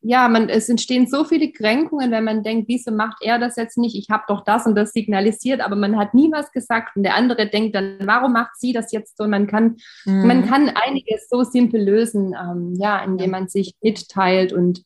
[0.00, 3.78] ja, man, es entstehen so viele Kränkungen, wenn man denkt, wieso macht er das jetzt
[3.78, 3.96] nicht?
[3.96, 7.16] Ich habe doch das und das signalisiert, aber man hat nie was gesagt und der
[7.16, 9.26] andere denkt dann, warum macht sie das jetzt so?
[9.26, 10.26] Man kann, mhm.
[10.26, 14.82] man kann einiges so simpel lösen, ähm, ja, indem man sich mitteilt und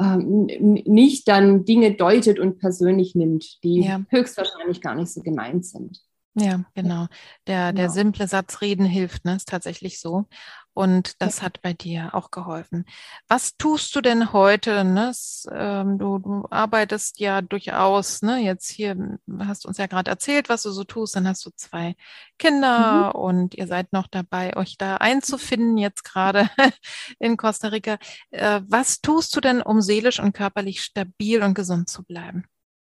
[0.00, 0.46] ähm,
[0.86, 4.00] nicht dann Dinge deutet und persönlich nimmt, die ja.
[4.08, 6.00] höchstwahrscheinlich gar nicht so gemeint sind.
[6.34, 7.06] Ja, genau.
[7.46, 7.92] Der, der genau.
[7.92, 9.36] simple Satz reden hilft, ne?
[9.36, 10.26] Ist tatsächlich so.
[10.72, 12.84] Und das hat bei dir auch geholfen.
[13.28, 14.84] Was tust du denn heute?
[14.84, 15.12] Ne?
[15.50, 18.38] Ähm, du, du, arbeitest ja durchaus, ne?
[18.38, 21.16] jetzt hier hm, hast du uns ja gerade erzählt, was du so tust.
[21.16, 21.96] Dann hast du zwei
[22.38, 23.20] Kinder mhm.
[23.20, 26.48] und ihr seid noch dabei, euch da einzufinden, jetzt gerade
[27.18, 27.98] in Costa Rica.
[28.30, 32.44] Äh, was tust du denn, um seelisch und körperlich stabil und gesund zu bleiben?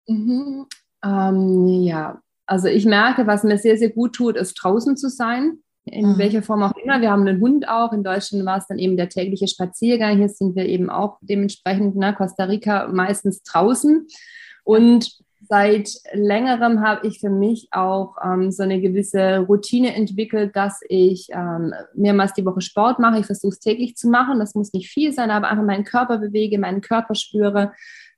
[0.07, 0.67] Mhm.
[1.03, 5.59] Ähm, ja, also ich merke, was mir sehr, sehr gut tut, ist draußen zu sein
[5.85, 6.17] in mhm.
[6.17, 7.01] welcher Form auch immer.
[7.01, 7.93] Wir haben einen Hund auch.
[7.93, 10.17] In Deutschland war es dann eben der tägliche Spaziergang.
[10.17, 14.07] Hier sind wir eben auch dementsprechend, ne, Costa Rica meistens draußen.
[14.63, 20.79] Und seit längerem habe ich für mich auch ähm, so eine gewisse Routine entwickelt, dass
[20.89, 23.19] ich ähm, mehrmals die Woche Sport mache.
[23.19, 24.39] Ich versuche es täglich zu machen.
[24.39, 27.73] Das muss nicht viel sein, aber einfach meinen Körper bewege, meinen Körper spüre.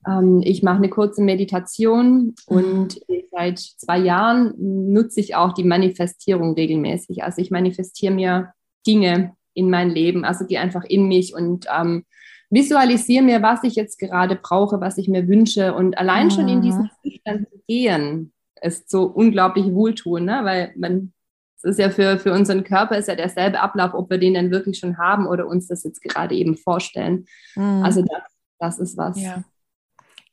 [0.05, 2.99] Ähm, ich mache eine kurze Meditation und
[3.31, 7.23] seit zwei Jahren nutze ich auch die Manifestierung regelmäßig.
[7.23, 8.53] Also ich manifestiere mir
[8.85, 12.05] Dinge in mein Leben, also die einfach in mich und ähm,
[12.49, 15.73] visualisiere mir, was ich jetzt gerade brauche, was ich mir wünsche.
[15.73, 20.39] Und allein schon in diesen Zustand zu gehen, ist so unglaublich wohltun, ne?
[20.43, 21.13] weil man
[21.57, 24.51] es ist ja für, für unseren Körper ist ja derselbe Ablauf, ob wir den dann
[24.51, 27.25] wirklich schon haben oder uns das jetzt gerade eben vorstellen.
[27.55, 27.83] Mhm.
[27.83, 28.21] Also das,
[28.59, 29.19] das ist was.
[29.19, 29.43] Ja.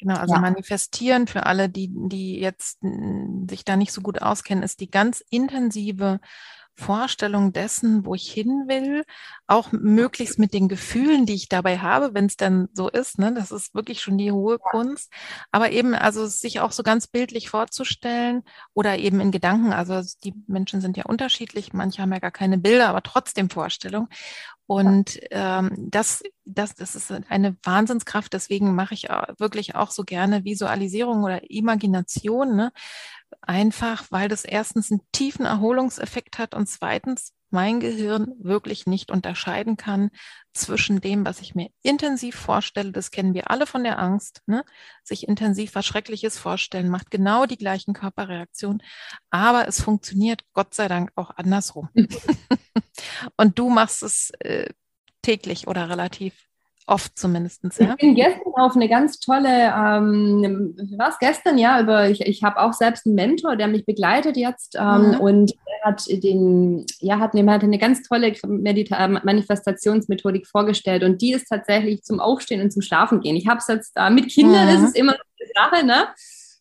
[0.05, 0.41] Genau, also ja.
[0.41, 2.79] manifestieren für alle, die, die jetzt
[3.49, 6.21] sich da nicht so gut auskennen, ist die ganz intensive
[6.77, 9.05] Vorstellung dessen, wo ich hin will,
[9.47, 13.19] auch möglichst mit den Gefühlen, die ich dabei habe, wenn es dann so ist.
[13.19, 13.33] Ne?
[13.33, 15.13] Das ist wirklich schon die hohe Kunst.
[15.53, 18.43] Aber eben, also sich auch so ganz bildlich vorzustellen
[18.73, 19.73] oder eben in Gedanken.
[19.73, 21.73] Also die Menschen sind ja unterschiedlich.
[21.73, 24.09] Manche haben ja gar keine Bilder, aber trotzdem Vorstellung.
[24.67, 28.33] Und ähm, das, das, das ist eine Wahnsinnskraft.
[28.33, 32.57] Deswegen mache ich wirklich auch so gerne Visualisierung oder Imagination.
[32.57, 32.73] Ne?
[33.41, 39.77] Einfach, weil das erstens einen tiefen Erholungseffekt hat und zweitens mein Gehirn wirklich nicht unterscheiden
[39.77, 40.11] kann
[40.53, 44.65] zwischen dem, was ich mir intensiv vorstelle, das kennen wir alle von der Angst, ne?
[45.05, 48.83] sich intensiv was Schreckliches vorstellen, macht genau die gleichen Körperreaktionen,
[49.31, 51.89] aber es funktioniert Gott sei Dank auch andersrum.
[53.37, 54.69] und du machst es äh,
[55.23, 56.35] täglich oder relativ
[56.87, 57.65] Oft zumindest.
[57.79, 57.93] Ja?
[57.93, 62.61] Ich bin gestern auf eine ganz tolle, ähm, was gestern, ja, über, ich, ich habe
[62.61, 65.21] auch selbst einen Mentor, der mich begleitet jetzt ähm, mhm.
[65.21, 71.23] und er hat den, ja, hat, hat eine ganz tolle Medita äh, Manifestationsmethodik vorgestellt und
[71.23, 73.37] die ist tatsächlich zum Aufstehen und zum Schlafen gehen.
[73.37, 74.85] Ich habe es jetzt, äh, mit Kindern mhm.
[74.85, 76.09] ist es immer eine Sache, ne?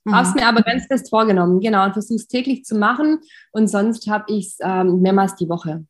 [0.05, 0.15] Mhm.
[0.15, 3.19] Habe es mir aber ganz fest vorgenommen, genau, und versuche es täglich zu machen
[3.51, 5.85] und sonst habe ich es ähm, mehrmals die Woche.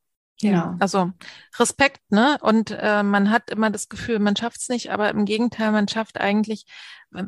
[0.52, 1.12] Ja, also
[1.58, 2.38] Respekt, ne?
[2.42, 5.88] Und äh, man hat immer das Gefühl, man schafft es nicht, aber im Gegenteil, man
[5.88, 6.66] schafft eigentlich,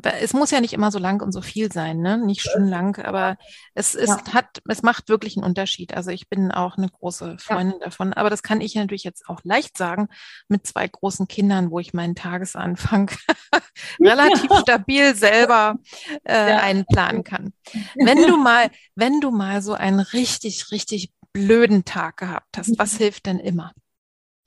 [0.02, 2.18] es muss ja nicht immer so lang und so viel sein, ne?
[2.18, 3.36] Nicht stundenlang, aber
[3.74, 4.34] es ist, ja.
[4.34, 5.94] hat, es macht wirklich einen Unterschied.
[5.94, 7.86] Also ich bin auch eine große Freundin ja.
[7.86, 10.08] davon, aber das kann ich natürlich jetzt auch leicht sagen
[10.48, 13.10] mit zwei großen Kindern, wo ich meinen Tagesanfang
[14.00, 15.76] relativ stabil selber
[16.24, 17.52] äh, einplanen kann.
[17.94, 21.12] Wenn du mal, wenn du mal so einen richtig, richtig
[21.44, 22.98] blöden Tag gehabt hast, was mhm.
[22.98, 23.72] hilft denn immer?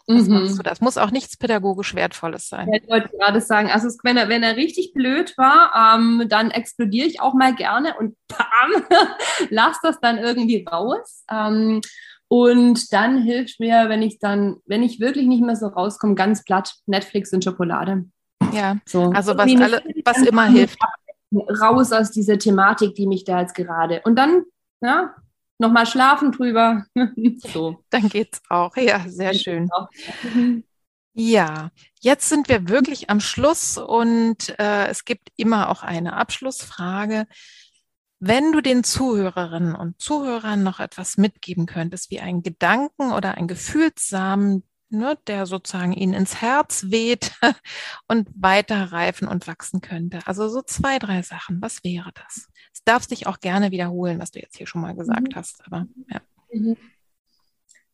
[0.07, 0.34] Was mhm.
[0.34, 0.82] machst du das?
[0.82, 2.68] Muss auch nichts pädagogisch Wertvolles sein.
[2.68, 6.49] Ja, ich wollte gerade sagen, also wenn er, wenn er richtig blöd war, ähm, dann
[6.49, 8.84] explodiere ich auch mal gerne und bam,
[9.52, 11.24] lass das dann irgendwie raus.
[11.30, 11.82] Ähm,
[12.28, 16.44] und dann hilft mir, wenn ich dann, wenn ich wirklich nicht mehr so rauskomme, ganz
[16.44, 18.06] platt, Netflix und Schokolade.
[18.52, 19.11] Ja, so.
[19.11, 20.80] also was, alle, was immer hilft.
[21.32, 24.02] Raus aus dieser Thematik, die mich da jetzt gerade.
[24.06, 24.44] Und dann,
[24.82, 25.14] ja,
[25.60, 26.86] nochmal schlafen drüber.
[27.38, 27.84] so.
[27.90, 28.76] Dann geht's auch.
[28.76, 29.69] Ja, sehr schön.
[31.14, 37.27] Ja, jetzt sind wir wirklich am Schluss und äh, es gibt immer auch eine Abschlussfrage.
[38.19, 43.48] Wenn du den Zuhörerinnen und Zuhörern noch etwas mitgeben könntest, wie einen Gedanken oder ein
[43.48, 47.34] Gefühlssamen, ne, der sozusagen ihnen ins Herz weht
[48.07, 50.19] und weiter reifen und wachsen könnte.
[50.26, 51.61] Also so zwei, drei Sachen.
[51.61, 52.48] Was wäre das?
[52.73, 55.35] Es darf sich auch gerne wiederholen, was du jetzt hier schon mal gesagt mhm.
[55.35, 55.61] hast.
[55.65, 56.21] Aber ja.
[56.51, 56.77] Mhm.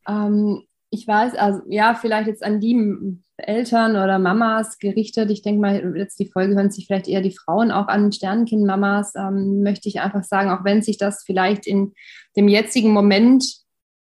[0.08, 5.30] Ähm, ich weiß, also ja, vielleicht jetzt an die Eltern oder Mamas gerichtet.
[5.30, 9.14] Ich denke mal, jetzt die Folge hören sich vielleicht eher die Frauen auch an, Sternenkind-Mamas,
[9.16, 11.92] ähm, möchte ich einfach sagen, auch wenn sich das vielleicht in
[12.36, 13.44] dem jetzigen Moment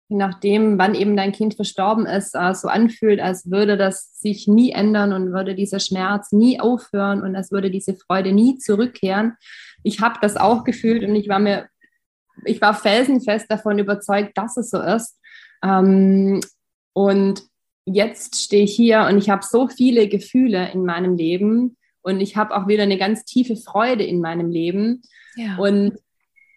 [0.10, 4.48] je nachdem, wann eben dein Kind verstorben ist, äh, so anfühlt, als würde das sich
[4.48, 9.38] nie ändern und würde dieser Schmerz nie aufhören und als würde diese Freude nie zurückkehren.
[9.84, 11.68] Ich habe das auch gefühlt und ich war mir,
[12.44, 15.20] ich war felsenfest davon überzeugt, dass es so ist.
[15.64, 16.42] Ähm,
[16.94, 17.44] und
[17.86, 22.36] jetzt stehe ich hier und ich habe so viele Gefühle in meinem Leben und ich
[22.36, 25.04] habe auch wieder eine ganz tiefe Freude in meinem Leben.
[25.36, 25.58] Ja.
[25.58, 25.94] Und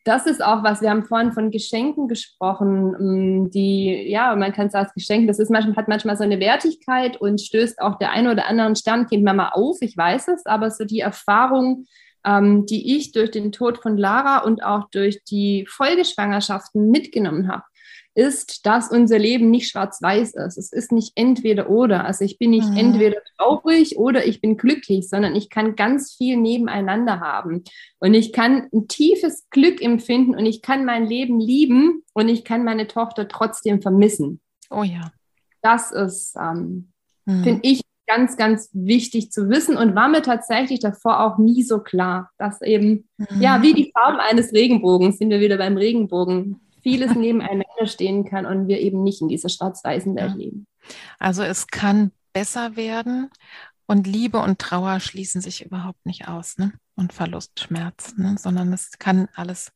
[0.05, 4.67] das ist auch was, wir haben vorhin von Geschenken gesprochen, ähm, die, ja, man kann
[4.67, 8.11] es als Geschenk, das ist manchmal, hat manchmal so eine Wertigkeit und stößt auch der
[8.11, 11.87] eine oder anderen Sternkind mal auf, ich weiß es, aber so die Erfahrung,
[12.25, 17.65] ähm, die ich durch den Tod von Lara und auch durch die Folgeschwangerschaften mitgenommen habe,
[18.15, 20.59] ist, dass unser Leben nicht schwarz-weiß ist.
[20.59, 22.05] Es ist nicht entweder oder.
[22.05, 22.77] Also ich bin nicht mhm.
[22.77, 27.65] entweder traurig oder ich bin glücklich, sondern ich kann ganz viel nebeneinander haben.
[27.99, 32.45] Und ich kann ein tiefes Glück empfinden und ich kann mein Leben lieben und ich
[32.45, 34.41] kann meine Tochter trotzdem vermissen.
[34.71, 35.11] Oh ja.
[35.63, 36.93] Das ist, ähm,
[37.25, 37.45] mhm.
[37.45, 41.79] finde ich, ganz, ganz wichtig zu wissen und war mir tatsächlich davor auch nie so
[41.79, 43.41] klar, dass eben, mhm.
[43.41, 48.47] ja, wie die Farben eines Regenbogens, sind wir wieder beim Regenbogen, vieles nebeneinander stehen kann
[48.47, 50.37] und wir eben nicht in dieser schwarz-weißen Welt ja.
[50.37, 50.67] leben.
[51.19, 53.31] Also es kann besser werden
[53.87, 56.73] und Liebe und Trauer schließen sich überhaupt nicht aus ne?
[56.97, 58.37] und Verlust, Schmerz, ne?
[58.39, 59.73] sondern es kann alles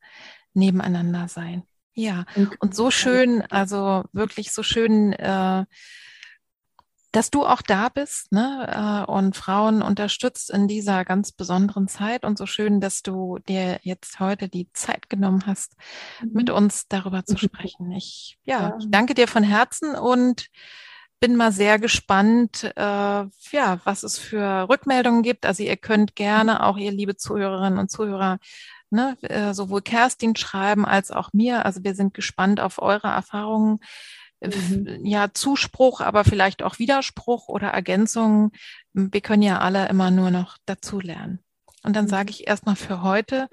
[0.53, 1.63] nebeneinander sein.
[1.93, 2.25] Ja,
[2.59, 5.65] und so schön, also wirklich so schön, äh,
[7.17, 12.23] dass du auch da bist ne, äh, und Frauen unterstützt in dieser ganz besonderen Zeit
[12.23, 15.75] und so schön, dass du dir jetzt heute die Zeit genommen hast,
[16.21, 16.29] mhm.
[16.33, 17.91] mit uns darüber zu sprechen.
[17.91, 18.77] Ich, ja, ja.
[18.79, 20.49] ich danke dir von Herzen und
[21.19, 25.47] bin mal sehr gespannt, äh, ja, was es für Rückmeldungen gibt.
[25.47, 28.37] Also ihr könnt gerne auch ihr liebe Zuhörerinnen und Zuhörer
[28.91, 31.65] ne, äh, sowohl Kerstin schreiben als auch mir.
[31.65, 33.79] Also wir sind gespannt auf eure Erfahrungen
[34.41, 34.99] mhm.
[35.03, 38.51] ja, Zuspruch, aber vielleicht auch Widerspruch oder Ergänzung.
[38.93, 41.39] Wir können ja alle immer nur noch dazulernen.
[41.83, 42.09] Und dann mhm.
[42.09, 43.47] sage ich erstmal für heute,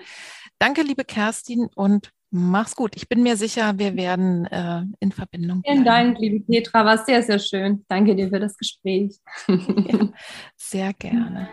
[0.59, 2.97] danke, liebe Kerstin, und mach's gut.
[2.97, 5.77] Ich bin mir sicher, wir werden äh, in Verbindung bleiben.
[5.77, 7.85] Vielen Dank, liebe Petra, war sehr, sehr schön.
[7.89, 9.19] Danke dir für das Gespräch.
[9.47, 10.09] ja,
[10.57, 11.49] sehr gerne.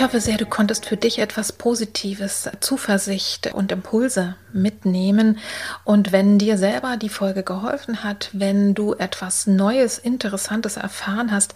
[0.00, 5.38] Ich hoffe sehr, du konntest für dich etwas Positives, Zuversicht und Impulse mitnehmen.
[5.84, 11.54] Und wenn dir selber die Folge geholfen hat, wenn du etwas Neues, Interessantes erfahren hast,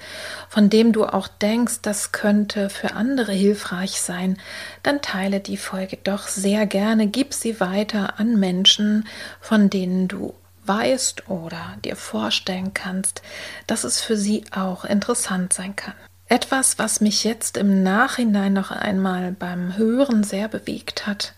[0.50, 4.36] von dem du auch denkst, das könnte für andere hilfreich sein,
[4.82, 9.08] dann teile die Folge doch sehr gerne, gib sie weiter an Menschen,
[9.40, 10.34] von denen du
[10.66, 13.22] weißt oder dir vorstellen kannst,
[13.66, 15.94] dass es für sie auch interessant sein kann.
[16.28, 21.34] Etwas, was mich jetzt im Nachhinein noch einmal beim Hören sehr bewegt hat,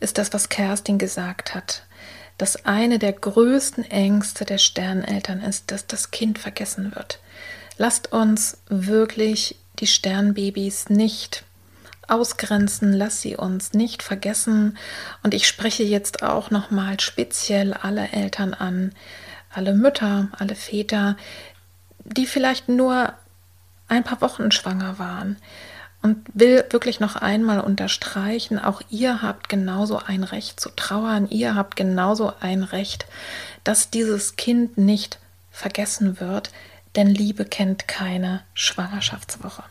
[0.00, 1.82] ist das, was Kerstin gesagt hat,
[2.38, 7.18] dass eine der größten Ängste der Sterneltern ist, dass das Kind vergessen wird.
[7.78, 11.44] Lasst uns wirklich die Sternbabys nicht
[12.06, 14.78] ausgrenzen, lass sie uns nicht vergessen.
[15.22, 18.92] Und ich spreche jetzt auch nochmal speziell alle Eltern an,
[19.50, 21.16] alle Mütter, alle Väter,
[22.04, 23.14] die vielleicht nur
[23.88, 25.36] ein paar Wochen schwanger waren.
[26.00, 31.56] Und will wirklich noch einmal unterstreichen, auch ihr habt genauso ein Recht zu trauern, ihr
[31.56, 33.06] habt genauso ein Recht,
[33.64, 35.18] dass dieses Kind nicht
[35.50, 36.52] vergessen wird,
[36.94, 39.64] denn Liebe kennt keine Schwangerschaftswoche.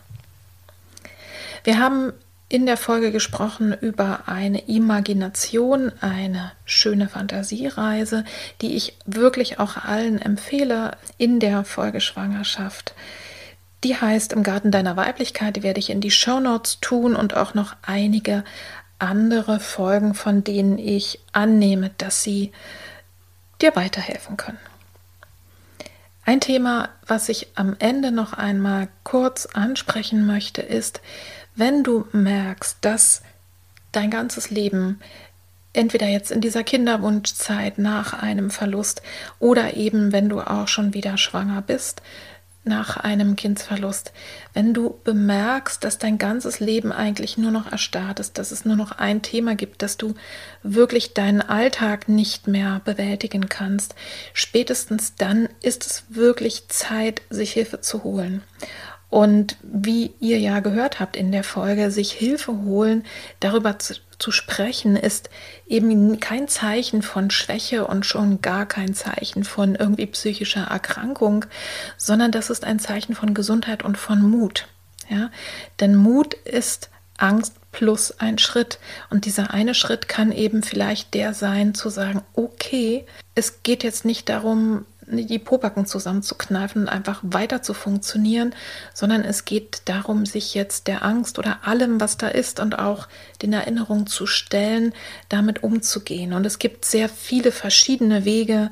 [1.64, 2.12] Wir haben
[2.50, 8.24] in der Folge gesprochen über eine Imagination, eine schöne Fantasiereise,
[8.62, 12.94] die ich wirklich auch allen empfehle in der Folge Schwangerschaft.
[13.84, 17.36] Die heißt Im Garten deiner Weiblichkeit, die werde ich in die Show Notes tun und
[17.36, 18.44] auch noch einige
[19.00, 22.52] andere Folgen, von denen ich annehme, dass sie
[23.62, 24.60] dir weiterhelfen können.
[26.26, 31.02] Ein Thema, was ich am Ende noch einmal kurz ansprechen möchte, ist,
[31.56, 33.22] wenn du merkst, dass
[33.92, 35.00] dein ganzes Leben
[35.74, 39.02] entweder jetzt in dieser Kinderwunschzeit nach einem Verlust
[39.40, 42.02] oder eben wenn du auch schon wieder schwanger bist,
[42.68, 44.12] nach einem Kindsverlust,
[44.54, 48.76] wenn du bemerkst, dass dein ganzes Leben eigentlich nur noch erstarrt ist, dass es nur
[48.76, 50.16] noch ein Thema gibt, dass du
[50.64, 53.96] wirklich deinen Alltag nicht mehr bewältigen kannst,
[54.34, 58.44] spätestens dann ist es wirklich Zeit, sich Hilfe zu holen.
[59.10, 63.06] Und wie ihr ja gehört habt in der Folge, sich Hilfe holen,
[63.40, 65.30] darüber zu, zu, sprechen, ist
[65.68, 71.46] eben kein Zeichen von Schwäche und schon gar kein Zeichen von irgendwie psychischer Erkrankung,
[71.98, 74.68] sondern das ist ein Zeichen von Gesundheit und von Mut.
[75.10, 75.32] Ja?
[75.80, 78.80] Denn Mut ist Angst plus ein Schritt.
[79.10, 84.06] Und dieser eine Schritt kann eben vielleicht der sein, zu sagen, okay, es geht jetzt
[84.06, 88.54] nicht darum, die Pobacken zusammenzukneifen und einfach weiter zu funktionieren,
[88.94, 93.08] sondern es geht darum, sich jetzt der Angst oder allem, was da ist und auch
[93.42, 94.94] den Erinnerungen zu stellen,
[95.30, 96.34] damit umzugehen.
[96.34, 98.72] Und es gibt sehr viele verschiedene Wege.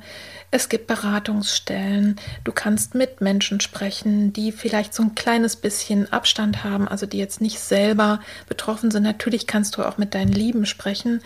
[0.52, 2.18] Es gibt Beratungsstellen.
[2.44, 7.18] Du kannst mit Menschen sprechen, die vielleicht so ein kleines bisschen Abstand haben, also die
[7.18, 9.04] jetzt nicht selber betroffen sind.
[9.04, 11.22] Natürlich kannst du auch mit deinen Lieben sprechen.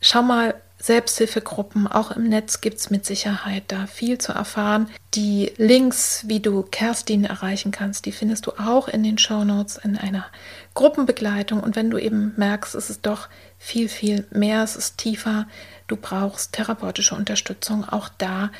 [0.00, 0.54] Schau mal,
[0.86, 4.88] Selbsthilfegruppen, auch im Netz gibt es mit Sicherheit da viel zu erfahren.
[5.14, 9.78] Die Links, wie du Kerstin erreichen kannst, die findest du auch in den Show Notes
[9.78, 10.26] in einer
[10.74, 11.58] Gruppenbegleitung.
[11.58, 15.48] Und wenn du eben merkst, es ist doch viel, viel mehr, es ist tiefer,
[15.88, 18.52] du brauchst therapeutische Unterstützung, auch da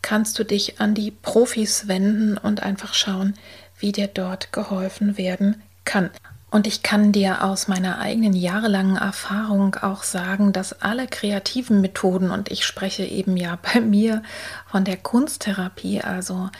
[0.00, 3.34] kannst du dich an die Profis wenden und einfach schauen,
[3.78, 6.08] wie dir dort geholfen werden kann.
[6.54, 12.30] Und ich kann dir aus meiner eigenen jahrelangen Erfahrung auch sagen, dass alle kreativen Methoden,
[12.30, 14.22] und ich spreche eben ja bei mir
[14.70, 16.50] von der Kunsttherapie, also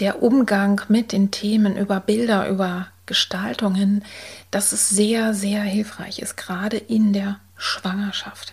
[0.00, 4.04] der Umgang mit den Themen über Bilder, über Gestaltungen,
[4.50, 8.52] dass es sehr, sehr hilfreich ist, gerade in der Schwangerschaft.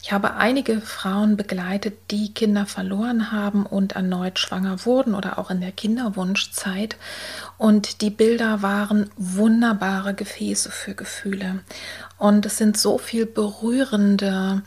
[0.00, 5.50] Ich habe einige Frauen begleitet, die Kinder verloren haben und erneut schwanger wurden oder auch
[5.50, 6.96] in der Kinderwunschzeit.
[7.56, 11.60] Und die Bilder waren wunderbare Gefäße für Gefühle.
[12.16, 14.62] Und es sind so viel berührende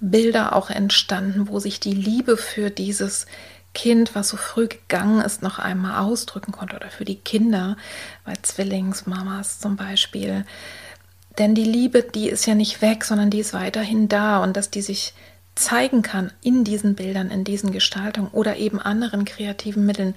[0.00, 3.26] Bilder auch entstanden, wo sich die Liebe für dieses
[3.74, 7.76] Kind, was so früh gegangen ist, noch einmal ausdrücken konnte oder für die Kinder,
[8.24, 10.44] bei Zwillingsmamas zum Beispiel.
[11.38, 14.42] Denn die Liebe, die ist ja nicht weg, sondern die ist weiterhin da.
[14.42, 15.14] Und dass die sich
[15.54, 20.14] zeigen kann in diesen Bildern, in diesen Gestaltungen oder eben anderen kreativen Mitteln,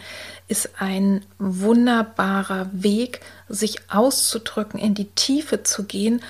[0.48, 3.20] ist ein wunderbarer Weg,
[3.50, 6.22] sich auszudrücken, in die Tiefe zu gehen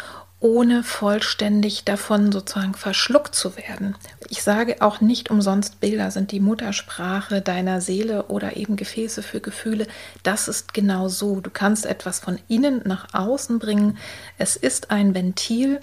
[0.46, 3.96] ohne vollständig davon sozusagen verschluckt zu werden.
[4.30, 9.40] Ich sage auch nicht umsonst, Bilder sind die Muttersprache deiner Seele oder eben Gefäße für
[9.40, 9.88] Gefühle.
[10.22, 11.42] Das ist genau so.
[11.42, 13.98] Du kannst etwas von innen nach außen bringen.
[14.38, 15.80] Es ist ein Ventil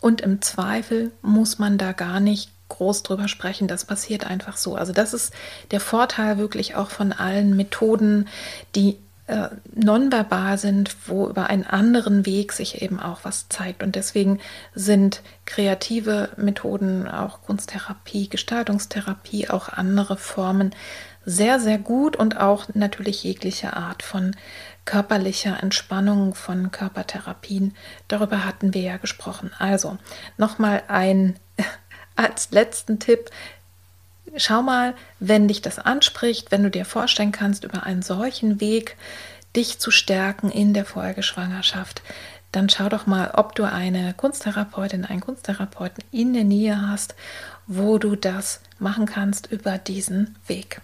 [0.00, 3.66] und im Zweifel muss man da gar nicht groß drüber sprechen.
[3.66, 4.76] Das passiert einfach so.
[4.76, 5.34] Also das ist
[5.72, 8.28] der Vorteil wirklich auch von allen Methoden,
[8.76, 13.82] die äh, nonverbal sind, wo über einen anderen Weg sich eben auch was zeigt.
[13.82, 14.38] Und deswegen
[14.74, 20.74] sind kreative Methoden, auch Kunsttherapie, Gestaltungstherapie, auch andere Formen
[21.24, 24.36] sehr, sehr gut und auch natürlich jegliche Art von
[24.84, 27.74] körperlicher Entspannung, von Körpertherapien.
[28.08, 29.50] Darüber hatten wir ja gesprochen.
[29.58, 29.96] Also
[30.36, 31.38] nochmal ein
[32.16, 33.30] als letzten Tipp.
[34.36, 38.96] Schau mal, wenn dich das anspricht, wenn du dir vorstellen kannst, über einen solchen Weg
[39.54, 42.02] dich zu stärken in der Folgeschwangerschaft,
[42.50, 47.14] dann schau doch mal, ob du eine Kunsttherapeutin, einen Kunsttherapeuten in der Nähe hast,
[47.66, 50.80] wo du das machen kannst über diesen Weg.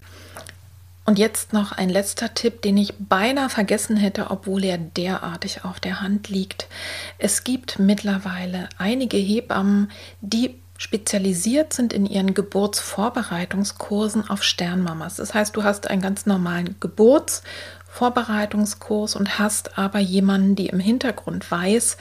[1.05, 5.81] Und jetzt noch ein letzter Tipp, den ich beinahe vergessen hätte, obwohl er derartig auf
[5.81, 6.69] der Hand liegt.
[7.19, 9.91] Es gibt mittlerweile einige Hebammen,
[10.21, 15.17] die spezialisiert sind in ihren Geburtsvorbereitungskursen auf Sternmamas.
[15.17, 21.51] Das heißt, du hast einen ganz normalen Geburtsvorbereitungskurs und hast aber jemanden, die im Hintergrund
[21.51, 21.99] weiß,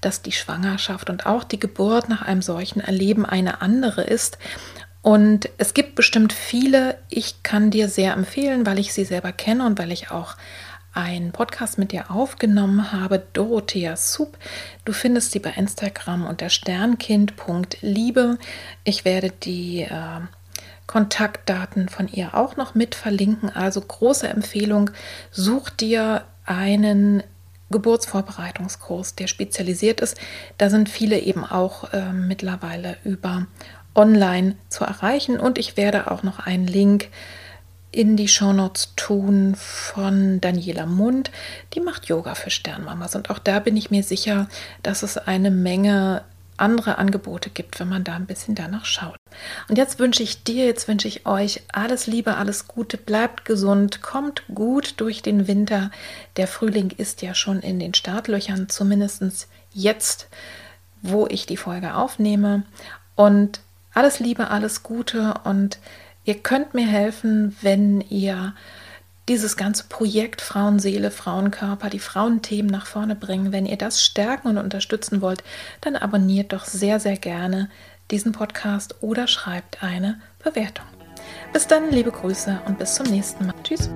[0.00, 4.38] dass die Schwangerschaft und auch die Geburt nach einem solchen Erleben eine andere ist.
[5.02, 9.66] Und es gibt bestimmt viele, ich kann dir sehr empfehlen, weil ich sie selber kenne
[9.66, 10.36] und weil ich auch
[10.94, 14.36] einen Podcast mit dir aufgenommen habe, Dorothea Sub.
[14.84, 18.38] Du findest sie bei Instagram unter sternkind.liebe.
[18.84, 20.20] Ich werde die äh,
[20.86, 23.48] Kontaktdaten von ihr auch noch mit verlinken.
[23.48, 24.90] Also große Empfehlung,
[25.30, 27.22] such dir einen
[27.70, 30.18] Geburtsvorbereitungskurs, der spezialisiert ist.
[30.58, 33.46] Da sind viele eben auch äh, mittlerweile über
[33.94, 37.08] online zu erreichen und ich werde auch noch einen Link
[37.92, 41.30] in die Shownotes tun von Daniela Mund.
[41.74, 43.14] Die macht Yoga für Sternmamas.
[43.14, 44.48] Und auch da bin ich mir sicher,
[44.82, 46.24] dass es eine Menge
[46.56, 49.16] andere Angebote gibt, wenn man da ein bisschen danach schaut.
[49.68, 54.00] Und jetzt wünsche ich dir, jetzt wünsche ich euch alles Liebe, alles Gute, bleibt gesund,
[54.02, 55.90] kommt gut durch den Winter.
[56.36, 60.28] Der Frühling ist ja schon in den Startlöchern, zumindest jetzt,
[61.02, 62.62] wo ich die Folge aufnehme.
[63.16, 63.60] Und
[63.92, 65.78] alles Liebe, alles Gute und
[66.24, 68.54] Ihr könnt mir helfen, wenn ihr
[69.28, 74.58] dieses ganze Projekt Frauenseele, Frauenkörper, die Frauenthemen nach vorne bringen, wenn ihr das stärken und
[74.58, 75.42] unterstützen wollt,
[75.80, 77.70] dann abonniert doch sehr, sehr gerne
[78.10, 80.86] diesen Podcast oder schreibt eine Bewertung.
[81.52, 83.54] Bis dann, liebe Grüße und bis zum nächsten Mal.
[83.62, 83.88] Tschüss.